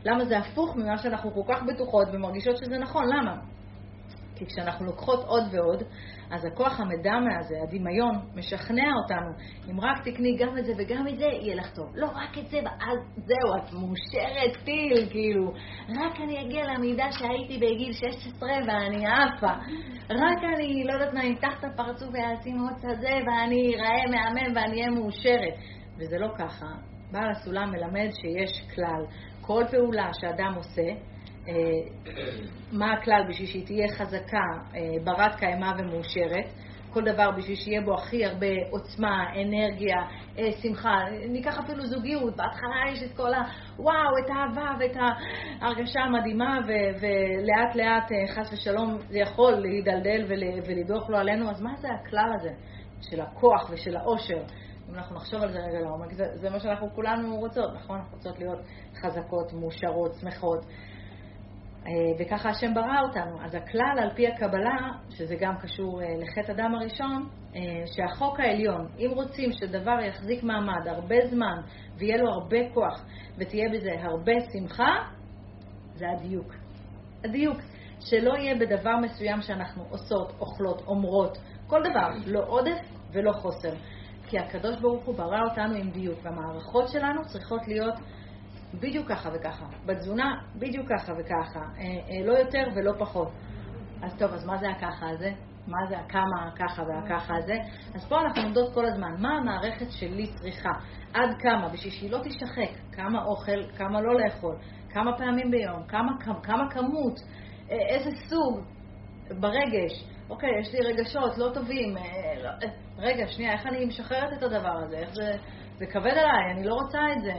למה 0.04 0.24
זה 0.24 0.38
הפוך 0.38 0.76
ממה 0.76 0.98
שאנחנו 0.98 1.30
כל 1.34 1.54
כך 1.54 1.62
בטוחות 1.62 2.08
ומרגישות 2.12 2.56
שזה 2.56 2.78
נכון, 2.78 3.04
למה? 3.08 3.36
כי 4.36 4.46
כשאנחנו 4.46 4.86
לוקחות 4.86 5.24
עוד 5.24 5.42
ועוד, 5.52 5.82
אז 6.30 6.44
הכוח 6.44 6.80
המדמה 6.80 7.38
הזה, 7.38 7.54
הדמיון, 7.62 8.14
משכנע 8.34 8.90
אותנו, 9.02 9.30
אם 9.70 9.80
רק 9.80 10.08
תקני 10.08 10.36
גם 10.36 10.58
את 10.58 10.64
זה 10.64 10.72
וגם 10.78 11.08
את 11.08 11.18
זה, 11.18 11.24
יהיה 11.24 11.54
לך 11.54 11.70
טוב. 11.74 11.86
לא, 11.94 12.06
רק 12.06 12.38
את 12.38 12.46
זה, 12.50 12.56
ואז 12.56 12.98
זהו, 13.16 13.56
את 13.58 13.72
מאושרת 13.72 14.64
טיל, 14.64 15.08
כאילו. 15.10 15.52
רק 15.88 16.20
אני 16.24 16.40
אגיע 16.40 16.64
למידה 16.64 17.12
שהייתי 17.12 17.56
בגיל 17.56 17.92
16 17.92 18.48
ואני 18.66 19.06
עפה. 19.06 19.52
רק 20.10 20.38
אני, 20.54 20.84
לא 20.84 20.92
יודעת 20.92 21.14
מה, 21.14 21.22
אמתח 21.22 21.58
את 21.58 21.64
הפרצוף 21.64 22.08
ואשים 22.08 22.60
עוד 22.60 22.78
שדה 22.82 23.14
ואני 23.26 23.74
אראה 23.76 24.04
מהמם 24.10 24.56
ואני 24.56 24.80
אהיה 24.80 24.90
מאושרת. 24.90 25.54
וזה 25.98 26.18
לא 26.18 26.28
ככה. 26.38 26.66
בעל 27.12 27.30
הסולם 27.30 27.70
מלמד 27.70 28.08
שיש 28.20 28.74
כלל. 28.74 29.06
כל 29.40 29.64
פעולה 29.70 30.10
שאדם 30.20 30.52
עושה, 30.56 31.13
מה 32.72 32.92
הכלל 32.92 33.24
בשביל 33.28 33.46
שהיא 33.46 33.66
תהיה 33.66 33.88
חזקה, 33.88 34.46
אה, 34.74 34.80
ברת 35.04 35.34
קיימא 35.34 35.72
ומאושרת. 35.78 36.46
כל 36.90 37.04
דבר 37.04 37.30
בשביל 37.30 37.56
שיהיה 37.56 37.80
בו 37.80 37.94
הכי 37.94 38.24
הרבה 38.24 38.46
עוצמה, 38.70 39.24
אנרגיה, 39.42 39.96
אה, 40.38 40.52
שמחה. 40.62 41.04
ניקח 41.28 41.58
אפילו 41.58 41.86
זוגיות, 41.86 42.36
בהתחלה 42.36 42.92
יש 42.92 43.02
את 43.02 43.16
כל 43.16 43.34
ה... 43.34 43.42
וואו, 43.78 44.18
את 44.24 44.30
האהבה 44.30 44.70
ואת 44.80 44.96
ההרגשה 45.60 46.00
המדהימה, 46.00 46.58
ו- 46.66 46.98
ולאט 47.00 47.76
לאט, 47.76 48.10
חס 48.34 48.52
ושלום, 48.52 48.98
זה 49.08 49.18
יכול 49.18 49.52
להידלדל 49.52 50.24
ול- 50.28 50.60
ולדוח 50.66 51.10
לו 51.10 51.18
עלינו. 51.18 51.50
אז 51.50 51.62
מה 51.62 51.76
זה 51.76 51.88
הכלל 52.00 52.32
הזה 52.34 52.50
של 53.00 53.20
הכוח 53.20 53.70
ושל 53.70 53.96
העושר? 53.96 54.42
אם 54.88 54.94
אנחנו 54.94 55.16
נחשוב 55.16 55.42
על 55.42 55.52
זה 55.52 55.58
רגע 55.58 55.80
לעומק, 55.80 56.12
זה, 56.12 56.24
זה 56.34 56.50
מה 56.50 56.60
שאנחנו 56.60 56.90
כולנו 56.94 57.36
רוצות, 57.36 57.74
נכון? 57.74 57.98
אנחנו 57.98 58.16
רוצות 58.16 58.38
להיות 58.38 58.58
חזקות, 59.00 59.52
מאושרות, 59.52 60.14
שמחות. 60.20 60.64
אה, 61.86 61.90
וככה 62.18 62.48
השם 62.48 62.74
ברא 62.74 63.00
אותנו. 63.02 63.44
אז 63.44 63.54
הכלל 63.54 63.98
על 63.98 64.10
פי 64.14 64.28
הקבלה, 64.28 64.76
שזה 65.10 65.36
גם 65.40 65.56
קשור 65.56 66.02
אה, 66.02 66.06
לחטא 66.18 66.52
אדם 66.52 66.74
הראשון, 66.74 67.28
אה, 67.56 67.60
שהחוק 67.86 68.40
העליון, 68.40 68.88
אם 68.98 69.10
רוצים 69.14 69.52
שדבר 69.52 70.00
יחזיק 70.00 70.42
מעמד 70.42 70.88
הרבה 70.88 71.16
זמן 71.30 71.60
ויהיה 71.98 72.16
לו 72.16 72.30
הרבה 72.30 72.70
כוח 72.74 73.04
ותהיה 73.38 73.68
בזה 73.72 73.90
הרבה 73.98 74.32
שמחה, 74.52 74.94
זה 75.94 76.06
הדיוק. 76.10 76.54
הדיוק. 77.24 77.58
שלא 78.00 78.32
יהיה 78.36 78.54
בדבר 78.54 78.96
מסוים 78.96 79.42
שאנחנו 79.42 79.84
עושות, 79.90 80.32
אוכלות, 80.40 80.82
אומרות, 80.86 81.38
כל 81.66 81.80
דבר, 81.90 82.08
לא 82.26 82.44
עודף 82.46 82.78
ולא 83.12 83.32
חוסר. 83.32 83.72
כי 84.28 84.38
הקדוש 84.38 84.80
ברוך 84.80 85.04
הוא 85.04 85.14
ברא 85.14 85.40
אותנו 85.50 85.74
עם 85.74 85.90
דיוק, 85.90 86.18
והמערכות 86.22 86.88
שלנו 86.88 87.22
צריכות 87.26 87.68
להיות 87.68 87.94
בדיוק 88.80 89.08
ככה 89.08 89.28
וככה. 89.34 89.66
בתזונה, 89.86 90.34
בדיוק 90.58 90.88
ככה 90.88 91.12
וככה. 91.18 91.60
אה, 91.60 91.84
אה, 91.84 92.26
לא 92.26 92.32
יותר 92.32 92.64
ולא 92.74 92.92
פחות. 92.98 93.28
אז 94.02 94.16
טוב, 94.18 94.32
אז 94.32 94.44
מה 94.46 94.56
זה 94.56 94.70
הככה 94.70 95.08
הזה? 95.08 95.32
מה 95.66 95.86
זה 95.88 95.98
הכמה 95.98 96.50
ככה 96.56 96.82
והככה 96.82 97.34
הזה? 97.36 97.54
אז 97.94 98.08
פה 98.08 98.20
אנחנו 98.20 98.42
עומדות 98.42 98.74
כל 98.74 98.86
הזמן. 98.86 99.14
מה 99.18 99.28
המערכת 99.28 99.90
שלי 99.90 100.26
צריכה? 100.34 100.70
עד 101.14 101.30
כמה? 101.38 101.68
בשביל 101.68 101.92
שהיא 101.92 102.10
לא 102.10 102.18
תשחק. 102.18 102.92
כמה 102.92 103.24
אוכל, 103.24 103.62
כמה 103.76 104.00
לא 104.00 104.14
לאכול. 104.14 104.56
כמה 104.90 105.18
פעמים 105.18 105.50
ביום, 105.50 105.82
כמה, 105.88 106.12
כמה 106.42 106.70
כמות, 106.70 107.20
אה, 107.70 107.76
איזה 107.88 108.10
סוג, 108.28 108.60
ברגש. 109.40 110.04
אוקיי, 110.30 110.50
יש 110.60 110.74
לי 110.74 110.80
רגשות 110.80 111.38
לא 111.38 111.50
טובים. 111.54 111.96
לא, 112.42 112.50
רגע, 112.98 113.26
שנייה, 113.28 113.52
איך 113.52 113.66
אני 113.66 113.84
משחררת 113.84 114.32
את 114.38 114.42
הדבר 114.42 114.78
הזה? 114.84 114.98
איך 114.98 115.14
זה, 115.14 115.32
זה 115.76 115.86
כבד 115.86 116.06
עליי, 116.06 116.50
אני 116.50 116.64
לא 116.64 116.74
רוצה 116.74 116.98
את 117.16 117.22
זה. 117.22 117.34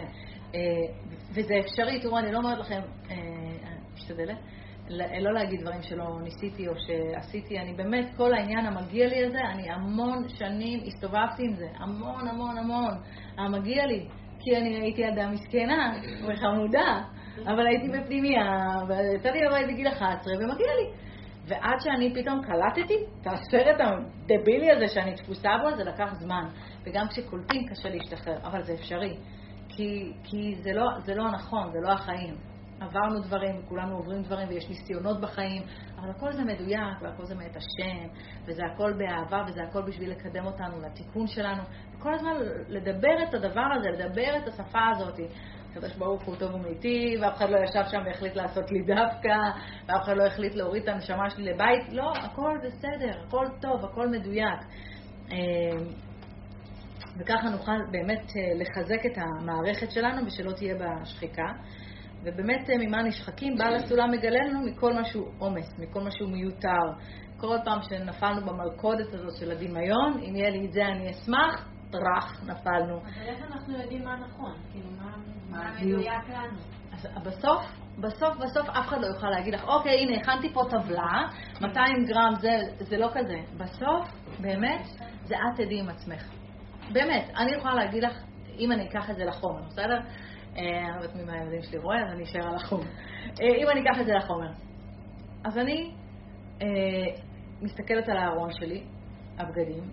וזה 1.31 1.53
אפשרי, 1.59 1.99
תראו, 2.01 2.17
אני 2.17 2.31
לא 2.31 2.37
אומרת 2.37 2.59
לכם, 2.59 2.79
אה, 3.11 3.15
משתדלת, 3.93 4.37
לא 5.19 5.33
להגיד 5.33 5.61
דברים 5.61 5.81
שלא 5.81 6.19
ניסיתי 6.23 6.67
או 6.67 6.73
שעשיתי, 6.77 7.59
אני 7.59 7.73
באמת, 7.73 8.05
כל 8.17 8.33
העניין 8.33 8.65
המגיע 8.65 9.07
לי 9.07 9.25
הזה, 9.25 9.39
אני 9.53 9.71
המון 9.71 10.29
שנים 10.29 10.79
הסתובבתי 10.87 11.43
עם 11.45 11.53
זה, 11.55 11.67
המון 11.75 12.27
המון 12.27 12.57
המון, 12.57 12.93
המגיע 13.37 13.85
לי, 13.85 14.07
כי 14.39 14.57
אני 14.57 14.75
הייתי 14.75 15.07
אדם 15.07 15.31
מסכנה 15.31 15.93
וחמודה, 16.27 17.01
אבל 17.43 17.67
הייתי 17.67 17.87
בפנימייה, 17.89 18.43
ויצא 18.87 19.29
לי 19.29 19.39
לבית 19.45 19.67
בגיל 19.67 19.87
11 19.87 20.33
ומגיע 20.33 20.67
לי. 20.81 21.05
ועד 21.47 21.79
שאני 21.79 22.13
פתאום 22.15 22.41
קלטתי 22.41 22.95
את 23.21 23.27
הסרט 23.27 23.75
הדבילי 23.79 24.71
הזה 24.71 24.87
שאני 24.87 25.15
תפוסה 25.15 25.49
בו, 25.61 25.77
זה 25.77 25.83
לקח 25.83 26.13
זמן. 26.13 26.43
וגם 26.85 27.07
כשקולטים 27.07 27.67
קשה 27.67 27.89
להשתחרר, 27.89 28.37
אבל 28.43 28.63
זה 28.63 28.73
אפשרי. 28.73 29.17
כי, 29.75 30.13
כי 30.23 30.55
זה, 30.61 30.73
לא, 30.73 30.85
זה 31.05 31.15
לא 31.15 31.31
נכון, 31.31 31.71
זה 31.71 31.79
לא 31.81 31.91
החיים. 31.91 32.35
עברנו 32.79 33.19
דברים, 33.19 33.61
כולנו 33.69 33.95
עוברים 33.95 34.21
דברים, 34.21 34.47
ויש 34.49 34.69
ניסיונות 34.69 35.21
בחיים, 35.21 35.63
אבל 35.99 36.09
הכל 36.09 36.31
זה 36.31 36.43
מדויק, 36.43 37.01
והכל 37.01 37.25
זה 37.25 37.35
מאת 37.35 37.55
השם, 37.55 38.07
וזה 38.45 38.61
הכל 38.73 38.93
באהבה, 38.93 39.43
וזה 39.47 39.63
הכל 39.63 39.81
בשביל 39.81 40.11
לקדם 40.11 40.45
אותנו 40.45 40.81
לתיקון 40.81 41.27
שלנו. 41.27 41.63
וכל 41.97 42.13
הזמן 42.13 42.33
לדבר 42.67 43.23
את 43.29 43.33
הדבר 43.33 43.67
הזה, 43.75 43.89
לדבר 43.89 44.37
את 44.37 44.47
השפה 44.47 44.87
הזאת. 44.91 45.19
הקדוש 45.71 45.95
ברוך 45.95 46.23
הוא 46.23 46.35
טוב 46.35 46.55
ומיטיב, 46.55 47.21
ואף 47.21 47.37
אחד 47.37 47.49
לא 47.49 47.57
ישב 47.57 47.89
שם 47.91 48.01
והחליט 48.05 48.35
לעשות 48.35 48.71
לי 48.71 48.79
דווקא, 48.81 49.37
ואף 49.87 50.03
אחד 50.03 50.17
לא 50.17 50.25
החליט 50.25 50.55
להוריד 50.55 50.83
את 50.83 50.89
הנשמה 50.89 51.29
שלי 51.29 51.43
לבית. 51.43 51.93
לא, 51.93 52.13
הכל 52.15 52.57
בסדר, 52.63 53.11
הכל 53.27 53.45
טוב, 53.61 53.85
הכל 53.85 54.07
מדויק. 54.07 54.59
אה, 57.15 57.21
וככה 57.21 57.49
נוכל 57.49 57.71
באמת 57.91 58.31
אה, 58.35 58.41
לחזק 58.55 59.05
את 59.05 59.17
המערכת 59.17 59.91
שלנו 59.91 60.25
ושלא 60.25 60.51
תהיה 60.51 60.75
בה 60.75 61.05
שחיקה. 61.05 61.47
ובאמת 62.23 62.69
אה, 62.69 62.75
ממה 62.79 63.03
נשחקים, 63.03 63.55
בעל 63.57 63.75
הסולם 63.75 64.11
מגלה 64.11 64.39
לנו 64.47 64.59
מכל 64.65 64.93
משהו 64.93 65.31
עומס, 65.37 65.79
מכל 65.79 66.01
משהו 66.01 66.27
מיותר. 66.27 66.85
כל 67.37 67.57
פעם 67.65 67.79
שנפלנו 67.81 68.41
במלכודת 68.45 69.13
הזאת 69.13 69.35
של 69.39 69.51
הדמיון, 69.51 70.19
אם 70.29 70.35
יהיה 70.35 70.49
לי 70.49 70.65
את 70.65 70.71
זה 70.71 70.85
אני 70.85 71.11
אשמח, 71.11 71.69
טראח, 71.91 72.43
נפלנו. 72.43 72.97
אבל 72.97 73.27
איך 73.27 73.51
אנחנו 73.51 73.77
יודעים 73.81 74.03
מה 74.03 74.15
נכון? 74.15 74.53
כאילו, 74.71 74.89
מה, 74.99 75.15
מה 75.49 75.71
מדויק 75.81 76.29
לנו? 76.29 76.57
אז 76.93 77.07
בסוף, 77.23 77.61
בסוף, 77.97 78.37
בסוף 78.37 78.69
אף 78.69 78.87
אחד 78.87 79.01
לא 79.01 79.07
יוכל 79.07 79.29
להגיד 79.29 79.53
לך, 79.53 79.63
אוקיי, 79.63 79.99
הנה, 79.99 80.17
הכנתי 80.17 80.53
פה 80.53 80.61
טבלה, 80.69 81.21
200 81.61 82.05
גרם 82.05 82.35
זה, 82.39 82.59
זה 82.79 82.97
לא 82.97 83.09
כזה. 83.13 83.37
בסוף, 83.57 84.07
באמת, 84.41 84.85
זה 85.25 85.35
את 85.35 85.55
תדעי 85.55 85.79
עם 85.79 85.89
עצמך. 85.89 86.44
באמת, 86.93 87.29
אני 87.37 87.51
יכולה 87.51 87.73
להגיד 87.73 88.03
לך, 88.03 88.23
אם 88.59 88.71
אני 88.71 88.87
אקח 88.89 89.09
את 89.09 89.15
זה 89.15 89.25
לחומר, 89.25 89.61
בסדר? 89.61 89.99
אה, 90.57 90.79
אני 90.79 90.89
לא 90.89 91.01
יודעת 91.01 91.15
מי 91.15 91.23
מהילדים 91.23 91.61
שלי 91.61 91.77
רואה, 91.77 92.03
אז 92.03 92.13
אני 92.13 92.23
אשאר 92.23 92.47
על 92.47 92.55
החומר. 92.55 92.87
אה, 93.41 93.55
אם 93.63 93.69
אני 93.69 93.81
אקח 93.81 94.01
את 94.01 94.05
זה 94.05 94.13
לחומר. 94.13 94.51
אז 95.43 95.57
אני 95.57 95.91
אה, 96.61 96.67
מסתכלת 97.61 98.09
על 98.09 98.17
הארון 98.17 98.51
שלי, 98.51 98.83
הבגדים, 99.37 99.83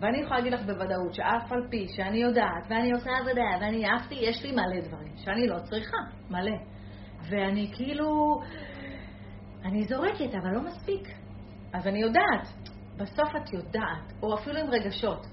ואני 0.00 0.18
יכולה 0.18 0.36
להגיד 0.38 0.52
לך 0.52 0.60
בוודאות 0.66 1.14
שאף 1.14 1.52
על 1.52 1.66
פי 1.70 1.86
שאני 1.88 2.18
יודעת, 2.18 2.66
ואני 2.68 2.92
עושה 2.92 3.10
עבודה, 3.20 3.42
ואני 3.60 3.86
עפתי, 3.86 4.14
יש 4.14 4.44
לי 4.44 4.52
מלא 4.52 4.80
דברים 4.88 5.12
שאני 5.16 5.46
לא 5.46 5.58
צריכה, 5.58 5.96
מלא. 6.30 6.56
ואני 7.30 7.70
כאילו, 7.76 8.40
אני 9.64 9.84
זורקת, 9.84 10.34
אבל 10.34 10.50
לא 10.54 10.60
מספיק. 10.60 11.08
אז 11.72 11.86
אני 11.86 11.98
יודעת, 11.98 12.48
בסוף 12.96 13.36
את 13.36 13.52
יודעת, 13.52 14.12
או 14.22 14.34
אפילו 14.34 14.60
עם 14.60 14.66
רגשות. 14.70 15.26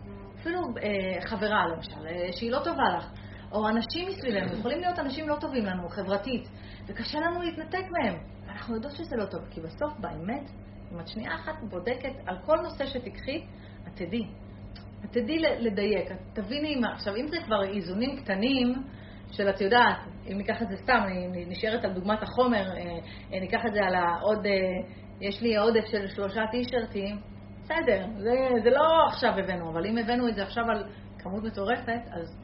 אפילו 0.43 0.59
אה, 0.61 1.21
חברה 1.21 1.67
למשל, 1.67 2.07
אה, 2.07 2.31
שהיא 2.31 2.51
לא 2.51 2.59
טובה 2.63 2.83
לך, 2.97 3.11
או 3.51 3.69
אנשים 3.69 4.07
מסביבנו, 4.07 4.53
יכולים 4.59 4.79
להיות 4.79 4.99
אנשים 4.99 5.29
לא 5.29 5.35
טובים 5.41 5.65
לנו, 5.65 5.89
חברתית, 5.89 6.49
וקשה 6.87 7.19
לנו 7.19 7.41
להתנתק 7.41 7.83
מהם. 7.91 8.15
אנחנו 8.49 8.75
יודעות 8.75 8.95
שזה 8.95 9.15
לא 9.15 9.25
טוב, 9.25 9.41
כי 9.49 9.61
בסוף, 9.61 9.93
באמת, 9.99 10.49
אם 10.91 10.99
את 10.99 11.07
שנייה 11.07 11.35
אחת 11.35 11.53
בודקת 11.69 12.13
על 12.25 12.37
כל 12.45 12.57
נושא 12.63 12.85
שתיקחי, 12.85 13.45
את 13.87 13.95
תדעי. 13.95 14.27
את 15.05 15.11
תדעי 15.11 15.37
לדייק, 15.39 16.11
את 16.11 16.17
תביני 16.33 16.75
מה. 16.75 16.93
עכשיו, 16.93 17.15
אם 17.15 17.27
זה 17.27 17.37
כבר 17.45 17.63
איזונים 17.63 18.17
קטנים, 18.17 18.73
של 19.31 19.49
את 19.49 19.61
יודעת, 19.61 19.97
אם 20.31 20.37
ניקח 20.37 20.61
את 20.61 20.67
זה 20.69 20.75
סתם, 20.77 20.99
אני 21.05 21.45
נשארת 21.45 21.85
על 21.85 21.93
דוגמת 21.93 22.23
החומר, 22.23 22.71
אה, 22.71 22.81
אה, 23.33 23.39
ניקח 23.39 23.61
את 23.67 23.73
זה 23.73 23.79
על 23.85 23.95
העוד, 23.95 24.45
יש 25.21 25.41
לי 25.41 25.57
עודף 25.57 25.85
של 25.85 26.07
שלושה 26.07 26.41
טישרטים, 26.51 27.32
בסדר, 27.64 28.05
זה, 28.18 28.32
זה 28.64 28.70
לא 28.70 29.07
עכשיו 29.07 29.34
הבאנו, 29.39 29.70
אבל 29.70 29.86
אם 29.86 29.97
הבאנו 29.97 30.30
את 30.30 30.36
זה 30.36 30.43
עכשיו 30.43 30.64
על 30.70 30.84
כמות 31.20 31.43
מטורפת, 31.43 32.01
אז 32.11 32.38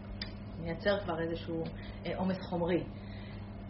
נייצר 0.62 1.00
כבר 1.00 1.20
איזשהו 1.20 1.64
עומס 2.16 2.42
חומרי. 2.42 2.84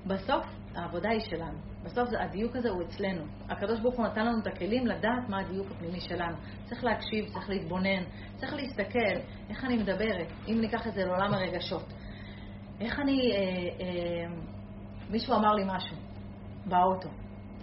בסוף 0.08 0.46
העבודה 0.76 1.10
היא 1.10 1.20
שלנו. 1.20 1.58
בסוף 1.84 2.10
הדיוק 2.20 2.56
הזה 2.56 2.70
הוא 2.70 2.84
אצלנו. 2.84 3.24
הקדוש 3.50 3.80
ברוך 3.80 3.96
הוא 3.96 4.06
נתן 4.06 4.26
לנו 4.26 4.40
את 4.42 4.48
הכלים 4.48 4.88
לדעת 4.88 5.30
מה 5.30 5.40
הדיוק 5.40 5.68
הפנימי 5.72 6.00
שלנו. 6.00 6.38
צריך 6.66 6.84
להקשיב, 6.84 7.26
צריך 7.34 7.50
להתבונן, 7.50 8.04
צריך 8.36 8.54
להסתכל 8.54 9.20
איך 9.50 9.66
אני 9.66 9.78
מדברת, 9.78 10.28
אם 10.48 10.62
ניקח 10.62 10.88
את 10.88 10.94
זה 10.94 11.06
לעולם 11.06 11.34
הרגשות. 11.34 11.94
איך 12.80 13.00
אני... 13.00 13.32
אה, 13.32 13.38
אה, 13.86 14.36
מישהו 15.10 15.36
אמר 15.36 15.54
לי 15.54 15.64
משהו 15.66 15.98
באוטו. 16.66 17.10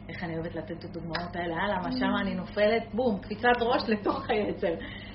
איך 0.08 0.24
אני 0.24 0.34
אוהבת 0.34 0.54
לתת 0.54 0.70
את 0.70 0.84
הדוגמאות 0.84 1.36
האלה, 1.36 1.54
הלאה, 1.56 1.78
מה 1.82 1.92
שמה 1.92 2.20
אני 2.20 2.34
נופלת, 2.34 2.94
בום, 2.94 3.18
קפיצת 3.20 3.56
ראש 3.60 3.82
לתוך 3.92 4.30
היצר. 4.30 4.74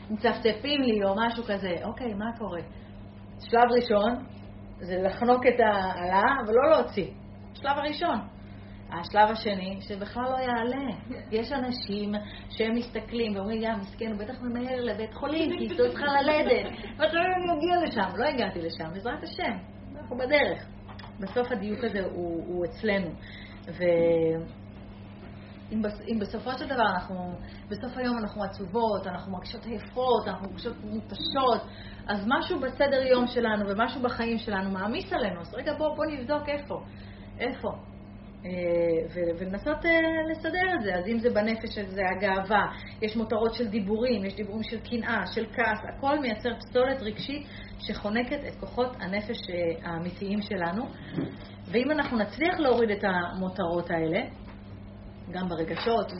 מצפצפים 0.09 0.81
לי 0.81 1.03
או 1.03 1.15
משהו 1.17 1.43
כזה. 1.43 1.75
אוקיי, 1.83 2.13
מה 2.13 2.37
קורה? 2.37 2.61
שלב 3.39 3.71
ראשון 3.71 4.25
זה 4.79 4.97
לחנוק 4.97 5.45
את 5.47 5.59
העלה 5.59 6.23
ולא 6.47 6.69
להוציא. 6.69 7.07
השלב 7.51 7.77
הראשון. 7.77 8.19
השלב 8.89 9.29
השני, 9.31 9.77
שבכלל 9.81 10.23
לא 10.23 10.37
יעלה. 10.37 10.95
יש 11.37 11.51
אנשים 11.51 12.11
שהם 12.49 12.75
מסתכלים 12.75 13.35
ואומרים, 13.35 13.61
יא, 13.61 13.71
מסכן, 13.79 14.11
הוא 14.11 14.19
בטח 14.19 14.41
ממהר 14.41 14.81
לבית 14.81 15.13
חולים, 15.13 15.49
כי 15.57 15.67
אשתו 15.67 15.89
צריכה 15.89 16.05
ללדת. 16.05 16.71
ואתה 16.97 17.13
לא 17.13 17.55
מגיע 17.55 17.75
לשם. 17.87 18.17
לא 18.17 18.25
הגעתי 18.25 18.61
לשם, 18.61 18.93
בעזרת 18.93 19.23
השם. 19.23 19.57
אנחנו 19.95 20.17
בדרך. 20.17 20.65
בסוף 21.19 21.51
הדיוק 21.51 21.83
הזה 21.83 21.99
הוא, 22.05 22.43
הוא 22.47 22.65
אצלנו. 22.65 23.09
ואם 25.71 26.19
בסופו 26.19 26.51
של 26.57 26.65
דבר 26.65 26.89
אנחנו, 26.93 27.33
בסוף 27.69 27.97
היום 27.97 28.17
אנחנו 28.17 28.43
עצובות, 28.43 29.07
אנחנו 29.07 29.31
מרגישות 29.31 29.65
עייפות, 29.65 30.27
אנחנו 30.27 30.49
מרגישות 30.49 30.75
מותשות, 30.83 31.61
אז 32.07 32.23
משהו 32.27 32.59
בסדר 32.59 33.01
יום 33.01 33.27
שלנו 33.27 33.69
ומשהו 33.69 34.01
בחיים 34.01 34.37
שלנו 34.37 34.71
מעמיס 34.71 35.13
עלינו. 35.13 35.41
אז 35.41 35.53
רגע, 35.53 35.73
בואו 35.77 35.95
בוא 35.95 36.05
נבדוק 36.05 36.49
איפה. 36.49 36.81
איפה? 37.39 37.69
אה, 38.45 39.29
ולנסות 39.39 39.85
אה, 39.85 39.91
לסדר 40.31 40.75
את 40.75 40.83
זה. 40.83 40.95
אז 40.95 41.07
אם 41.07 41.19
זה 41.19 41.29
בנפש, 41.29 41.79
זה 41.79 42.01
הגאווה, 42.15 42.65
יש 43.01 43.15
מותרות 43.15 43.53
של 43.53 43.67
דיבורים, 43.67 44.25
יש 44.25 44.35
דיבורים 44.35 44.63
של 44.63 44.79
קנאה, 44.79 45.23
של 45.33 45.45
כעס, 45.45 45.79
הכל 45.97 46.19
מייצר 46.19 46.49
פסולת 46.59 47.01
רגשית 47.01 47.47
שחונקת 47.79 48.39
את 48.47 48.55
כוחות 48.59 48.95
הנפש 48.99 49.49
אה, 49.49 49.89
האמיתיים 49.91 50.41
שלנו. 50.41 50.83
ואם 51.71 51.91
אנחנו 51.91 52.17
נצליח 52.17 52.59
להוריד 52.59 52.89
את 52.89 53.03
המותרות 53.03 53.91
האלה, 53.91 54.19
גם 55.31 55.49
ברגשות, 55.49 56.11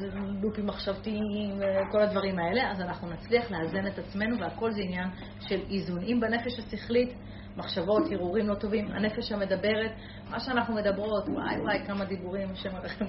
לופים 0.44 0.66
מחשבתיים, 0.66 1.60
כל 1.92 2.02
הדברים 2.02 2.40
האלה, 2.40 2.72
אז 2.72 2.82
אנחנו 2.82 3.10
נצליח 3.10 3.52
לאזן 3.52 3.88
את 3.88 4.00
עצמנו, 4.00 4.40
והכל 4.40 4.72
זה 4.72 4.82
עניין 4.82 5.08
של 5.40 5.60
איזון. 5.70 6.04
אם 6.04 6.20
בנפש 6.22 6.60
השכלית 6.60 7.14
מחשבות, 7.58 8.04
הרהורים 8.12 8.48
לא 8.48 8.56
טובים, 8.56 8.88
הנפש 8.92 9.32
המדברת, 9.32 9.92
מה 10.30 10.40
שאנחנו 10.40 10.76
מדברות, 10.76 11.30
וואי 11.30 11.62
וואי, 11.62 11.86
כמה 11.88 12.06
דיבורים, 12.06 12.52
השם 12.52 12.76
עליכם 12.76 13.06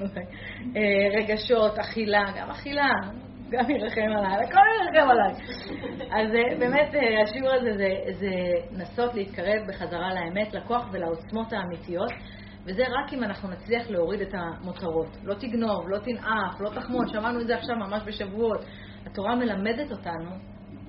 אה, 0.77 1.21
רגשות, 1.21 1.79
אכילה, 1.79 2.25
גם 2.37 2.51
אכילה, 2.51 2.91
גם 3.51 3.71
ירחם 3.71 4.01
עליי, 4.19 4.45
הכל 4.45 4.59
ירחם 4.81 5.11
עליי. 5.11 5.33
אז 6.11 6.35
אה, 6.35 6.59
באמת 6.59 6.95
אה, 6.95 7.23
השיעור 7.23 7.53
הזה 7.53 7.73
זה, 7.77 7.89
זה 8.19 8.31
לנסות 8.71 9.15
להתקרב 9.15 9.69
בחזרה 9.69 10.15
לאמת, 10.15 10.55
לכוח 10.55 10.89
ולעוצמות 10.93 11.53
האמיתיות. 11.53 12.13
וזה 12.65 12.83
רק 12.83 13.13
אם 13.13 13.25
אנחנו 13.25 13.49
נצליח 13.49 13.91
להוריד 13.91 14.21
את 14.21 14.35
המותרות. 14.35 15.17
לא 15.23 15.35
תגנוב, 15.35 15.89
לא 15.89 15.99
תנאף, 15.99 16.61
לא 16.61 16.71
תחמוד, 16.71 17.09
שמענו 17.09 17.41
את 17.41 17.47
זה 17.47 17.57
עכשיו 17.57 17.77
ממש 17.77 18.03
בשבועות. 18.07 18.65
התורה 19.07 19.37
מלמדת 19.37 19.93
אותנו 19.93 20.31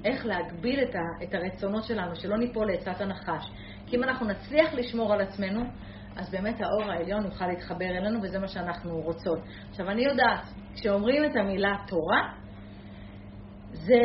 איך 0.05 0.25
להגביל 0.25 0.79
את, 0.83 0.95
ה, 0.95 1.23
את 1.23 1.33
הרצונות 1.33 1.83
שלנו, 1.83 2.15
שלא 2.15 2.37
ניפול 2.37 2.71
לעצת 2.71 3.01
הנחש. 3.01 3.51
כי 3.87 3.95
אם 3.95 4.03
אנחנו 4.03 4.27
נצליח 4.27 4.73
לשמור 4.73 5.13
על 5.13 5.21
עצמנו, 5.21 5.63
אז 6.15 6.31
באמת 6.31 6.61
האור 6.61 6.91
העליון 6.91 7.25
יוכל 7.25 7.47
להתחבר 7.47 7.85
אלינו, 7.85 8.19
וזה 8.23 8.39
מה 8.39 8.47
שאנחנו 8.47 9.01
רוצות. 9.01 9.39
עכשיו, 9.69 9.89
אני 9.89 10.01
יודעת, 10.05 10.41
כשאומרים 10.75 11.25
את 11.25 11.35
המילה 11.35 11.75
תורה, 11.87 12.33
זה, 13.85 13.95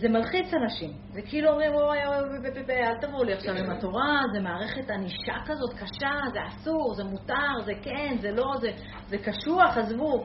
זה 0.00 0.08
מלחיץ 0.08 0.54
אנשים. 0.54 0.90
זה 1.12 1.22
כאילו 1.22 1.50
אומרים, 1.50 1.74
אוי, 1.74 2.06
אוי, 2.06 2.16
אוי, 2.16 2.86
אל 2.86 2.98
תבואו 3.00 3.24
לי 3.24 3.32
עכשיו 3.32 3.54
עם 3.54 3.70
התורה, 3.70 4.22
זה 4.32 4.40
מערכת 4.40 4.90
ענישה 4.90 5.34
כזאת 5.46 5.72
קשה, 5.72 6.14
זה 6.32 6.38
אסור, 6.48 6.94
זה 6.94 7.04
מותר, 7.04 7.64
זה 7.64 7.72
כן, 7.82 8.16
זה 8.20 8.30
לא, 8.30 8.54
זה, 8.60 8.70
זה 9.08 9.18
קשוח, 9.18 9.76
עזבו. 9.76 10.24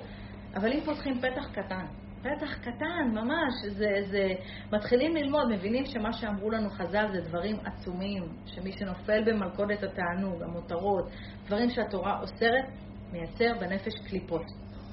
אבל 0.56 0.74
אם 0.74 0.80
פותחים 0.86 1.20
פתח 1.20 1.48
קטן, 1.52 1.86
פתח 2.20 2.58
קטן, 2.62 3.12
ממש, 3.12 3.54
זה, 3.68 3.90
זה... 4.12 4.28
מתחילים 4.72 5.16
ללמוד, 5.16 5.48
מבינים 5.50 5.86
שמה 5.86 6.14
שאמרו 6.14 6.50
לנו 6.50 6.70
חז"ל 6.70 7.08
זה 7.14 7.22
דברים 7.22 7.58
עצומים, 7.66 8.24
שמי 8.46 8.72
שנופל 8.72 9.24
במלכודת 9.26 9.84
התענוג, 9.84 10.44
המותרות, 10.44 11.10
דברים 11.46 11.70
שהתורה 11.70 12.20
אוסרת, 12.22 12.66
מייצר 13.12 13.54
בנפש 13.60 13.94
קליפות. 14.10 14.46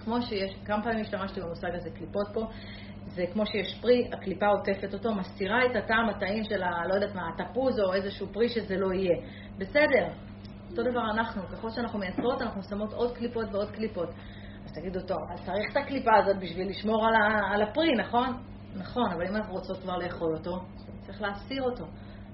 כמו 0.04 0.22
שיש, 0.22 0.56
כמה 0.64 0.82
פעמים 0.82 1.00
השתמשתי 1.00 1.40
במושג 1.40 1.74
הזה, 1.74 1.90
קליפות 1.90 2.26
פה, 2.34 2.46
זה 3.18 3.24
כמו 3.32 3.46
שיש 3.46 3.78
פרי, 3.80 4.08
הקליפה 4.12 4.46
עוטפת 4.46 4.94
אותו, 4.94 5.14
מסתירה 5.14 5.66
את 5.66 5.76
הטעם 5.76 6.08
הטעים 6.08 6.44
של 6.44 6.62
ה... 6.62 6.86
לא 6.88 6.94
יודעת 6.94 7.14
מה, 7.14 7.22
התפוז 7.34 7.80
או 7.80 7.94
איזשהו 7.94 8.26
פרי 8.32 8.48
שזה 8.48 8.76
לא 8.76 8.92
יהיה. 8.92 9.16
בסדר, 9.58 10.08
אותו 10.70 10.82
דבר 10.82 11.10
אנחנו, 11.10 11.42
ככל 11.48 11.70
שאנחנו 11.70 11.98
מייצרות, 11.98 12.42
אנחנו 12.42 12.62
שמות 12.62 12.92
עוד 12.92 13.16
קליפות 13.16 13.46
ועוד 13.52 13.70
קליפות. 13.70 14.08
אז 14.64 14.72
תגידו, 14.74 15.00
טוב, 15.00 15.18
אז 15.32 15.46
צריך 15.46 15.72
את 15.72 15.76
הקליפה 15.76 16.10
הזאת 16.16 16.36
בשביל 16.38 16.68
לשמור 16.68 17.06
על, 17.06 17.14
ה, 17.14 17.54
על 17.54 17.62
הפרי, 17.62 17.92
נכון? 17.94 18.42
נכון, 18.74 19.12
אבל 19.12 19.26
אם 19.26 19.36
אנחנו 19.36 19.54
רוצות 19.54 19.76
כבר 19.82 19.96
לאכול 19.96 20.36
אותו, 20.36 20.60
צריך 21.06 21.22
להסיר 21.22 21.62
אותו. 21.62 21.84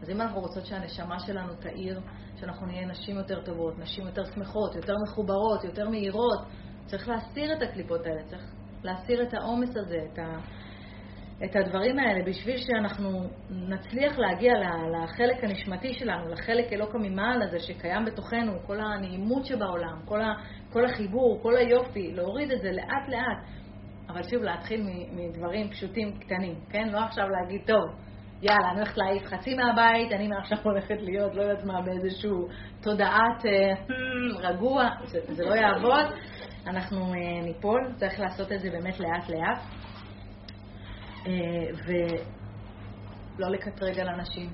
אז 0.03 0.11
אם 0.11 0.20
אנחנו 0.20 0.41
רוצות 0.41 0.66
שהנשמה 0.66 1.18
שלנו 1.18 1.55
תאיר, 1.55 2.01
שאנחנו 2.41 2.66
נהיה 2.66 2.87
נשים 2.87 3.16
יותר 3.16 3.43
טובות, 3.43 3.78
נשים 3.78 4.07
יותר 4.07 4.24
שמחות, 4.24 4.74
יותר 4.74 4.95
מחוברות, 5.09 5.64
יותר 5.64 5.89
מהירות, 5.89 6.39
צריך 6.87 7.09
להסיר 7.09 7.53
את 7.53 7.62
הקליפות 7.62 8.07
האלה, 8.07 8.22
צריך 8.24 8.43
להסיר 8.82 9.22
את 9.22 9.35
העומס 9.35 9.76
הזה, 9.76 9.99
את, 10.12 10.18
ה, 10.18 10.39
את 11.45 11.57
הדברים 11.57 11.99
האלה, 11.99 12.24
בשביל 12.24 12.57
שאנחנו 12.57 13.22
נצליח 13.51 14.18
להגיע 14.18 14.53
לחלק 14.93 15.45
הנשמתי 15.45 15.95
שלנו, 15.95 16.28
לחלק 16.28 16.72
אלוקא 16.72 16.99
ממעל 16.99 17.43
הזה 17.43 17.59
שקיים 17.59 18.05
בתוכנו, 18.05 18.53
כל 18.66 18.80
הנעימות 18.80 19.47
שבעולם, 19.47 20.01
כל, 20.05 20.20
ה, 20.20 20.35
כל 20.72 20.85
החיבור, 20.85 21.39
כל 21.43 21.57
היופי, 21.57 22.12
להוריד 22.12 22.51
את 22.51 22.61
זה 22.61 22.72
לאט 22.72 23.09
לאט. 23.09 23.45
אבל 24.09 24.22
שוב, 24.22 24.43
להתחיל 24.43 24.87
מדברים 25.12 25.70
פשוטים, 25.70 26.18
קטנים, 26.18 26.55
כן? 26.70 26.89
לא 26.89 26.99
עכשיו 26.99 27.28
להגיד, 27.28 27.61
טוב, 27.66 27.85
יאללה, 28.43 28.70
אני 28.70 28.78
הולכת 28.80 28.97
להעיף 28.97 29.24
חצי 29.24 29.55
מהבית, 29.55 30.12
אני 30.12 30.28
מעכשיו 30.28 30.59
הולכת 30.62 30.97
להיות, 31.01 31.35
לא 31.35 31.43
יודעת 31.43 31.64
מה, 31.64 31.82
באיזשהו 31.82 32.49
תודעת 32.82 33.47
אה, 33.47 33.72
רגוע, 34.39 34.89
זה, 35.05 35.18
זה 35.28 35.45
לא 35.45 35.55
יעבוד, 35.55 36.05
אנחנו 36.66 37.14
אה, 37.14 37.43
ניפול, 37.43 37.93
צריך 37.97 38.20
לעשות 38.20 38.53
את 38.53 38.61
זה 38.61 38.70
באמת 38.70 39.01
לאט 39.01 39.28
לאט. 39.28 39.59
אה, 39.59 39.84
ולא 41.87 43.51
לקטרג 43.51 43.99
על 43.99 44.09
אנשים. 44.09 44.51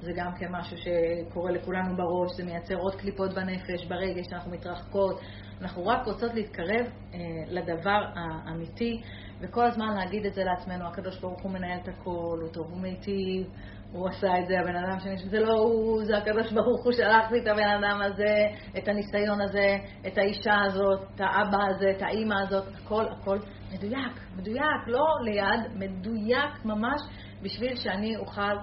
זה 0.00 0.12
גם 0.16 0.32
כן 0.38 0.46
משהו 0.50 0.76
שקורה 0.76 1.52
לכולנו 1.52 1.96
בראש, 1.96 2.36
זה 2.36 2.44
מייצר 2.44 2.74
עוד 2.74 2.94
קליפות 2.94 3.34
בנפש, 3.34 3.86
ברגש, 3.88 4.32
אנחנו 4.32 4.50
מתרחקות. 4.50 5.20
אנחנו 5.60 5.86
רק 5.86 6.06
רוצות 6.06 6.34
להתקרב 6.34 6.86
אה, 7.14 7.18
לדבר 7.48 8.00
האמיתי, 8.14 9.02
וכל 9.40 9.64
הזמן 9.64 9.94
להגיד 9.96 10.26
את 10.26 10.34
זה 10.34 10.44
לעצמנו, 10.44 10.86
הקדוש 10.86 11.20
ברוך 11.20 11.42
הוא 11.42 11.52
מנהל 11.52 11.78
את 11.82 11.88
הכל, 11.88 12.38
הוא 12.42 12.48
טוב, 12.52 12.66
הוא 12.70 12.80
מיטיב, 12.80 13.46
הוא 13.92 14.08
עשה 14.08 14.38
את 14.38 14.46
זה, 14.46 14.60
הבן 14.60 14.76
אדם 14.76 15.00
שני, 15.00 15.16
זה 15.18 15.40
לא 15.40 15.52
הוא, 15.52 16.04
זה 16.04 16.18
הקדוש 16.18 16.52
ברוך 16.52 16.84
הוא 16.84 16.92
שלח 16.92 17.30
לי 17.30 17.42
את 17.42 17.46
הבן 17.46 17.68
אדם 17.68 18.00
הזה, 18.02 18.46
את 18.78 18.88
הניסיון 18.88 19.40
הזה, 19.40 19.76
את 20.06 20.18
האישה 20.18 20.54
הזאת, 20.64 21.02
את 21.14 21.20
האבא 21.20 21.58
הזה, 21.70 21.90
את 21.96 22.02
האימא 22.02 22.34
הזאת, 22.34 22.64
הכל, 22.74 23.04
הכל 23.08 23.38
מדויק, 23.74 24.20
מדויק, 24.36 24.86
לא 24.86 25.04
ליד, 25.24 25.72
מדויק 25.74 26.64
ממש, 26.64 27.00
בשביל 27.42 27.76
שאני 27.76 28.16
אוכל 28.16 28.56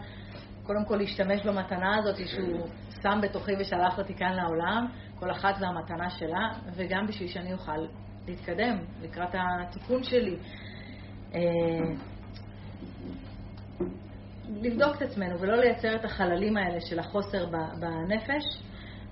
קודם 0.64 0.86
כל 0.86 0.96
להשתמש 0.96 1.46
במתנה 1.46 1.98
הזאת 1.98 2.28
שהוא 2.28 2.68
שם 3.02 3.20
בתוכי 3.22 3.52
ושלח 3.60 3.98
אותי 3.98 4.14
כאן 4.14 4.34
לעולם, 4.34 4.88
כל 5.20 5.32
אחת 5.32 5.56
והמתנה 5.60 6.10
שלה, 6.10 6.50
וגם 6.76 7.08
בשביל 7.08 7.28
שאני 7.28 7.54
אוכל 7.54 7.78
להתקדם 8.28 8.78
לקראת 9.02 9.36
התיקון 9.36 10.04
שלי. 10.04 10.38
לבדוק 14.62 14.96
את 14.96 15.02
עצמנו 15.02 15.40
ולא 15.40 15.56
לייצר 15.56 15.96
את 15.96 16.06
החללים 16.06 16.58
האלה 16.58 16.82
של 16.82 17.00
החוסר 17.00 17.46
בנפש, 17.80 18.44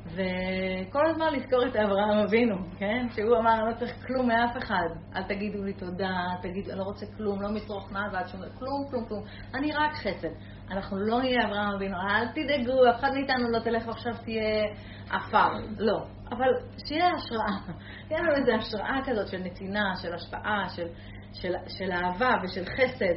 וכל 0.06 1.10
הזמן 1.10 1.34
לזכור 1.34 1.66
את 1.68 1.76
אברהם 1.76 2.18
אבינו, 2.18 2.56
כן? 2.78 3.08
שהוא 3.16 3.38
אמר, 3.38 3.54
אני 3.54 3.74
לא 3.74 3.80
צריך 3.80 4.08
כלום 4.08 4.28
מאף 4.28 4.58
אחד. 4.58 4.88
אל 5.16 5.24
תגידו 5.24 5.64
לי 5.64 5.74
תודה, 5.74 6.28
תגיד, 6.42 6.70
אני 6.70 6.80
לא 6.80 6.84
רוצה 6.84 7.06
כלום, 7.18 7.42
לא 7.42 7.50
מצרוך 7.50 7.92
נע 7.92 8.00
ועד 8.14 8.28
שום 8.28 8.42
כלום, 8.60 8.86
כלום, 8.90 9.06
כלום. 9.06 9.24
אני 9.56 9.72
רק 9.72 9.94
חסד. 9.94 10.30
אנחנו 10.72 10.98
לא 10.98 11.20
נהיה 11.20 11.48
אברהם 11.48 11.74
אבינו, 11.76 11.96
אל 11.98 12.28
תדאגו, 12.28 12.90
אף 12.90 13.00
אחד 13.00 13.10
מאיתנו 13.14 13.50
לא 13.52 13.60
תלך 13.60 13.88
ועכשיו 13.88 14.14
תהיה 14.24 14.66
עפר. 15.10 15.50
לא. 15.78 16.06
אבל 16.32 16.48
שיהיה 16.88 17.10
השראה. 17.16 17.76
תהיה 18.08 18.20
לנו 18.20 18.36
איזו 18.36 18.52
השראה 18.52 19.00
כזאת 19.06 19.28
של 19.28 19.38
נתינה, 19.38 19.94
של 20.02 20.14
השפעה, 20.14 20.66
של, 20.76 20.88
של, 21.34 21.54
של 21.68 21.92
אהבה 21.92 22.36
ושל 22.44 22.66
חסד. 22.66 23.16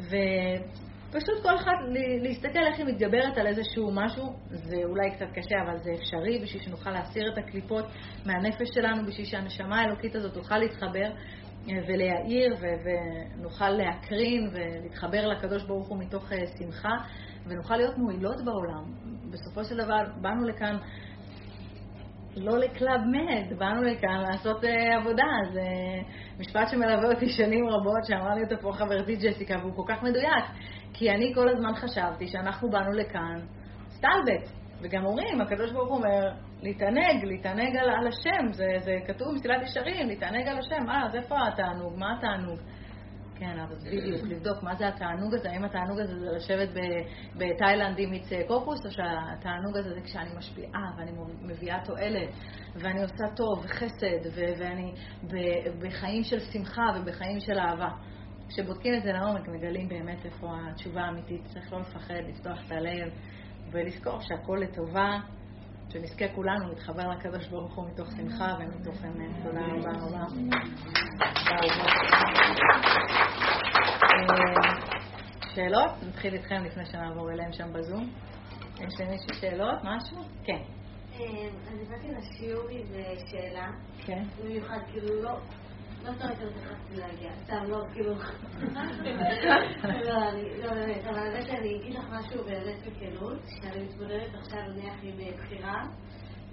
ו... 0.00 0.16
פשוט 1.12 1.42
כל 1.42 1.56
אחד 1.56 1.72
להסתכל 2.22 2.64
איך 2.64 2.78
היא 2.78 2.86
מתגברת 2.86 3.38
על 3.38 3.46
איזשהו 3.46 3.90
משהו, 3.92 4.32
זה 4.50 4.76
אולי 4.84 5.10
קצת 5.10 5.26
קשה, 5.34 5.62
אבל 5.66 5.78
זה 5.78 5.90
אפשרי 5.92 6.38
בשביל 6.38 6.62
שנוכל 6.62 6.90
להסיר 6.90 7.32
את 7.32 7.38
הקליפות 7.38 7.84
מהנפש 8.26 8.68
שלנו, 8.74 9.06
בשביל 9.06 9.26
שהנשמה 9.26 9.80
האלוקית 9.80 10.14
הזאת 10.14 10.34
תוכל 10.34 10.58
להתחבר 10.58 11.10
אה, 11.68 11.74
ולהאיר 11.88 12.56
ונוכל 12.60 13.70
להקרין 13.70 14.50
ולהתחבר 14.52 15.26
לקדוש 15.26 15.62
ברוך 15.64 15.88
הוא 15.88 15.98
מתוך 15.98 16.32
אה, 16.32 16.38
שמחה 16.58 16.94
ונוכל 17.46 17.76
להיות 17.76 17.98
מועילות 17.98 18.44
בעולם. 18.44 18.84
בסופו 19.30 19.64
של 19.64 19.76
דבר 19.76 20.02
באנו 20.20 20.44
לכאן 20.44 20.76
לא 22.36 22.58
לקלאב 22.58 23.00
מד, 23.00 23.58
באנו 23.58 23.82
לכאן 23.82 24.20
לעשות 24.20 24.64
uh, 24.64 24.66
עבודה. 25.00 25.24
זה 25.52 25.62
משפט 26.40 26.68
שמלווה 26.68 27.12
אותי 27.14 27.28
שנים 27.28 27.68
רבות, 27.68 28.04
שאמרה 28.04 28.34
לי 28.34 28.42
אותו 28.42 28.62
פה 28.62 28.72
חברתי 28.72 29.16
ג'סיקה, 29.16 29.54
והוא 29.60 29.76
כל 29.76 29.82
כך 29.94 30.02
מדויק. 30.02 30.44
כי 30.94 31.10
אני 31.10 31.32
כל 31.34 31.48
הזמן 31.48 31.74
חשבתי 31.74 32.26
שאנחנו 32.26 32.70
באנו 32.70 32.92
לכאן 32.92 33.40
סטלבט. 33.88 34.62
וגם 34.82 35.04
אומרים, 35.04 35.40
הקדוש 35.40 35.72
ברוך 35.72 35.88
הוא 35.88 35.96
אומר, 35.96 36.32
להתענג, 36.62 37.24
להתענג 37.24 37.76
על, 37.76 37.90
על 37.90 38.06
השם, 38.06 38.52
זה, 38.52 38.66
זה 38.78 38.98
כתוב 39.06 39.28
במסילת 39.28 39.62
ישרים, 39.62 40.08
להתענג 40.08 40.48
על 40.48 40.58
השם. 40.58 40.90
אה, 40.90 41.06
אז 41.06 41.14
איפה 41.14 41.36
התענוג? 41.48 41.98
מה 41.98 42.16
התענוג? 42.18 42.58
כן, 43.34 43.58
אבל 43.58 43.76
בדיוק, 43.76 44.22
לבדוק 44.24 44.62
מה 44.62 44.74
זה 44.74 44.88
התענוג 44.88 45.34
הזה, 45.34 45.50
האם 45.50 45.64
התענוג 45.64 46.00
הזה 46.00 46.18
זה 46.18 46.26
לשבת 46.36 46.68
בתאילנד 47.36 47.98
עם 47.98 48.10
מיץ 48.10 48.28
קוקוס, 48.48 48.86
או 48.86 48.90
שהתענוג 48.90 49.76
הזה 49.76 49.94
זה 49.94 50.00
כשאני 50.00 50.30
משפיעה 50.38 50.90
ואני 50.98 51.10
מביאה 51.40 51.84
תועלת, 51.84 52.28
ואני 52.74 53.02
עושה 53.02 53.24
טוב 53.36 53.64
וחסד, 53.64 54.40
ואני 54.58 54.94
בחיים 55.80 56.24
של 56.24 56.40
שמחה 56.40 56.82
ובחיים 56.96 57.40
של 57.40 57.58
אהבה. 57.58 57.88
כשבודקים 58.52 58.94
את 58.94 59.02
זה 59.02 59.12
לעומק, 59.12 59.48
מגלים 59.48 59.88
באמת 59.88 60.26
איפה 60.26 60.46
התשובה 60.70 61.00
האמיתית. 61.00 61.46
צריך 61.46 61.72
לא 61.72 61.80
לפחד, 61.80 62.14
לפתוח 62.28 62.66
את 62.66 62.72
הלב 62.72 63.12
ולזכור 63.70 64.20
שהכל 64.20 64.58
לטובה, 64.62 65.20
שנזכה 65.88 66.28
כולנו 66.34 66.68
להתחבר 66.68 67.08
לקדוש 67.08 67.48
ברוך 67.48 67.74
הוא 67.74 67.88
מתוך 67.90 68.08
שמחה 68.16 68.56
ומתוך 68.58 69.04
אמת. 69.04 69.30
תודה 69.42 69.60
רבה 69.60 69.90
רבה. 70.00 70.24
אה, 71.22 71.68
שאלות? 75.54 75.90
נתחיל 76.08 76.34
איתכם 76.34 76.64
לפני 76.64 76.86
שנעבור 76.86 77.32
אליהם 77.32 77.52
שם 77.52 77.72
בזום. 77.72 78.10
יש 78.74 79.00
למישהו 79.00 79.34
שאלות? 79.40 79.78
משהו? 79.84 80.16
כן. 80.44 80.62
אה, 81.12 81.18
אני 81.68 81.84
באתי 81.84 82.08
לשיעור 82.08 82.68
עם 82.70 82.86
שאלה. 83.30 83.70
כן. 84.06 84.22
במיוחד, 84.42 84.78
כאילו 84.92 85.22
לא... 85.22 85.38
לא 86.04 86.10
הייתי 86.20 86.44
רוצה 86.44 86.60
להגיע, 86.96 87.30
סתם, 87.44 87.64
לא, 87.68 87.84
כאילו... 87.92 88.14
לא, 89.84 90.28
אני, 90.28 90.62
לא 90.62 90.74
באמת, 90.74 91.04
אבל 91.06 91.18
האמת 91.18 91.46
שאני 91.46 91.76
אגיד 91.76 91.94
לך 91.94 92.04
משהו 92.10 92.44
באמת 92.44 92.78
בכנות, 92.86 93.38
שאני 93.46 93.84
מתמודדת 93.84 94.34
עכשיו 94.34 94.62
נניח 94.62 94.94
עם 95.02 95.20
אה, 95.20 95.30
בחירה, 95.38 95.84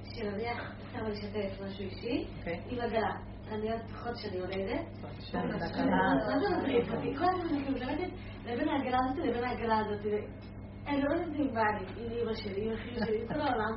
שנניח, 0.04 0.74
סתם 0.90 1.06
אני 1.06 1.14
אשתף 1.14 1.62
משהו 1.66 1.84
אישי, 1.84 2.26
אוקיי. 2.40 2.62
עם 2.70 2.80
עגלה. 2.80 3.12
אני 3.52 3.72
עוד 3.72 3.82
חודש 4.04 4.22
שאני 4.22 4.38
יולדת. 4.38 4.86
כל 7.18 7.26
הזמן 7.26 7.48
אני 7.50 7.70
מתלבטת 7.70 8.10
לבין 8.46 8.70
העגלה 8.70 8.98
הזאת 9.00 9.26
לבין 9.26 9.44
העגלה 9.44 9.78
הזאת. 9.78 10.06
אני 10.88 11.02
לא 11.02 11.14
יודעת 11.14 11.36
אם 11.40 11.54
בא 11.54 11.62
לי, 11.62 12.06
עם 12.06 12.12
אמא 12.12 12.34
שלי, 12.34 12.66
עם 12.66 12.74
אחים 12.74 12.94
שלי, 12.96 13.22
עם 13.22 13.28
כל 13.28 13.42
העולם. 13.42 13.76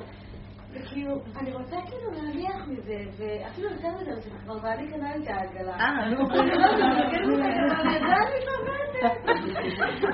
וכאילו, 0.75 1.14
אני 1.37 1.53
רוצה 1.53 1.77
כאילו 1.87 2.11
להניח 2.11 2.68
מזה, 2.68 2.97
ואפילו 3.18 3.70
יותר 3.70 3.89
מזה, 3.89 4.20
זה 4.20 4.31
כבר 4.45 4.59
בעלי 4.59 4.91
קנה 4.91 5.16
את 5.16 5.23
העגלה. 5.27 5.75
אה, 5.75 6.09
נו. 6.11 6.31
אני 6.31 8.01
לא. 8.01 8.23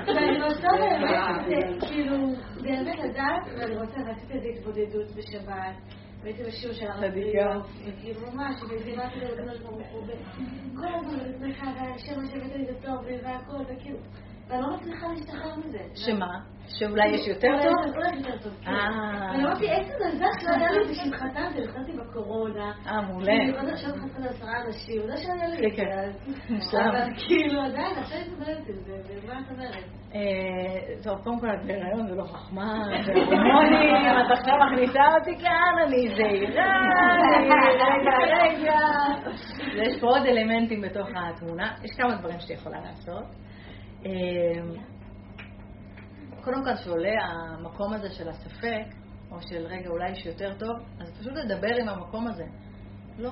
ואני 0.07 0.43
רוצה 0.43 0.67
באמת, 0.79 1.83
כאילו, 1.87 2.17
באמת 2.61 2.99
לדעת, 2.99 3.43
ואני 3.57 3.75
רוצה 3.77 3.99
לעשות 4.07 4.31
איזו 4.31 4.47
התבודדות 4.47 5.11
בשבת. 5.15 5.75
והייתי 6.23 6.43
בשיעור 6.43 6.75
של 6.75 6.87
הרב 6.91 7.11
בריאו, 7.11 7.61
וכאילו 7.85 8.31
ממש, 8.31 8.55
ודיברתי 8.63 9.19
לקדוש 9.19 9.59
ברוך 9.59 9.87
הוא, 9.91 10.03
וכל 10.03 10.87
הזמן 10.95 11.19
שמחה, 11.39 11.65
והשם 11.65 12.19
השם 12.19 12.57
לי 12.57 12.65
זה 12.65 12.73
טוב, 12.81 13.05
והכל, 13.23 13.63
וכאילו... 13.63 13.97
ואני 14.49 14.61
לא 14.61 14.75
מצליחה 14.75 15.07
להשתחרר 15.07 15.55
מזה. 15.55 15.79
שמה? 15.95 16.27
שאולי 16.67 17.07
יש 17.09 17.27
יותר 17.27 17.47
טוב? 17.61 17.95
אולי 17.95 18.17
יותר 18.17 18.37
טוב, 18.43 18.53
כן. 18.61 18.71
ואני 18.71 19.43
אמרתי, 19.43 19.69
איזה 19.69 19.93
מזל 20.07 20.25
שלא 20.41 20.51
היה 20.55 20.71
לי 20.71 20.79
בשמחתם, 20.91 21.61
נכנסתי 21.63 21.91
בקורונה. 21.97 22.71
אה, 22.87 23.01
מעולה. 23.01 23.33
אני 23.33 23.51
עוד 23.57 23.69
עכשיו 23.69 23.89
חסר 23.89 24.19
לעשרה 24.19 24.51
אנשים, 24.67 25.01
לא 25.07 25.15
שהיה 25.15 25.47
לי 25.47 25.71
כן, 25.75 25.85
כן. 26.71 26.77
אבל 26.77 27.13
כאילו, 27.27 27.61
עדיין, 27.61 27.97
עכשיו 27.97 28.17
אני 28.17 28.29
מתמודדת 28.29 28.69
עם 28.69 28.75
זה, 28.85 29.19
ומה 29.23 29.39
את 29.39 29.51
אומרת? 29.51 29.83
אה, 30.15 31.03
טוב, 31.03 31.23
קודם 31.23 31.39
כל 31.39 31.47
את 31.49 31.65
בהיריון 31.65 32.07
זה 32.07 32.15
לא 32.15 32.23
חכמה, 32.23 32.73
זה 33.05 33.11
הורמונים, 33.13 33.95
את 34.25 34.31
עכשיו 34.31 34.53
מכניסה 34.71 35.01
אותי 35.19 35.43
כאן, 35.43 35.73
אני 35.87 36.07
זהירה, 36.15 36.73
רגע, 37.81 38.11
רגע. 38.41 38.79
יש 39.75 39.99
פה 40.01 40.07
עוד 40.07 40.25
אלמנטים 40.25 40.81
בתוך 40.81 41.07
התמונה. 41.15 41.71
יש 41.83 41.91
כמה 41.97 42.15
דברים 42.15 42.39
שאת 42.39 42.49
יכולה 42.49 42.79
לעשות. 42.79 43.48
אמ, 44.05 44.73
קודם 46.43 46.63
כל, 46.63 46.75
כשעולה 46.75 47.15
המקום 47.25 47.93
הזה 47.93 48.09
של 48.09 48.29
הספק, 48.29 48.95
או 49.31 49.41
של 49.41 49.65
רגע, 49.65 49.89
אולי 49.89 50.11
יש 50.11 50.25
יותר 50.25 50.53
טוב, 50.59 50.77
אז 50.99 51.19
פשוט 51.19 51.33
לדבר 51.33 51.75
עם 51.81 51.89
המקום 51.89 52.27
הזה. 52.27 52.45
לא. 53.17 53.31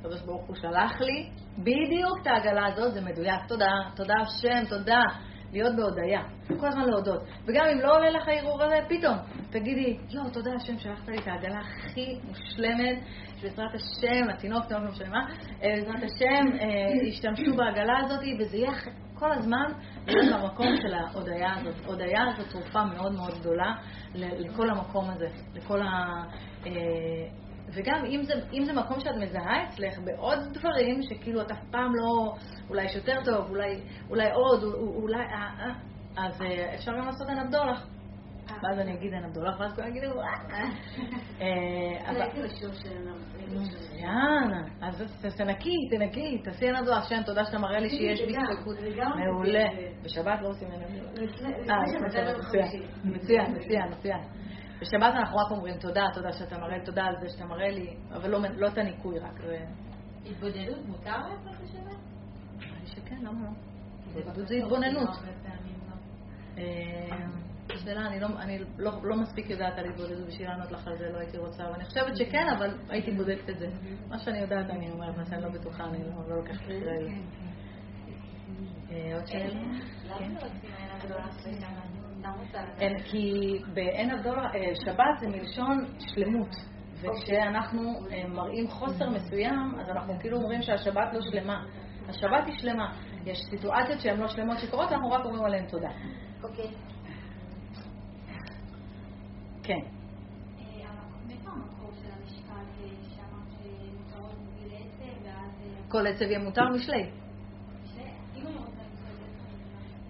הקדוש 0.00 0.22
ברוך 0.22 0.46
הוא 0.46 0.56
שלח 0.56 1.00
לי 1.00 1.30
בדיוק 1.58 2.18
את 2.22 2.26
העגלה 2.26 2.66
הזאת, 2.66 2.94
זה 2.94 3.00
מדויק. 3.00 3.40
תודה, 3.48 3.70
תודה 3.96 4.14
השם, 4.20 4.68
תודה. 4.68 5.02
להיות 5.52 5.76
בהודיה, 5.76 6.22
כל 6.60 6.66
הזמן 6.66 6.84
להודות. 6.84 7.22
וגם 7.46 7.64
אם 7.72 7.80
לא 7.80 7.96
עולה 7.96 8.10
לך 8.10 8.28
הערעור 8.28 8.62
הזה, 8.62 8.78
פתאום 8.88 9.16
תגידי, 9.50 9.96
יואו, 10.10 10.30
תודה 10.30 10.50
השם, 10.54 10.78
שלחת 10.78 11.08
לי 11.08 11.18
את 11.18 11.28
העגלה 11.28 11.60
הכי 11.60 12.18
מושלמת, 12.28 12.98
שבעזרת 13.36 13.74
השם, 13.74 14.28
התינוק, 14.34 14.64
תינוק 14.64 14.84
לא 14.84 14.90
משנה 14.90 15.08
מה, 15.08 15.26
אה, 15.62 15.74
בעזרת 15.76 16.02
השם, 16.02 16.58
אה, 16.60 17.06
ישתמשו 17.06 17.56
בעגלה 17.56 17.98
הזאת, 18.04 18.20
וזה 18.40 18.56
יהיה 18.56 18.72
כל 19.18 19.32
הזמן 19.32 19.72
להיות 20.06 20.42
במקום 20.42 20.66
של 20.76 20.94
ההודיה 20.94 21.56
הזאת. 21.56 21.74
הודיה 21.86 22.24
זו 22.36 22.44
תרופה 22.50 22.84
מאוד 22.84 23.12
מאוד 23.12 23.38
גדולה 23.40 23.74
לכל 24.14 24.70
המקום 24.70 25.10
הזה, 25.10 25.28
לכל 25.54 25.82
ה... 25.82 26.22
אה, 26.66 26.72
וגם 27.74 28.04
אם 28.04 28.22
זה, 28.22 28.32
אם 28.52 28.64
זה 28.64 28.72
מקום 28.72 29.00
שאת 29.00 29.16
מזהה 29.16 29.64
אצלך 29.64 29.98
בעוד 30.04 30.38
דברים, 30.52 31.02
שכאילו 31.02 31.42
את 31.42 31.50
אף 31.50 31.64
פעם 31.70 31.92
לא, 31.94 32.34
אולי 32.68 32.84
יש 32.84 32.96
יותר 32.96 33.24
טוב, 33.24 33.50
אולי, 33.50 33.80
אולי 34.10 34.30
עוד, 34.32 34.62
אולי, 35.02 35.18
אה, 35.18 35.48
אה, 35.60 36.26
אז 36.26 36.42
אפשר 36.74 36.92
גם 36.98 37.06
לעשות 37.06 37.28
עין 37.28 37.38
הבדולח. 37.38 37.86
ואז 38.62 38.78
אני 38.78 38.94
אגיד 38.94 39.12
הבדולח, 39.24 39.60
ואז 39.60 39.74
כולם 39.74 39.88
יגידו, 39.88 40.20
הייתי 42.20 42.42
לשיעור 42.42 42.74
של 42.74 43.08
מצוין, 43.48 44.50
אז 44.82 45.34
תנקי, 45.36 45.76
תנקי, 45.90 46.38
תעשי 46.44 46.64
עין 46.64 46.76
הבדולח. 46.76 47.08
שם, 47.08 47.22
תודה 47.26 47.44
שאתה 47.44 47.58
מראה 47.58 47.78
לי 47.78 47.90
שיש 47.98 48.20
בי 48.20 48.32
ספקות. 48.32 48.76
מעולה. 49.16 49.64
בשבת 50.02 50.42
לא 50.42 50.48
עושים 50.48 50.68
עין 50.70 50.82
הבדולח. 50.82 51.10
מצוין, 53.04 53.56
מצוין, 53.56 53.88
מצוין. 53.90 54.20
בשבת 54.80 55.14
אנחנו 55.14 55.38
רק 55.38 55.50
אומרים 55.50 55.78
תודה, 55.78 56.04
תודה 56.14 56.32
שאתה 56.32 56.58
מראה, 56.58 56.84
תודה 56.84 57.04
על 57.04 57.14
זה 57.20 57.28
שאתה 57.28 57.44
מראה 57.46 57.68
לי, 57.68 57.96
אבל 58.12 58.30
לא 58.30 58.68
את 58.68 58.78
הניקוי 58.78 59.18
רק. 59.18 59.40
התבודדות 60.30 60.86
מותר 60.86 61.18
לך 61.18 61.60
בשבת? 61.62 61.98
נראה 62.58 62.80
לי 62.80 62.86
שכן, 62.86 63.16
למה 63.22 63.44
לא? 63.44 64.20
התבודדות 64.20 64.48
זה 64.48 64.54
התבוננות. 64.54 65.08
שאלה, 67.74 68.06
אני, 68.06 68.20
לא, 68.20 68.28
אני 68.38 68.58
לא, 68.78 68.92
לא 69.02 69.16
מספיק 69.16 69.50
יודעת 69.50 69.78
על 69.78 69.84
התבודדות 69.84 70.26
בשביל 70.26 70.48
לענות 70.48 70.72
לך 70.72 70.86
על 70.86 70.98
זה, 70.98 71.08
לא 71.12 71.18
הייתי 71.18 71.38
רוצה, 71.38 71.64
ואני 71.72 71.84
חושבת 71.84 72.16
שכן, 72.16 72.46
אבל 72.58 72.78
הייתי 72.88 73.10
בודקת 73.10 73.50
את 73.50 73.58
זה. 73.58 73.68
מה 74.08 74.18
שאני 74.18 74.38
יודעת 74.38 74.70
אני 74.70 74.90
אומרת, 74.90 75.16
מה 75.16 75.24
שאני 75.24 75.42
לא 75.42 75.48
בטוחה, 75.48 75.84
אני 75.84 75.98
לא, 75.98 76.28
לא 76.28 76.36
לוקחת 76.36 76.62
את 76.62 76.80
זה. 76.80 76.96
עוד 79.14 79.26
שאלה? 79.26 79.60
כן. 82.78 82.98
כי 83.04 83.52
בעין 83.74 84.10
הבדולר, 84.10 84.42
שבת 84.84 85.18
זה 85.20 85.28
מלשון 85.28 85.84
שלמות. 85.98 86.56
וכשאנחנו 87.00 87.92
מראים 88.28 88.68
חוסר 88.68 89.10
מסוים, 89.10 89.74
אז 89.80 89.90
אנחנו 89.90 90.20
כאילו 90.20 90.36
אומרים 90.36 90.62
שהשבת 90.62 91.08
לא 91.12 91.20
שלמה. 91.20 91.64
השבת 92.08 92.46
היא 92.46 92.58
שלמה. 92.58 92.92
יש 93.24 93.38
סיטואציות 93.50 94.00
שהן 94.00 94.20
לא 94.20 94.28
שלמות 94.28 94.58
שקורות, 94.58 94.92
אנחנו 94.92 95.10
רק 95.10 95.24
אומרים 95.24 95.44
עליהן 95.44 95.66
תודה. 95.66 95.90
אוקיי. 96.42 96.70
כן. 99.66 99.80
כל 105.88 106.06
עצב 106.06 106.22
יהיה 106.22 106.38
מותר 106.38 106.68
משלי. 106.74 107.10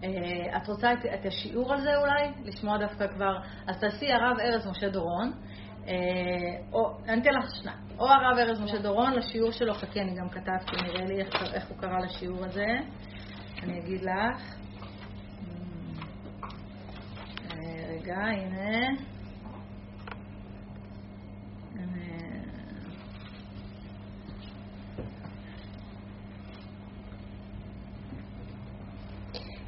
אה, 0.05 0.57
את 0.57 0.69
רוצה 0.69 0.93
את 0.93 1.27
השיעור 1.27 1.73
על 1.73 1.81
זה 1.81 1.97
אולי? 1.97 2.33
לשמוע 2.45 2.79
דווקא 2.79 3.07
כבר. 3.07 3.39
אז 3.67 3.81
תעשי 3.81 4.13
הרב 4.13 4.39
ארז 4.41 4.67
משה 4.67 4.89
דורון, 4.89 5.33
אה, 5.89 5.95
אני 7.09 7.23
אתן 7.23 7.31
לך 7.31 7.45
שנה. 7.63 7.75
או 7.99 8.07
הרב 8.07 8.39
ארז 8.39 8.61
משה 8.61 8.79
דורון, 8.79 9.13
לשיעור 9.13 9.51
שלו, 9.51 9.75
חכי, 9.75 10.01
אני 10.01 10.15
גם 10.15 10.29
כתבתי, 10.29 10.77
נראה 10.83 11.05
לי 11.05 11.21
איך 11.55 11.69
הוא 11.69 11.79
קרא 11.79 11.99
לשיעור 11.99 12.45
הזה. 12.45 12.67
אני 13.63 13.79
אגיד 13.79 14.03
לך. 14.03 14.57
אה, 17.53 17.87
רגע, 17.89 18.17
הנה. 18.17 19.16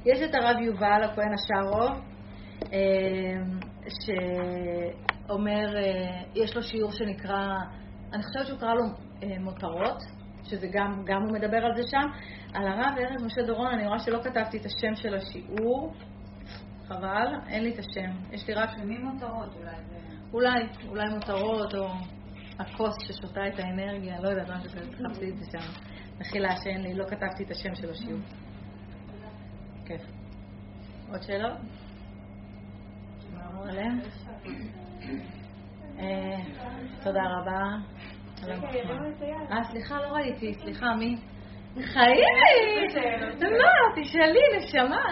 יש 0.09 0.23
את 0.23 0.35
הרב 0.35 0.57
יובל 0.61 1.03
הכהן 1.05 1.33
השארוב, 1.35 2.01
אה, 2.73 3.43
שאומר, 5.27 5.77
אה, 5.77 6.23
יש 6.35 6.57
לו 6.57 6.63
שיעור 6.63 6.93
שנקרא, 6.93 7.47
אני 8.13 8.23
חושבת 8.23 8.47
שהוא 8.47 8.59
קרא 8.59 8.75
לו 8.75 8.85
אה, 9.23 9.39
מותרות, 9.41 10.03
שזה 10.45 10.67
גם, 10.73 11.03
גם 11.05 11.23
הוא 11.23 11.33
מדבר 11.33 11.65
על 11.65 11.77
זה 11.77 11.83
שם. 11.91 12.09
על 12.55 12.67
הרב 12.67 12.99
ארז 12.99 13.23
משה 13.23 13.43
דורון, 13.43 13.75
אני 13.75 13.87
רואה 13.87 13.99
שלא 13.99 14.19
כתבתי 14.25 14.57
את 14.59 14.67
השם 14.67 14.95
של 14.95 15.15
השיעור, 15.15 15.95
חבל, 16.89 17.27
אין 17.49 17.63
לי 17.63 17.75
את 17.75 17.79
השם. 17.79 18.11
יש 18.33 18.49
לי 18.49 18.55
רק... 18.55 18.71
שמי 18.71 18.99
מותרות 18.99 19.55
אולי? 19.57 20.08
אולי, 20.33 20.66
אולי 20.89 21.09
מותרות, 21.09 21.74
או 21.74 21.89
הכוס 22.59 22.95
ששותה 23.07 23.49
את 23.49 23.59
האנרגיה, 23.59 24.20
לא 24.20 24.29
יודעת, 24.29 24.49
משהו 24.49 24.70
כזה, 24.70 25.09
חפשתי 25.09 25.31
את 25.31 25.37
זה 25.37 25.45
שם. 25.51 25.72
מחילה 26.20 26.57
שאין 26.64 26.83
לי, 26.83 26.95
לא 26.95 27.05
כתבתי 27.05 27.45
את 27.45 27.51
השם 27.51 27.74
של 27.74 27.91
השיעור. 27.91 28.20
כיף. 29.87 30.03
עוד 31.11 31.22
שאלות? 31.22 31.59
אה, 35.99 36.37
תודה 37.03 37.22
רבה. 37.22 37.62
אה, 39.51 39.64
סליחה, 39.64 39.97
לא 40.03 40.09
ראיתי. 40.09 40.55
סליחה, 40.55 40.95
מי? 40.95 41.16
חיי! 41.74 42.20
לא, 43.61 44.03
תשאלי, 44.03 44.41
נשמה. 44.59 45.05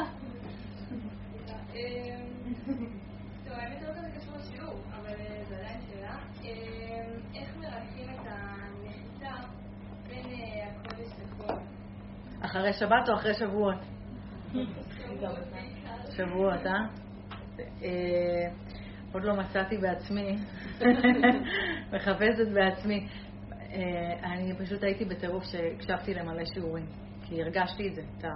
אחרי 12.57 12.73
שבת 12.73 13.09
או 13.09 13.15
אחרי 13.15 13.35
שבועות? 13.35 13.77
שבועות, 16.17 16.67
אה? 16.67 16.73
אה? 17.83 18.49
עוד 19.13 19.25
לא 19.25 19.37
מצאתי 19.37 19.79
בעצמי, 19.79 20.37
מחפשת 21.93 22.49
בעצמי. 22.55 23.09
אה, 23.53 24.33
אני 24.33 24.59
פשוט 24.59 24.83
הייתי 24.83 25.05
בטירוף 25.05 25.45
שהקשבתי 25.45 26.15
למלא 26.15 26.45
שיעורים, 26.45 26.87
כי 27.23 27.43
הרגשתי 27.43 27.89
את 27.89 27.95
זה. 27.95 28.03
את 28.19 28.25
ה... 28.25 28.29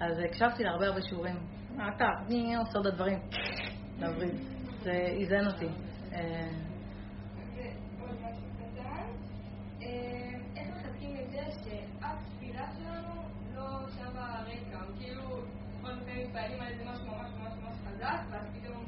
אז 0.00 0.18
הקשבתי 0.18 0.64
להרבה 0.64 0.86
הרבה 0.86 1.00
שיעורים. 1.02 1.36
אתה, 1.74 2.04
אני 2.26 2.56
עושה 2.56 2.78
עוד 2.78 2.86
הדברים. 2.86 3.18
זה 4.82 4.92
איזן 4.92 5.46
אותי. 5.46 5.68
מתפעלים 16.36 16.60
על 16.60 16.68
איזה 16.68 16.84
משהו 16.84 17.06
ממש 17.06 17.30
ממש 17.38 17.52
ממש 17.62 17.76
חזק, 17.86 18.20
ואז 18.30 18.46
פתאום 18.52 18.84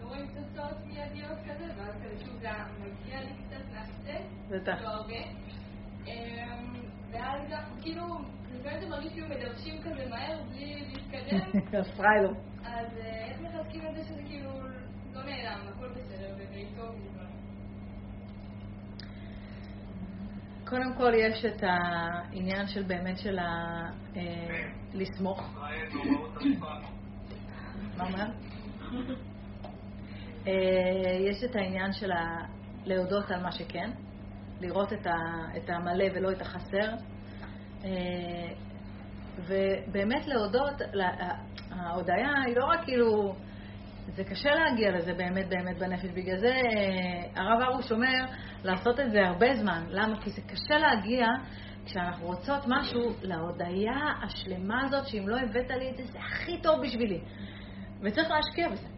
לא 0.00 0.06
רואים 0.06 0.26
תוצאות 0.26 0.86
מיידיות 0.86 1.38
כזה, 1.44 1.64
ואז 1.76 1.94
כזה 2.04 2.24
שוב 2.24 2.38
זה 2.40 2.48
מגיע 2.80 3.20
לי 3.20 3.32
קצת 3.34 3.64
מהקצה. 3.72 4.24
לא 4.82 4.88
הרבה. 4.88 5.14
אמ, 6.06 6.74
ואז 7.10 7.40
כאילו, 7.82 8.04
לפעמים 8.54 8.80
זה 8.80 8.88
מרגיש 8.88 9.12
כאילו 9.12 9.28
מדרשים 9.28 9.82
כזה 9.82 10.08
מהר 10.10 10.42
בלי 10.48 10.84
להתקדם. 10.92 11.60
אז 12.64 12.86
אה, 12.98 13.24
איך 13.30 13.40
מחזקים 13.40 13.86
את 13.86 13.94
זה 13.94 14.04
שזה 14.04 14.22
כאילו 14.22 14.50
לא 15.12 15.22
נעלם, 15.24 15.68
הכל 15.68 15.88
בסדר, 15.88 16.34
ובעיתו 16.38 16.92
קודם 20.64 20.94
כל 20.96 21.12
יש 21.14 21.44
את 21.44 21.62
העניין 21.62 22.66
של 22.66 22.82
באמת 22.82 23.18
של 23.18 23.38
ה... 23.38 23.82
אה, 24.16 24.70
לסמוך. 24.94 25.56
אה, 30.46 30.52
יש 31.30 31.44
את 31.44 31.56
העניין 31.56 31.92
של 31.92 32.10
להודות 32.84 33.30
על 33.30 33.42
מה 33.42 33.52
שכן, 33.52 33.90
לראות 34.60 34.92
את 35.56 35.70
המלא 35.70 36.04
ולא 36.14 36.32
את 36.32 36.40
החסר, 36.40 36.94
אה, 37.84 37.90
ובאמת 39.38 40.26
להודות, 40.26 40.82
ההודיה 41.70 42.42
היא 42.46 42.56
לא 42.56 42.64
רק 42.64 42.84
כאילו, 42.84 43.34
זה 44.06 44.24
קשה 44.24 44.50
להגיע 44.54 44.90
לזה 44.90 45.14
באמת 45.14 45.48
באמת 45.48 45.78
בנפש, 45.78 46.10
בגלל 46.10 46.38
זה 46.38 46.54
הרב 47.36 47.60
ארוש 47.62 47.92
אומר 47.92 48.24
לעשות 48.64 49.00
את 49.00 49.10
זה 49.10 49.26
הרבה 49.26 49.54
זמן. 49.54 49.84
למה? 49.88 50.20
כי 50.20 50.30
זה 50.30 50.40
קשה 50.42 50.78
להגיע 50.78 51.26
כשאנחנו 51.84 52.26
רוצות 52.26 52.64
משהו 52.68 53.12
להודיה 53.22 53.92
השלמה 54.22 54.84
הזאת, 54.84 55.06
שאם 55.06 55.28
לא 55.28 55.40
הבאת 55.40 55.70
לי 55.70 55.90
את 55.90 55.96
זה, 55.96 56.04
זה 56.04 56.18
הכי 56.18 56.62
טוב 56.62 56.80
בשבילי. 56.82 57.20
וצריך 58.02 58.30
להשקיע 58.30 58.68
בזה. 58.68 58.88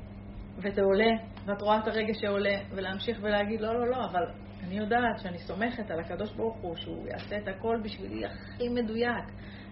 וזה 0.58 0.82
עולה, 0.82 1.10
ואת 1.46 1.62
רואה 1.62 1.78
את 1.78 1.88
הרגע 1.88 2.14
שעולה, 2.14 2.58
ולהמשיך 2.70 3.18
ולהגיד, 3.22 3.60
לא, 3.60 3.74
לא, 3.74 3.90
לא, 3.90 4.04
אבל 4.04 4.22
אני 4.66 4.78
יודעת 4.78 5.18
שאני 5.18 5.38
סומכת 5.38 5.90
על 5.90 6.00
הקדוש 6.00 6.32
ברוך 6.32 6.56
הוא, 6.56 6.76
שהוא 6.76 7.08
יעשה 7.08 7.36
את 7.38 7.48
הכל 7.48 7.80
בשבילי 7.84 8.26
הכי 8.26 8.68
מדויק, 8.68 9.24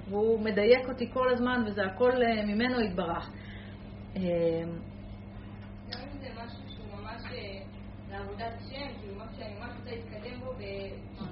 והוא 0.09 0.41
מדייק 0.41 0.89
אותי 0.89 1.11
כל 1.13 1.33
הזמן, 1.33 1.65
וזה 1.67 1.83
הכל 1.85 2.23
אה, 2.23 2.47
ממנו 2.47 2.81
יתברך. 2.81 3.31
אה, 4.17 4.23
גם 5.91 6.01
אם 6.01 6.19
זה 6.19 6.29
משהו 6.45 6.69
שהוא 6.69 7.01
ממש 7.01 7.23
אה, 7.33 8.19
לעבודת 8.43 8.61
השם, 8.61 9.01
כאילו 9.01 9.15
משהו 9.15 9.37
שאני 9.37 9.55
ממש 9.61 9.71
רוצה 9.79 9.91
להתקדם 9.91 10.41
בו 10.41 10.53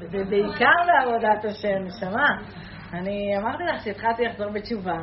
ובעיקר 0.01 0.75
בעבודת 0.87 1.45
השם, 1.45 1.85
נשמה. 1.85 2.27
אני 2.93 3.39
אמרתי 3.39 3.63
לך 3.65 3.85
שהתחלתי 3.85 4.25
לחזור 4.25 4.51
בתשובה. 4.51 4.99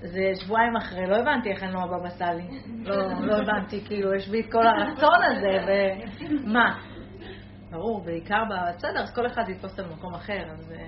זה 0.00 0.32
שבועיים 0.34 0.76
אחרי, 0.76 1.06
לא 1.06 1.16
הבנתי 1.16 1.50
איך 1.50 1.62
אני 1.62 1.72
לא 1.72 1.80
הבבא 1.80 2.08
סאלי. 2.08 2.48
לא, 3.20 3.36
הבנתי, 3.36 3.84
כאילו, 3.84 4.14
יש 4.14 4.28
בי 4.28 4.40
את 4.40 4.52
כל 4.52 4.66
הרצון 4.66 5.22
הזה, 5.22 5.74
ומה? 6.30 6.78
ברור, 7.70 8.04
בעיקר, 8.04 8.42
בסדר, 8.48 9.00
אז 9.00 9.14
כל 9.14 9.26
אחד 9.26 9.48
יתפוס 9.48 9.78
על 9.78 9.86
מקום 9.86 10.14
אחר, 10.14 10.42
אז 10.50 10.72
אה, 10.72 10.86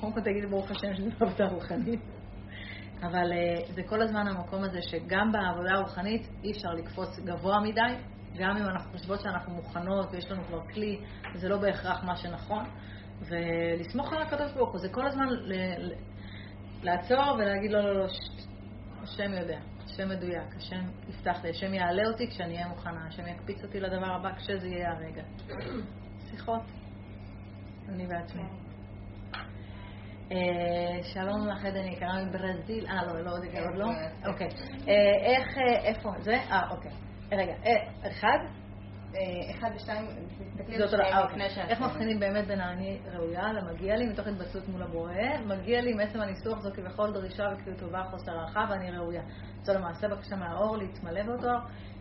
קודם 0.00 0.12
כל 0.12 0.20
תגידי 0.20 0.46
ברוך 0.46 0.70
השם 0.70 0.94
שזה 0.94 1.10
לא 1.20 1.26
עבודה 1.26 1.46
רוחנית. 1.46 2.00
אבל 3.02 3.32
אה, 3.32 3.74
זה 3.74 3.82
כל 3.82 4.02
הזמן 4.02 4.26
המקום 4.26 4.62
הזה 4.62 4.82
שגם 4.82 5.32
בעבודה 5.32 5.70
הרוחנית 5.74 6.28
אי 6.44 6.52
אפשר 6.52 6.68
לקפוץ 6.68 7.18
גבוה 7.18 7.60
מדי, 7.60 7.94
גם 8.38 8.56
אם 8.56 8.64
אנחנו 8.64 8.90
חושבות 8.92 9.20
שאנחנו 9.20 9.54
מוכנות 9.54 10.06
ויש 10.12 10.30
לנו 10.30 10.44
כבר 10.44 10.60
כלי, 10.74 11.00
זה 11.34 11.48
לא 11.48 11.56
בהכרח 11.58 12.04
מה 12.04 12.16
שנכון. 12.16 12.64
ולסמוך 13.28 14.12
על 14.12 14.22
הקדוש 14.22 14.52
ברוך 14.52 14.70
הוא, 14.70 14.78
זה 14.80 14.88
כל 14.88 15.06
הזמן 15.06 15.28
ל- 15.28 15.52
ל- 15.78 15.94
לעצור 16.82 17.34
ולהגיד 17.38 17.70
לא, 17.70 17.80
לא, 17.80 17.94
לא, 18.00 18.08
ש- 18.08 18.46
השם 19.02 19.32
יודע, 19.32 19.58
השם 19.84 20.08
מדויק, 20.08 20.56
השם 20.56 20.80
יפתח 21.08 21.44
לי, 21.44 21.50
השם 21.50 21.74
יעלה 21.74 22.02
אותי 22.08 22.28
כשאני 22.30 22.54
אהיה 22.54 22.68
מוכנה, 22.68 23.06
השם 23.08 23.26
יקפיץ 23.26 23.64
אותי 23.64 23.80
לדבר 23.80 24.12
הבא 24.14 24.32
כשזה 24.34 24.68
יהיה 24.68 24.92
הרגע. 24.92 25.22
שיחות, 26.30 26.62
אני 27.88 28.06
בעצמי. 28.06 28.42
אה, 30.32 31.02
שלום 31.02 31.48
לך, 31.48 31.64
עדן 31.64 31.84
יקרה 31.86 32.24
מברזיל. 32.24 32.86
אה, 32.86 33.04
לא, 33.06 33.20
לא, 33.20 33.30
עוד 33.30 33.74
לא? 33.74 33.86
אוקיי. 34.26 34.48
אה, 34.88 35.14
איך, 35.22 35.58
אה, 35.58 35.84
איפה? 35.84 36.10
זה? 36.20 36.34
אה, 36.34 36.70
אוקיי. 36.70 36.90
רגע, 37.36 37.54
אה, 37.66 38.08
אחד? 38.10 38.38
אה, 39.14 39.50
אחד 39.50 39.70
ושתיים, 39.76 40.06
תסתכלי 40.48 40.76
על 40.76 40.88
שתיים 40.88 41.26
לפני 41.28 41.50
שאת... 41.50 41.68
איך 41.68 41.80
מבחינים 41.80 42.20
באמת 42.20 42.46
בין 42.46 42.60
האני 42.60 42.98
ראויה 43.12 43.52
למגיע 43.52 43.96
לי 43.96 44.06
מתוך 44.06 44.26
התבססות 44.26 44.68
מול 44.68 44.82
הבורא? 44.82 45.12
מגיע 45.46 45.80
לי 45.80 45.94
מעצם 45.94 46.20
הניסוח 46.20 46.60
זו 46.60 46.70
כביכול 46.74 47.12
דרישה 47.12 47.44
וכאילו 47.54 47.76
טובה, 47.76 48.04
חוסר 48.10 48.32
הערכה 48.32 48.66
ואני 48.70 48.90
ראויה. 48.90 49.22
זו 49.62 49.74
למעשה 49.74 50.08
בקשה 50.08 50.36
מהאור 50.36 50.76
להתמלא 50.76 51.22
באותו 51.22 51.46
אור. 51.46 51.60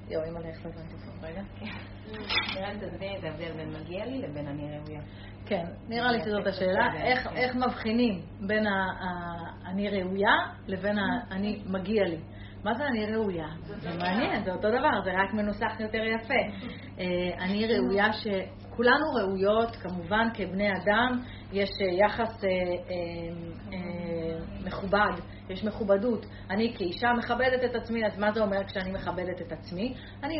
יואו, 0.09 0.23
אימא, 0.23 0.37
איך 0.37 0.65
לא 0.65 0.71
הבנתי 0.71 0.95
פה, 0.97 1.27
רגע. 1.27 1.41
נראה 2.55 2.73
לי 2.73 2.79
תסבירי 2.79 3.17
את 3.19 3.23
ההבדל 3.23 3.51
בין 3.51 3.73
מגיע 3.73 4.05
לי 4.05 4.21
לבין 4.21 4.47
אני 4.47 4.79
ראויה. 4.79 5.01
כן, 5.45 5.63
נראה 5.87 6.11
לי 6.11 6.19
שזאת 6.19 6.47
השאלה. 6.47 6.93
איך 7.35 7.55
מבחינים 7.55 8.21
בין 8.47 8.65
האני 8.67 9.89
ראויה 9.89 10.35
לבין 10.67 10.97
האני 10.99 11.63
מגיע 11.65 12.03
לי? 12.03 12.17
מה 12.63 12.73
זה 12.73 12.87
אני 12.87 13.05
ראויה? 13.05 13.47
זה 13.63 13.89
מעניין, 13.97 14.43
זה 14.43 14.51
אותו 14.51 14.67
דבר, 14.69 15.01
זה 15.03 15.11
רק 15.11 15.33
מנוסח 15.33 15.79
יותר 15.79 16.03
יפה. 16.03 16.33
אה, 16.99 17.43
אני 17.43 17.67
ראויה 17.67 18.13
ש... 18.13 18.27
כולנו 18.75 19.05
ראויות, 19.19 19.75
כמובן, 19.75 20.27
כבני 20.33 20.69
אדם, 20.71 21.21
יש 21.51 21.69
אה, 21.81 22.05
יחס 22.05 22.43
אה, 22.43 22.49
אה, 22.49 22.55
אה, 23.73 24.39
מכובד, 24.65 25.21
יש 25.49 25.63
מכובדות. 25.63 26.25
אני 26.49 26.73
כאישה 26.77 27.07
מכבדת 27.17 27.63
את 27.63 27.75
עצמי, 27.75 28.05
אז 28.05 28.19
מה 28.19 28.31
זה 28.31 28.41
אומר 28.41 28.63
כשאני 28.63 28.91
מכבדת 28.91 29.41
את 29.41 29.51
עצמי? 29.51 29.93
אני, 30.23 30.35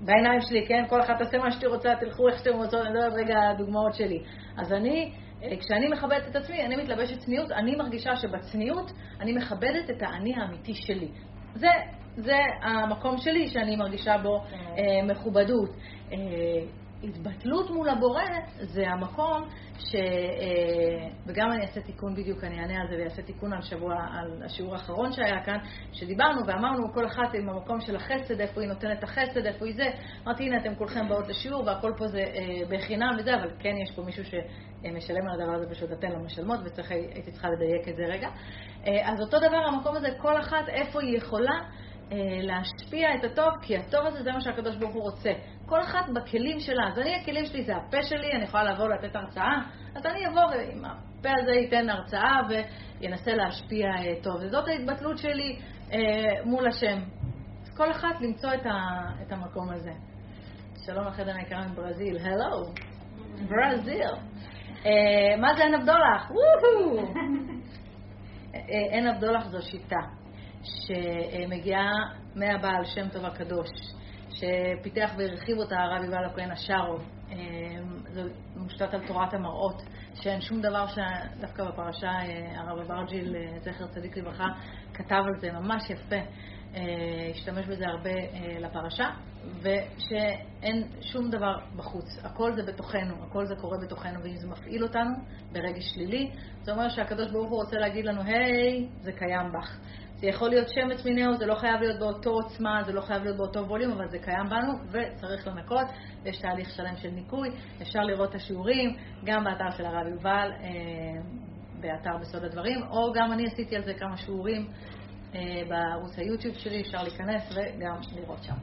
בעיניים 0.00 0.40
שלי, 0.40 0.66
כן, 0.68 0.84
כל 0.88 1.00
אחת 1.00 1.18
תעשה 1.18 1.38
מה 1.38 1.50
שתהיי 1.50 1.70
רוצה, 1.70 1.90
תלכו 2.00 2.28
איך 2.28 2.38
שאתם 2.38 2.56
רוצות, 2.56 2.86
אני 2.86 2.94
לא 2.94 2.98
יודעת 2.98 3.18
רגע 3.18 3.34
הדוגמאות 3.50 3.94
שלי. 3.94 4.22
אז 4.56 4.72
אני, 4.72 5.12
כשאני 5.60 5.88
מכבדת 5.88 6.28
את 6.30 6.36
עצמי, 6.36 6.66
אני 6.66 6.76
מתלבשת 6.76 7.18
צניעות, 7.18 7.52
אני 7.52 7.76
מרגישה 7.76 8.16
שבצניעות 8.16 8.92
אני 9.20 9.32
מכבדת 9.32 9.90
את 9.90 10.02
האני 10.02 10.34
האמיתי 10.36 10.74
שלי. 10.74 11.08
זה, 11.54 11.68
זה 12.16 12.36
המקום 12.62 13.16
שלי 13.18 13.48
שאני 13.48 13.76
מרגישה 13.76 14.18
בו 14.22 14.44
אה, 14.78 15.02
מכובדות. 15.04 15.70
אה, 16.12 16.16
התבטלות 17.08 17.70
מול 17.70 17.88
הבורא 17.88 18.22
זה 18.60 18.88
המקום 18.88 19.48
ש... 19.78 19.94
אה, 19.94 21.08
וגם 21.26 21.52
אני 21.52 21.62
אעשה 21.62 21.80
תיקון 21.80 22.14
בדיוק, 22.14 22.44
אני 22.44 22.60
אענה 22.60 22.80
על 22.80 22.88
זה 22.88 22.96
ואעשה 23.02 23.22
תיקון 23.22 23.52
על 23.52 23.62
שבוע, 23.62 23.94
על 23.94 24.42
השיעור 24.44 24.74
האחרון 24.74 25.12
שהיה 25.12 25.44
כאן, 25.44 25.58
שדיברנו 25.92 26.46
ואמרנו 26.46 26.92
כל 26.92 27.06
אחת 27.06 27.34
עם 27.34 27.48
המקום 27.48 27.80
של 27.80 27.96
החסד, 27.96 28.40
איפה 28.40 28.60
היא 28.60 28.68
נותנת 28.68 29.02
החסד, 29.02 29.46
איפה 29.46 29.66
היא 29.66 29.74
זה. 29.74 29.90
אמרתי, 30.26 30.44
הנה, 30.44 30.56
אתם 30.56 30.74
כולכם 30.74 31.08
באות 31.08 31.28
לשיעור 31.28 31.64
והכל 31.66 31.92
פה 31.96 32.06
זה 32.06 32.18
אה, 32.18 32.66
בחינם 32.68 33.16
וזה, 33.18 33.34
אבל 33.34 33.50
כן 33.58 33.74
יש 33.76 33.96
פה 33.96 34.02
מישהו 34.02 34.24
שמשלם 34.24 35.28
על 35.28 35.40
הדבר 35.40 35.54
הזה 35.54 35.70
פשוט 35.70 35.92
אתן 35.92 36.08
לו 36.12 36.24
משלמות, 36.24 36.60
והייתי 36.60 37.32
צריכה 37.32 37.48
לדייק 37.48 37.88
את 37.88 37.96
זה 37.96 38.02
רגע. 38.02 38.28
אה, 38.86 39.12
אז 39.12 39.20
אותו 39.20 39.38
דבר, 39.38 39.66
המקום 39.66 39.96
הזה, 39.96 40.08
כל 40.18 40.40
אחת 40.40 40.68
איפה 40.68 41.00
היא 41.02 41.16
יכולה. 41.16 41.60
להשפיע 42.42 43.14
את 43.14 43.24
הטוב, 43.24 43.52
כי 43.62 43.76
הטוב 43.76 44.06
הזה 44.06 44.22
זה 44.22 44.32
מה 44.32 44.40
שהקדוש 44.40 44.76
ברוך 44.76 44.94
הוא 44.94 45.02
רוצה. 45.02 45.32
כל 45.66 45.80
אחת 45.80 46.08
בכלים 46.14 46.60
שלה. 46.60 46.88
אז 46.88 46.98
אני, 46.98 47.14
הכלים 47.14 47.44
שלי 47.44 47.64
זה 47.64 47.76
הפה 47.76 48.02
שלי, 48.02 48.32
אני 48.32 48.44
יכולה 48.44 48.72
לבוא 48.72 48.88
לתת 48.88 49.16
הרצאה, 49.16 49.58
אז 49.94 50.06
אני 50.06 50.26
אבוא 50.26 50.44
ועם 50.44 50.84
הפה 50.84 51.28
הזה 51.42 51.52
ייתן 51.52 51.90
הרצאה 51.90 52.40
וינסה 53.00 53.34
להשפיע 53.34 53.86
אה, 53.86 54.22
טוב. 54.22 54.36
וזאת 54.40 54.68
ההתבטלות 54.68 55.18
שלי 55.18 55.58
אה, 55.92 55.98
מול 56.44 56.68
השם. 56.68 56.98
כל 57.76 57.90
אחת 57.90 58.20
למצוא 58.20 58.54
את, 58.54 58.66
ה, 58.66 59.00
את 59.22 59.32
המקום 59.32 59.70
הזה. 59.70 59.92
שלום 60.86 61.06
לחדר 61.06 61.34
היקרה 61.36 61.66
מברזיל, 61.66 62.18
הלו, 62.18 62.62
ברזיל. 63.48 64.10
אה, 64.86 65.36
מה 65.40 65.54
זה 65.54 65.62
עין 65.62 65.74
הבדולח? 65.74 66.30
וואו! 66.30 67.06
עין 68.68 69.06
הבדולח 69.06 69.46
זו 69.46 69.62
שיטה. 69.62 70.00
שמגיעה 70.64 71.90
מהבעל 72.34 72.84
שם 72.84 73.08
טוב 73.08 73.24
הקדוש, 73.24 73.68
שפיתח 74.34 75.10
והרחיב 75.16 75.58
אותה 75.58 75.76
הרב 75.78 76.04
יובל 76.04 76.24
הכהן 76.24 76.50
השארו. 76.50 76.98
אמ, 77.30 77.36
זה 78.12 78.22
מושתת 78.56 78.94
על 78.94 79.06
תורת 79.06 79.34
המראות, 79.34 79.82
שאין 80.14 80.40
שום 80.40 80.60
דבר 80.60 80.86
שדווקא 80.86 81.64
בפרשה 81.64 82.10
אה, 82.10 82.60
הרב 82.60 82.78
אברג'יל, 82.78 83.36
אה, 83.36 83.58
זכר 83.60 83.86
צדיק 83.86 84.16
לברכה, 84.16 84.46
כתב 84.94 85.22
על 85.26 85.40
זה 85.40 85.52
ממש 85.52 85.90
יפה. 85.90 86.16
אה, 86.76 86.82
השתמש 87.30 87.66
בזה 87.66 87.84
הרבה 87.86 88.10
לפרשה, 88.60 89.10
ושאין 89.60 90.88
שום 91.00 91.30
דבר 91.30 91.58
בחוץ. 91.76 92.04
הכל 92.24 92.52
זה 92.52 92.62
בתוכנו, 92.62 93.14
הכל 93.24 93.46
זה 93.46 93.54
קורה 93.56 93.78
בתוכנו, 93.78 94.22
ואם 94.22 94.36
זה 94.36 94.48
מפעיל 94.48 94.82
אותנו 94.82 95.10
ברגש 95.52 95.94
שלילי, 95.94 96.30
זה 96.62 96.72
אומר 96.72 96.88
שהקדוש 96.88 97.30
ברוך 97.32 97.50
הוא 97.50 97.62
רוצה 97.62 97.76
להגיד 97.76 98.04
לנו, 98.04 98.22
היי, 98.22 98.88
זה 99.00 99.12
קיים 99.12 99.52
בך. 99.52 99.78
זה 100.24 100.28
יכול 100.30 100.50
להיות 100.50 100.68
שמץ 100.68 101.04
מינהו, 101.04 101.36
זה 101.36 101.46
לא 101.46 101.54
חייב 101.54 101.80
להיות 101.80 101.98
באותו 101.98 102.30
עוצמה, 102.30 102.82
זה 102.86 102.92
לא 102.92 103.00
חייב 103.00 103.22
להיות 103.22 103.36
באותו 103.36 103.68
ווליום, 103.68 103.92
אבל 103.92 104.08
זה 104.08 104.18
קיים 104.18 104.46
בנו 104.48 104.72
וצריך 104.90 105.46
לנקות. 105.46 105.86
יש 106.24 106.38
תהליך 106.38 106.70
שלם 106.70 106.96
של 106.96 107.10
ניקוי, 107.10 107.50
אפשר 107.82 108.00
לראות 108.00 108.30
את 108.30 108.34
השיעורים, 108.34 108.96
גם 109.24 109.44
באתר 109.44 109.70
של 109.76 109.86
הרב 109.86 110.06
יובל, 110.06 110.50
אה, 110.60 110.70
באתר 111.80 112.16
בסוד 112.20 112.44
הדברים, 112.44 112.82
או 112.90 113.12
גם 113.12 113.32
אני 113.32 113.46
עשיתי 113.46 113.76
על 113.76 113.84
זה 113.84 113.94
כמה 113.94 114.16
שיעורים 114.16 114.66
אה, 115.34 115.40
בערוץ 115.68 116.18
היוטיוב 116.18 116.54
שלי, 116.54 116.80
אפשר 116.80 117.02
להיכנס 117.02 117.42
וגם 117.50 117.96
לראות 118.16 118.42
שם. 118.42 118.54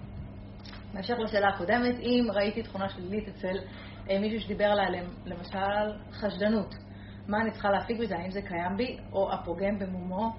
בהמשך 0.94 1.16
לשאלה 1.20 1.48
הקודמת, 1.48 1.96
אם 2.00 2.28
ראיתי 2.34 2.64
תכונה 2.64 2.90
שלילית 2.90 3.28
אצל 3.28 3.58
אה, 4.10 4.20
מישהו 4.20 4.42
שדיבר 4.42 4.66
עליה, 4.66 5.04
למשל 5.26 6.00
חשדנות, 6.12 6.76
מה 7.28 7.42
אני 7.42 7.52
צריכה 7.52 7.70
להפיק 7.70 8.00
בזה? 8.00 8.16
האם 8.18 8.32
זה 8.32 8.42
קיים 8.42 8.78
בי, 8.78 8.98
או 9.14 9.34
הפוגם 9.34 9.80
במומו 9.80 10.32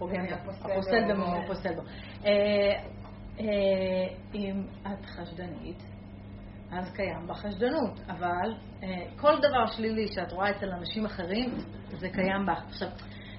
הפוסל 0.00 1.12
במומו, 1.12 1.46
פוסל 1.46 1.74
בו. 1.74 1.82
אה, 2.24 2.30
אה, 3.40 3.44
אם 4.34 4.62
את 4.86 5.06
חשדנית, 5.06 5.82
אז 6.72 6.92
קיים 6.92 7.26
בה 7.26 7.34
חשדנות, 7.34 8.00
אבל 8.08 8.54
אה, 8.82 8.88
כל 9.16 9.38
דבר 9.38 9.66
שלילי 9.66 10.08
שאת 10.12 10.32
רואה 10.32 10.50
אצל 10.50 10.70
אנשים 10.70 11.04
אחרים, 11.04 11.54
זה 11.98 12.08
קיים 12.08 12.46
בה. 12.46 12.52
עכשיו, 12.52 12.88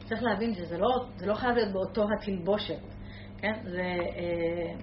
צריך 0.05 0.23
להבין 0.23 0.53
שזה 0.53 0.77
לא, 0.77 1.05
זה 1.15 1.25
לא 1.25 1.35
חייב 1.35 1.55
להיות 1.55 1.73
באותו 1.73 2.05
התלבושת, 2.17 2.81
כן? 3.37 3.53
זה, 3.63 3.81
אה, 3.81 4.73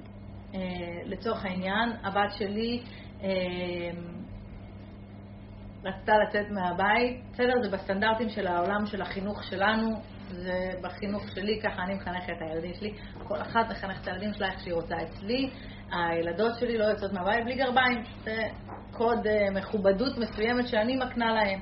אה, 0.54 1.00
לצורך 1.04 1.44
העניין, 1.44 1.92
הבת 2.02 2.32
שלי 2.38 2.82
אה, 3.22 3.28
רצתה 5.84 6.12
לצאת 6.18 6.46
מהבית, 6.50 7.24
בסדר? 7.32 7.52
זה 7.62 7.76
בסטנדרטים 7.76 8.28
של 8.28 8.46
העולם 8.46 8.86
של 8.86 9.02
החינוך 9.02 9.44
שלנו, 9.44 9.90
זה 10.28 10.70
בחינוך 10.82 11.22
שלי, 11.34 11.60
ככה 11.62 11.82
אני 11.82 11.94
מחנכת 11.94 12.32
את 12.36 12.42
הילדים 12.42 12.74
שלי. 12.74 12.94
כל 13.28 13.42
אחת 13.42 13.70
מחנכת 13.70 14.02
את 14.02 14.08
הילדים 14.08 14.34
שלה 14.34 14.48
איך 14.48 14.60
שהיא 14.60 14.74
רוצה. 14.74 14.94
אצלי, 15.02 15.50
הילדות 15.92 16.52
שלי 16.58 16.78
לא 16.78 16.84
יוצאות 16.84 17.12
מהבית 17.12 17.44
בלי 17.44 17.54
גרביים. 17.54 18.02
זה 18.24 18.42
קוד 18.92 19.26
uh, 19.26 19.54
מכובדות 19.54 20.18
מסוימת 20.18 20.68
שאני 20.68 20.96
מקנה 20.96 21.32
להם. 21.34 21.60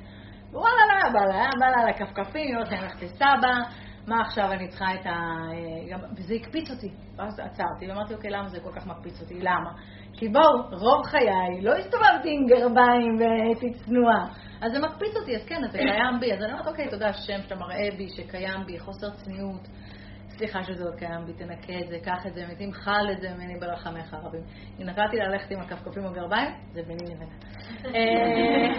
וואלה, 0.52 1.04
לא, 1.04 1.12
בא 1.12 1.24
לה, 1.24 1.48
בא 1.60 1.66
לה 1.66 1.90
לכפכפים, 1.90 2.46
היא 2.46 2.54
אומרת 2.54 2.70
להם, 2.70 2.84
לך 2.84 3.04
תסבא, 3.04 3.60
מה 4.06 4.20
עכשיו 4.20 4.52
אני 4.52 4.68
צריכה 4.68 4.94
את 4.94 5.06
ה... 5.06 5.10
אה, 5.10 5.98
וזה 6.18 6.34
הקפיץ 6.34 6.70
אותי. 6.70 6.88
ואז 7.16 7.40
עצרתי 7.40 7.88
ואמרתי, 7.88 8.14
אוקיי, 8.14 8.30
למה 8.30 8.48
זה 8.48 8.60
כל 8.60 8.72
כך 8.72 8.86
מקפיץ 8.86 9.20
אותי? 9.20 9.34
למה? 9.40 9.70
כי 10.12 10.28
בואו, 10.28 10.80
רוב 10.80 11.06
חיי 11.06 11.62
לא 11.62 11.72
הסתובבתי 11.72 12.30
עם 12.30 12.46
גרביים 12.46 13.16
והייתי. 13.18 13.72
אז 14.64 14.72
זה 14.72 14.78
מקפיץ 14.78 15.16
אותי, 15.16 15.36
אז 15.36 15.44
כן, 15.46 15.64
אז 15.64 15.72
זה 15.72 15.78
קיים 15.78 16.20
בי. 16.20 16.32
אז 16.32 16.42
אני 16.42 16.52
אומרת, 16.52 16.66
אוקיי, 16.66 16.88
תודה 16.88 17.08
השם 17.08 17.42
שאתה 17.42 17.54
מראה 17.54 17.88
בי 17.96 18.08
שקיים 18.08 18.66
בי 18.66 18.78
חוסר 18.78 19.10
צניעות. 19.10 19.68
סליחה 20.28 20.62
שזה 20.62 20.84
עוד 20.84 20.94
קיים 20.94 21.24
בי, 21.26 21.32
תנקה 21.32 21.72
את 21.84 21.88
זה, 21.88 21.98
קח 22.04 22.26
את 22.26 22.34
זה, 22.34 22.46
תמחל 22.58 23.10
את 23.12 23.20
זה 23.20 23.30
ממני 23.34 23.54
ברחמך 23.60 24.14
רבים. 24.14 24.42
אם 24.80 24.86
נתתי 24.86 25.16
ללכת 25.16 25.50
עם 25.50 25.60
הכפכפים 25.60 26.02
בגרביים, 26.10 26.50
זה 26.72 26.82
ביני 26.82 27.04
לבינה. 27.04 27.34
אה, 27.94 28.74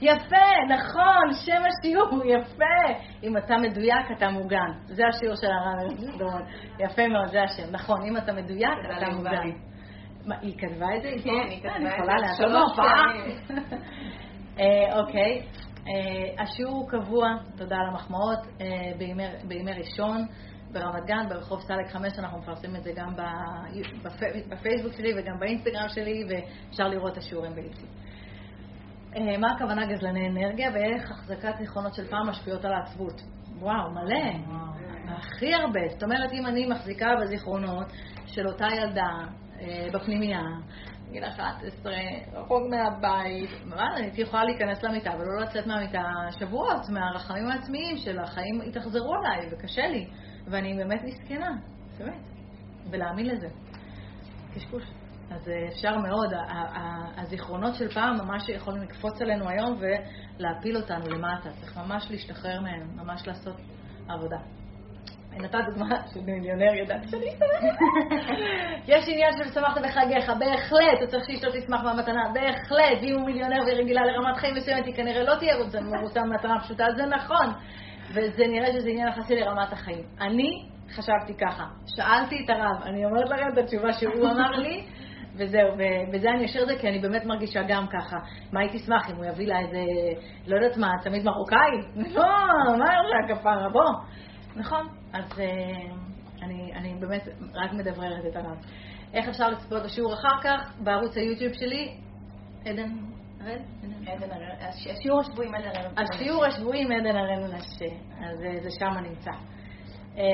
יפה, 0.00 0.46
נכון, 0.68 1.32
שם 1.32 1.62
השיעור, 1.68 2.24
יפה. 2.24 2.94
אם 3.22 3.36
אתה 3.36 3.56
מדויק, 3.56 4.10
אתה 4.16 4.28
מוגן. 4.28 4.70
זה 4.84 5.02
השיעור 5.06 5.36
של 5.36 5.46
הרב 5.46 6.18
דורון. 6.18 6.42
יפה 6.78 7.08
מאוד, 7.08 7.26
זה 7.26 7.42
השם. 7.42 7.72
נכון, 7.72 8.02
אם 8.02 8.16
אתה 8.16 8.32
מדויק, 8.32 8.78
אתה 8.98 9.10
מוגן. 9.10 9.50
היא 10.40 10.54
כתבה 10.58 10.86
את 10.96 11.02
זה? 11.02 11.10
כן, 11.24 11.30
היא 11.48 11.58
כתבה 11.58 11.76
את 11.76 11.80
זה. 11.80 11.86
אני 11.86 11.88
יכולה 11.88 12.14
לעשות 12.16 12.76
פעם. 12.76 13.16
אה, 14.60 15.00
אוקיי. 15.00 15.42
אה, 15.88 16.42
השיעור 16.42 16.90
קבוע, 16.90 17.28
תודה 17.56 17.76
על 17.76 17.86
המחמאות, 17.86 18.38
אה, 18.60 18.66
בימי 19.48 19.72
ראשון 19.72 20.26
ברמת 20.72 21.04
גן, 21.06 21.28
ברחוב 21.28 21.60
סלק 21.60 21.90
5, 21.90 22.18
אנחנו 22.18 22.38
מפרסמים 22.38 22.76
את 22.76 22.82
זה 22.82 22.92
גם 22.96 23.14
בפייסבוק 24.50 24.92
שלי 24.92 25.12
וגם 25.16 25.38
באינסטגרם 25.40 25.88
שלי, 25.88 26.24
ואפשר 26.28 26.88
לראות 26.88 27.12
את 27.12 27.18
השיעורים 27.18 27.54
ביוטיוב. 27.54 27.88
מה 29.40 29.52
הכוונה 29.52 29.86
גזלני 29.86 30.28
אנרגיה 30.28 30.70
ואיך 30.74 31.10
החזקת 31.10 31.56
זיכרונות 31.58 31.94
של 31.94 32.08
פעם 32.08 32.28
משפיעות 32.28 32.64
על 32.64 32.72
העצבות? 32.72 33.22
וואו, 33.58 33.90
מלא. 33.90 34.54
הכי 35.08 35.54
הרבה. 35.54 35.80
זאת 35.88 36.02
אומרת, 36.02 36.32
אם 36.32 36.46
אני 36.46 36.66
מחזיקה 36.66 37.06
בזיכרונות 37.22 37.86
של 38.26 38.46
אותה 38.46 38.66
ילדה 38.76 39.10
בפנימייה, 39.92 40.42
גיל 41.12 41.24
11, 41.24 41.92
רחוק 42.32 42.62
מהבית, 42.70 43.50
מה, 43.64 43.96
אני 43.96 44.04
הייתי 44.04 44.20
יכולה 44.20 44.44
להיכנס 44.44 44.82
למיטה 44.82 45.10
ולא 45.10 45.42
לצאת 45.42 45.66
מהמיטה 45.66 46.02
שבועות, 46.38 46.88
מהרחמים 46.88 47.48
העצמיים 47.48 47.96
של 47.96 48.18
החיים 48.18 48.60
התאכזרו 48.68 49.14
עליי 49.14 49.48
וקשה 49.52 49.86
לי, 49.86 50.08
ואני 50.46 50.74
באמת 50.74 51.00
מסכנה, 51.04 51.50
באמת, 51.98 52.22
ולהאמין 52.90 53.26
לזה. 53.26 53.48
קשקוש. 54.54 54.82
אז 55.30 55.48
אה, 55.48 55.68
אפשר 55.68 55.98
מאוד, 55.98 56.32
הזיכרונות 57.16 57.74
של 57.74 57.88
פעם 57.88 58.16
ממש 58.16 58.48
יכולים 58.48 58.82
לקפוץ 58.82 59.20
עלינו 59.20 59.48
היום 59.48 59.78
ולהפיל 59.78 60.76
אותנו 60.76 61.08
למטה. 61.08 61.50
צריך 61.60 61.76
ממש 61.78 62.10
להשתחרר 62.10 62.60
מהם, 62.60 62.96
ממש 62.96 63.26
לעשות 63.26 63.56
עבודה. 64.08 64.57
נתת 65.42 65.58
דוגמה 65.68 65.96
של 66.14 66.20
מיליונר, 66.20 66.74
ידעתי 66.74 67.08
שאני 67.08 67.26
יש 68.86 69.08
עניין 69.08 69.32
של 69.32 69.52
שמחת 69.52 69.80
בחגיך, 69.82 70.32
בהחלט, 70.38 70.98
הוא 71.00 71.06
צריך 71.06 71.24
שאשתו 71.26 71.48
תשמח 71.52 71.80
במתנה, 71.80 72.22
בהחלט, 72.34 72.98
ואם 73.02 73.14
הוא 73.14 73.26
מיליונר 73.26 73.62
ורגילה 73.66 74.00
לרמת 74.06 74.36
חיים 74.36 74.54
מסוימת, 74.54 74.86
היא 74.86 74.94
כנראה 74.94 75.22
לא 75.22 75.34
תהיה 75.38 75.54
מרוצה 75.82 76.20
במתנה 76.20 76.60
פשוטה, 76.60 76.84
זה 76.96 77.06
נכון, 77.06 77.46
וזה 78.10 78.46
נראה 78.46 78.72
שזה 78.72 78.90
עניין 78.90 79.08
יחסי 79.08 79.34
לרמת 79.34 79.72
החיים. 79.72 80.04
אני 80.20 80.68
חשבתי 80.90 81.34
ככה, 81.34 81.64
שאלתי 81.86 82.44
את 82.44 82.50
הרב, 82.50 82.82
אני 82.82 83.04
אומרת 83.04 83.30
לכם 83.30 83.48
את 83.52 83.58
התשובה 83.58 83.92
שהוא 83.92 84.30
אמר 84.30 84.50
לי, 84.50 84.86
וזהו, 85.38 85.68
ובזה 85.72 86.30
אני 86.30 86.44
אשאיר 86.44 86.62
את 86.62 86.68
זה, 86.68 86.76
כי 86.80 86.88
אני 86.88 86.98
באמת 86.98 87.24
מרגישה 87.24 87.62
גם 87.68 87.86
ככה. 87.86 88.16
מה 88.52 88.60
הייתי 88.60 88.76
אשמח 88.76 89.10
אם 89.10 89.16
הוא 89.16 89.24
יביא 89.24 89.46
לה 89.46 89.60
איזה, 89.60 89.78
לא 90.46 90.56
יודעת 90.56 90.76
מה, 90.76 90.90
צמיד 91.00 91.24
מרוקאי? 91.24 91.70
לא, 92.14 92.24
מה 92.78 92.86
זה 92.86 93.34
הכפרה, 93.34 93.68
בוא. 93.72 93.90
נכון, 94.56 94.86
אז 95.12 95.40
אה, 95.40 95.46
אני, 96.42 96.72
אני 96.74 96.94
באמת 97.00 97.28
רק 97.54 97.72
מדבררת 97.72 98.26
את 98.30 98.36
עליו. 98.36 98.56
איך 99.14 99.28
אפשר 99.28 99.48
לצפות 99.48 99.82
בשיעור 99.82 100.14
אחר 100.14 100.42
כך? 100.42 100.74
בערוץ 100.80 101.16
היוטיוב 101.16 101.52
שלי, 101.52 101.94
עדן 102.64 102.90
הראל? 103.40 103.58
עדן 104.06 104.30
הראל, 104.30 104.50
השיעור 104.60 105.20
השבועי 105.20 105.48
עם 105.48 105.54
עדן 105.54 105.68
הראל. 105.74 105.90
השיעור 105.96 106.44
השבועי 106.44 106.80
עדן 106.92 107.16
הראל 107.16 107.40
מנשה, 107.40 107.94
אז 108.20 108.44
אה, 108.44 108.62
זה 108.62 108.70
שם 108.70 108.98
נמצא. 109.02 109.30
אה, 110.18 110.24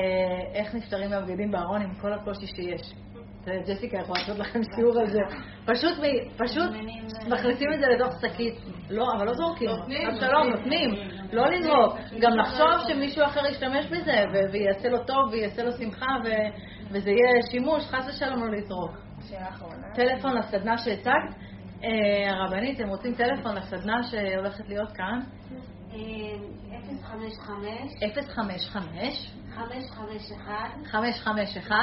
איך 0.53 0.75
נפטרים 0.75 1.09
מהבגדים 1.09 1.51
בארון 1.51 1.81
עם 1.81 1.95
כל 1.95 2.13
הקושי 2.13 2.47
שיש. 2.47 2.93
זה, 3.45 3.51
ג'סיקה 3.67 3.97
יכולה 3.97 4.19
לעשות 4.19 4.39
לכם 4.39 4.59
שיעור 4.75 4.99
על 4.99 5.07
זה. 5.07 5.19
פשוט, 5.65 5.93
פשוט 6.37 6.71
מכניסים 7.27 7.73
את 7.73 7.79
זה 7.79 7.85
לתוך 7.87 8.13
שקית. 8.21 8.53
לא, 8.89 9.05
אבל 9.17 9.25
לא 9.25 9.33
זורקים. 9.33 9.69
חס 9.69 10.19
שלום, 10.19 10.49
נותנים. 10.49 10.89
לא 11.33 11.45
לזרוק. 11.45 11.93
גם 12.19 12.31
לחשוב 12.37 12.87
שמישהו 12.87 13.25
אחר 13.25 13.45
ישתמש 13.45 13.85
בזה, 13.85 14.23
ויעשה 14.51 14.89
לו 14.89 15.03
טוב, 15.03 15.29
ויעשה 15.31 15.63
לו 15.63 15.71
שמחה, 15.71 16.15
וזה 16.91 17.09
יהיה 17.09 17.41
שימוש, 17.51 17.83
חס 17.85 18.05
ושלום 18.09 18.43
לא 18.43 18.51
לזרוק. 18.51 18.91
טלפון 19.95 20.37
לסדנה 20.37 20.77
שהצגת. 20.77 21.35
אה, 21.83 22.31
הרבנית, 22.31 22.79
אתם 22.79 22.89
רוצים 22.89 23.15
טלפון 23.15 23.55
לסדנה 23.55 24.03
שהולכת 24.03 24.67
להיות 24.67 24.91
כאן? 24.91 25.19
אה, 25.95 26.01
055 27.03 27.95
055 28.35 29.31
551 29.55 30.51
551 30.91 31.75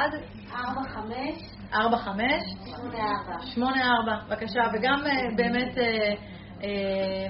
45 0.52 1.52
45 1.74 2.42
84 2.66 3.40
84, 3.54 4.12
בבקשה, 4.28 4.60
וגם 4.74 5.06
אה, 5.06 5.36
באמת, 5.36 5.78
אה, 5.78 6.14
אה. 6.62 7.26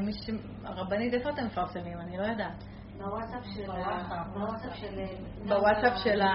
הרבנית, 0.64 1.14
איפה 1.14 1.30
אתם 1.30 1.46
מפרסמים? 1.46 2.00
אני 2.00 2.18
לא 2.18 2.22
יודעת. 2.22 2.64
בוואטסאפ 2.98 3.44
של 3.54 3.70
ה... 3.70 4.24
בוואטסאפ 4.32 4.74
של... 4.74 5.00
בוואטסאפ 5.48 5.92
של 6.04 6.20
ה... 6.20 6.32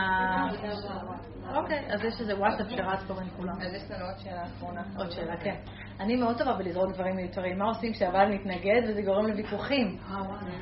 אוקיי, 1.55 1.93
אז 1.93 2.03
יש 2.03 2.21
איזה 2.21 2.37
וואטסאפ 2.37 2.67
שרץ 2.69 3.03
פה 3.07 3.13
בין 3.13 3.29
כולם. 3.37 3.53
אז 3.61 3.73
יש 3.73 3.91
לנו 3.91 4.05
עוד 4.05 4.17
שאלה 4.17 4.43
אחרונה. 4.43 4.81
עוד 4.97 5.11
שאלה, 5.11 5.37
כן. 5.37 5.55
אני 5.99 6.15
מאוד 6.15 6.37
טובה 6.37 6.53
בלזרוק 6.53 6.93
דברים 6.93 7.15
מיותרים. 7.15 7.57
מה 7.57 7.65
עושים 7.65 7.93
כשהבעל 7.93 8.31
מתנגד 8.33 8.81
וזה 8.87 9.01
גורם 9.01 9.27
לוויכוחים? 9.27 9.97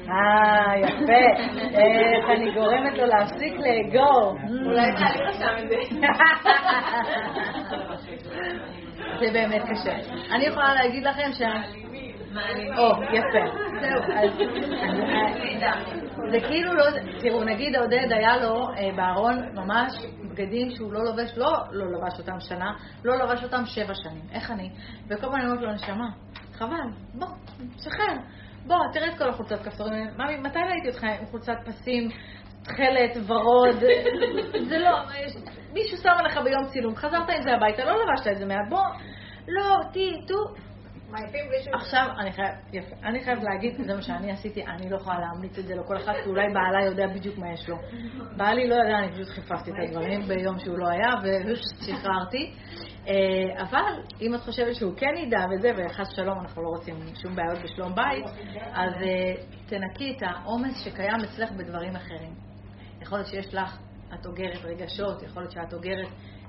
אה, 0.09 0.77
יפה. 0.77 1.41
איך 1.77 2.29
אני 2.37 2.53
גורמת 2.53 2.97
לו 2.97 3.05
להפסיק 3.05 3.53
לאגור. 3.53 4.37
אולי 4.65 4.91
תעלי 4.91 5.25
רשם 5.25 5.55
את 5.63 5.69
זה. 5.69 5.75
זה 9.19 9.31
באמת 9.33 9.61
קשה. 9.61 10.15
אני 10.35 10.45
יכולה 10.45 10.73
להגיד 10.73 11.03
לכם 11.03 11.31
ש... 11.33 11.41
או, 12.77 13.03
יפה. 13.03 13.45
זהו. 13.81 14.01
זה 16.31 16.39
כאילו 16.47 16.73
לא... 16.73 16.85
תראו, 17.19 17.43
נגיד 17.43 17.75
עודד 17.75 18.11
היה 18.11 18.37
לו 18.37 18.67
אה, 18.77 18.89
בארון 18.95 19.35
ממש 19.53 19.93
בגדים 20.35 20.69
שהוא 20.75 20.93
לא 20.93 21.03
לובש, 21.03 21.37
לא 21.37 21.53
לא 21.71 21.85
לבש 21.91 22.19
אותם 22.19 22.39
שנה, 22.39 22.73
לא 23.03 23.15
לבש 23.15 23.43
אותם 23.43 23.65
שבע 23.65 23.93
שנים. 23.95 24.21
איך 24.31 24.51
אני? 24.51 24.69
וכל 25.09 25.21
פעם 25.21 25.35
אני 25.35 25.45
אומרת 25.45 25.61
לו, 25.61 25.73
נשמה, 25.73 26.09
חבל, 26.53 26.75
בוא, 27.13 27.27
שחרר. 27.77 28.17
בוא, 28.67 28.77
תראה 28.93 29.07
את 29.07 29.17
כל 29.17 29.29
החולצות 29.29 29.59
כפתורים. 29.59 30.07
ממי, 30.17 30.37
מתי 30.37 30.59
ראיתי 30.59 30.87
אותך 30.87 31.03
עם 31.03 31.25
חולצת 31.25 31.57
פסים, 31.65 32.09
תכלת, 32.63 33.17
ורוד? 33.27 33.79
זה 34.69 34.77
לא... 34.77 34.99
מישהו 35.73 35.97
שם 35.97 36.09
עליך 36.09 36.37
ביום 36.43 36.65
צילום, 36.65 36.95
חזרת 36.95 37.29
עם 37.29 37.41
זה 37.41 37.53
הביתה, 37.55 37.85
לא 37.85 37.93
לבשת 38.03 38.27
את 38.31 38.37
זה 38.37 38.45
מעט, 38.45 38.69
בוא, 38.69 38.85
לא, 39.47 39.77
תהי, 39.93 40.25
תו, 40.27 40.35
עכשיו, 41.73 42.07
אני 42.19 42.31
חייב, 42.31 42.51
יפה, 42.73 42.95
אני 43.03 43.23
חייב 43.23 43.39
להגיד, 43.43 43.75
זה 43.85 43.95
מה 43.95 44.01
שאני 44.01 44.31
עשיתי, 44.31 44.65
אני 44.65 44.89
לא 44.89 44.97
יכולה 44.97 45.19
להמליץ 45.19 45.57
את 45.57 45.65
זה 45.67 45.75
לכל 45.75 45.97
אחד, 45.97 46.13
כי 46.23 46.29
אולי 46.29 46.53
בעלה 46.53 46.85
יודע 46.85 47.07
בדיוק 47.07 47.37
מה 47.37 47.53
יש 47.53 47.69
לו. 47.69 47.77
בעלי 48.37 48.67
לא 48.67 48.75
ידע, 48.75 48.99
אני 48.99 49.11
פשוט 49.11 49.27
חיפשתי 49.27 49.71
את 49.71 49.75
הדברים 49.87 50.21
ביום 50.27 50.59
שהוא 50.59 50.77
לא 50.77 50.87
היה, 50.87 51.09
ושחררתי. 51.23 52.53
אה, 53.07 53.61
אבל 53.61 54.01
אם 54.21 54.35
את 54.35 54.39
חושבת 54.39 54.75
שהוא 54.75 54.93
כן 54.97 55.13
ידע 55.17 55.45
וזה, 55.51 55.71
וחס 55.77 56.15
שלום, 56.15 56.39
אנחנו 56.39 56.63
לא 56.63 56.67
רוצים 56.67 56.95
שום 57.21 57.35
בעיות 57.35 57.59
בשלום 57.63 57.95
בית, 57.95 58.25
אז 58.73 58.93
אה, 59.01 59.33
תנקי 59.65 60.17
את 60.17 60.23
העומס 60.23 60.83
שקיים 60.83 61.21
אצלך 61.23 61.51
בדברים 61.51 61.95
אחרים. 61.95 62.33
יכול 63.01 63.17
להיות 63.17 63.27
שיש 63.27 63.53
לך, 63.53 63.77
את 64.13 64.25
אוגרת 64.25 64.65
רגשות, 64.65 65.23
יכול 65.23 65.43
להיות 65.43 65.51
שאת 65.51 65.73
אוגרת 65.73 66.07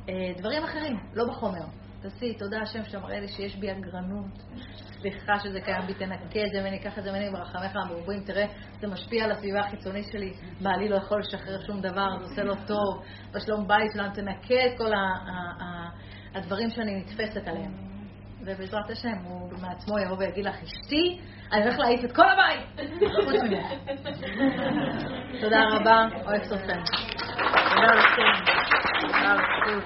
אה, 0.08 0.14
דברים 0.38 0.62
אחרים, 0.62 0.96
לא 1.14 1.24
בחומר. 1.24 1.85
תעשי, 2.10 2.34
תודה 2.34 2.60
השם 2.60 2.84
שאתה 2.84 2.98
מראה 2.98 3.20
לי 3.20 3.28
שיש 3.28 3.56
בי 3.56 3.70
אגרנות. 3.70 4.42
סליחה 5.00 5.38
שזה 5.38 5.60
קיים 5.60 5.86
בי, 5.86 5.94
תנקה 5.94 6.40
את 6.46 6.52
זה 6.52 6.60
ממני, 6.60 6.78
קח 6.78 6.98
את 6.98 7.04
זה 7.04 7.12
ממני 7.12 7.30
ברחמך 7.30 7.76
המרובים, 7.76 8.24
תראה, 8.24 8.46
זה 8.80 8.86
משפיע 8.86 9.24
על 9.24 9.30
הסביבה 9.30 9.60
החיצונית 9.60 10.06
שלי, 10.12 10.32
בעלי 10.60 10.88
לא 10.88 10.96
יכול 10.96 11.20
לשחרר 11.20 11.60
שום 11.66 11.80
דבר, 11.80 12.18
זה 12.18 12.24
עושה 12.24 12.42
לו 12.42 12.54
טוב, 12.66 13.04
בשלום 13.34 13.68
בית 13.68 13.92
שלנו, 13.92 14.14
תנקה 14.14 14.66
את 14.66 14.78
כל 14.78 14.92
הדברים 16.34 16.70
שאני 16.70 17.00
נתפסת 17.00 17.48
עליהם. 17.48 17.72
ובעזרת 18.40 18.90
השם, 18.90 19.18
הוא 19.24 19.50
מעצמו 19.62 19.98
יבוא 19.98 20.16
ויגיד 20.18 20.44
לך, 20.44 20.56
אשתי, 20.62 21.20
אני 21.52 21.62
הולך 21.62 21.78
להעיף 21.78 22.04
את 22.04 22.12
כל 22.12 22.28
הבית, 22.28 22.60
ממך. 23.42 23.66
תודה 25.40 25.64
רבה. 25.70 26.06
תודה 27.74 27.94
לכם. 27.94 28.52
תודה 29.00 29.34
לכם. 29.34 29.80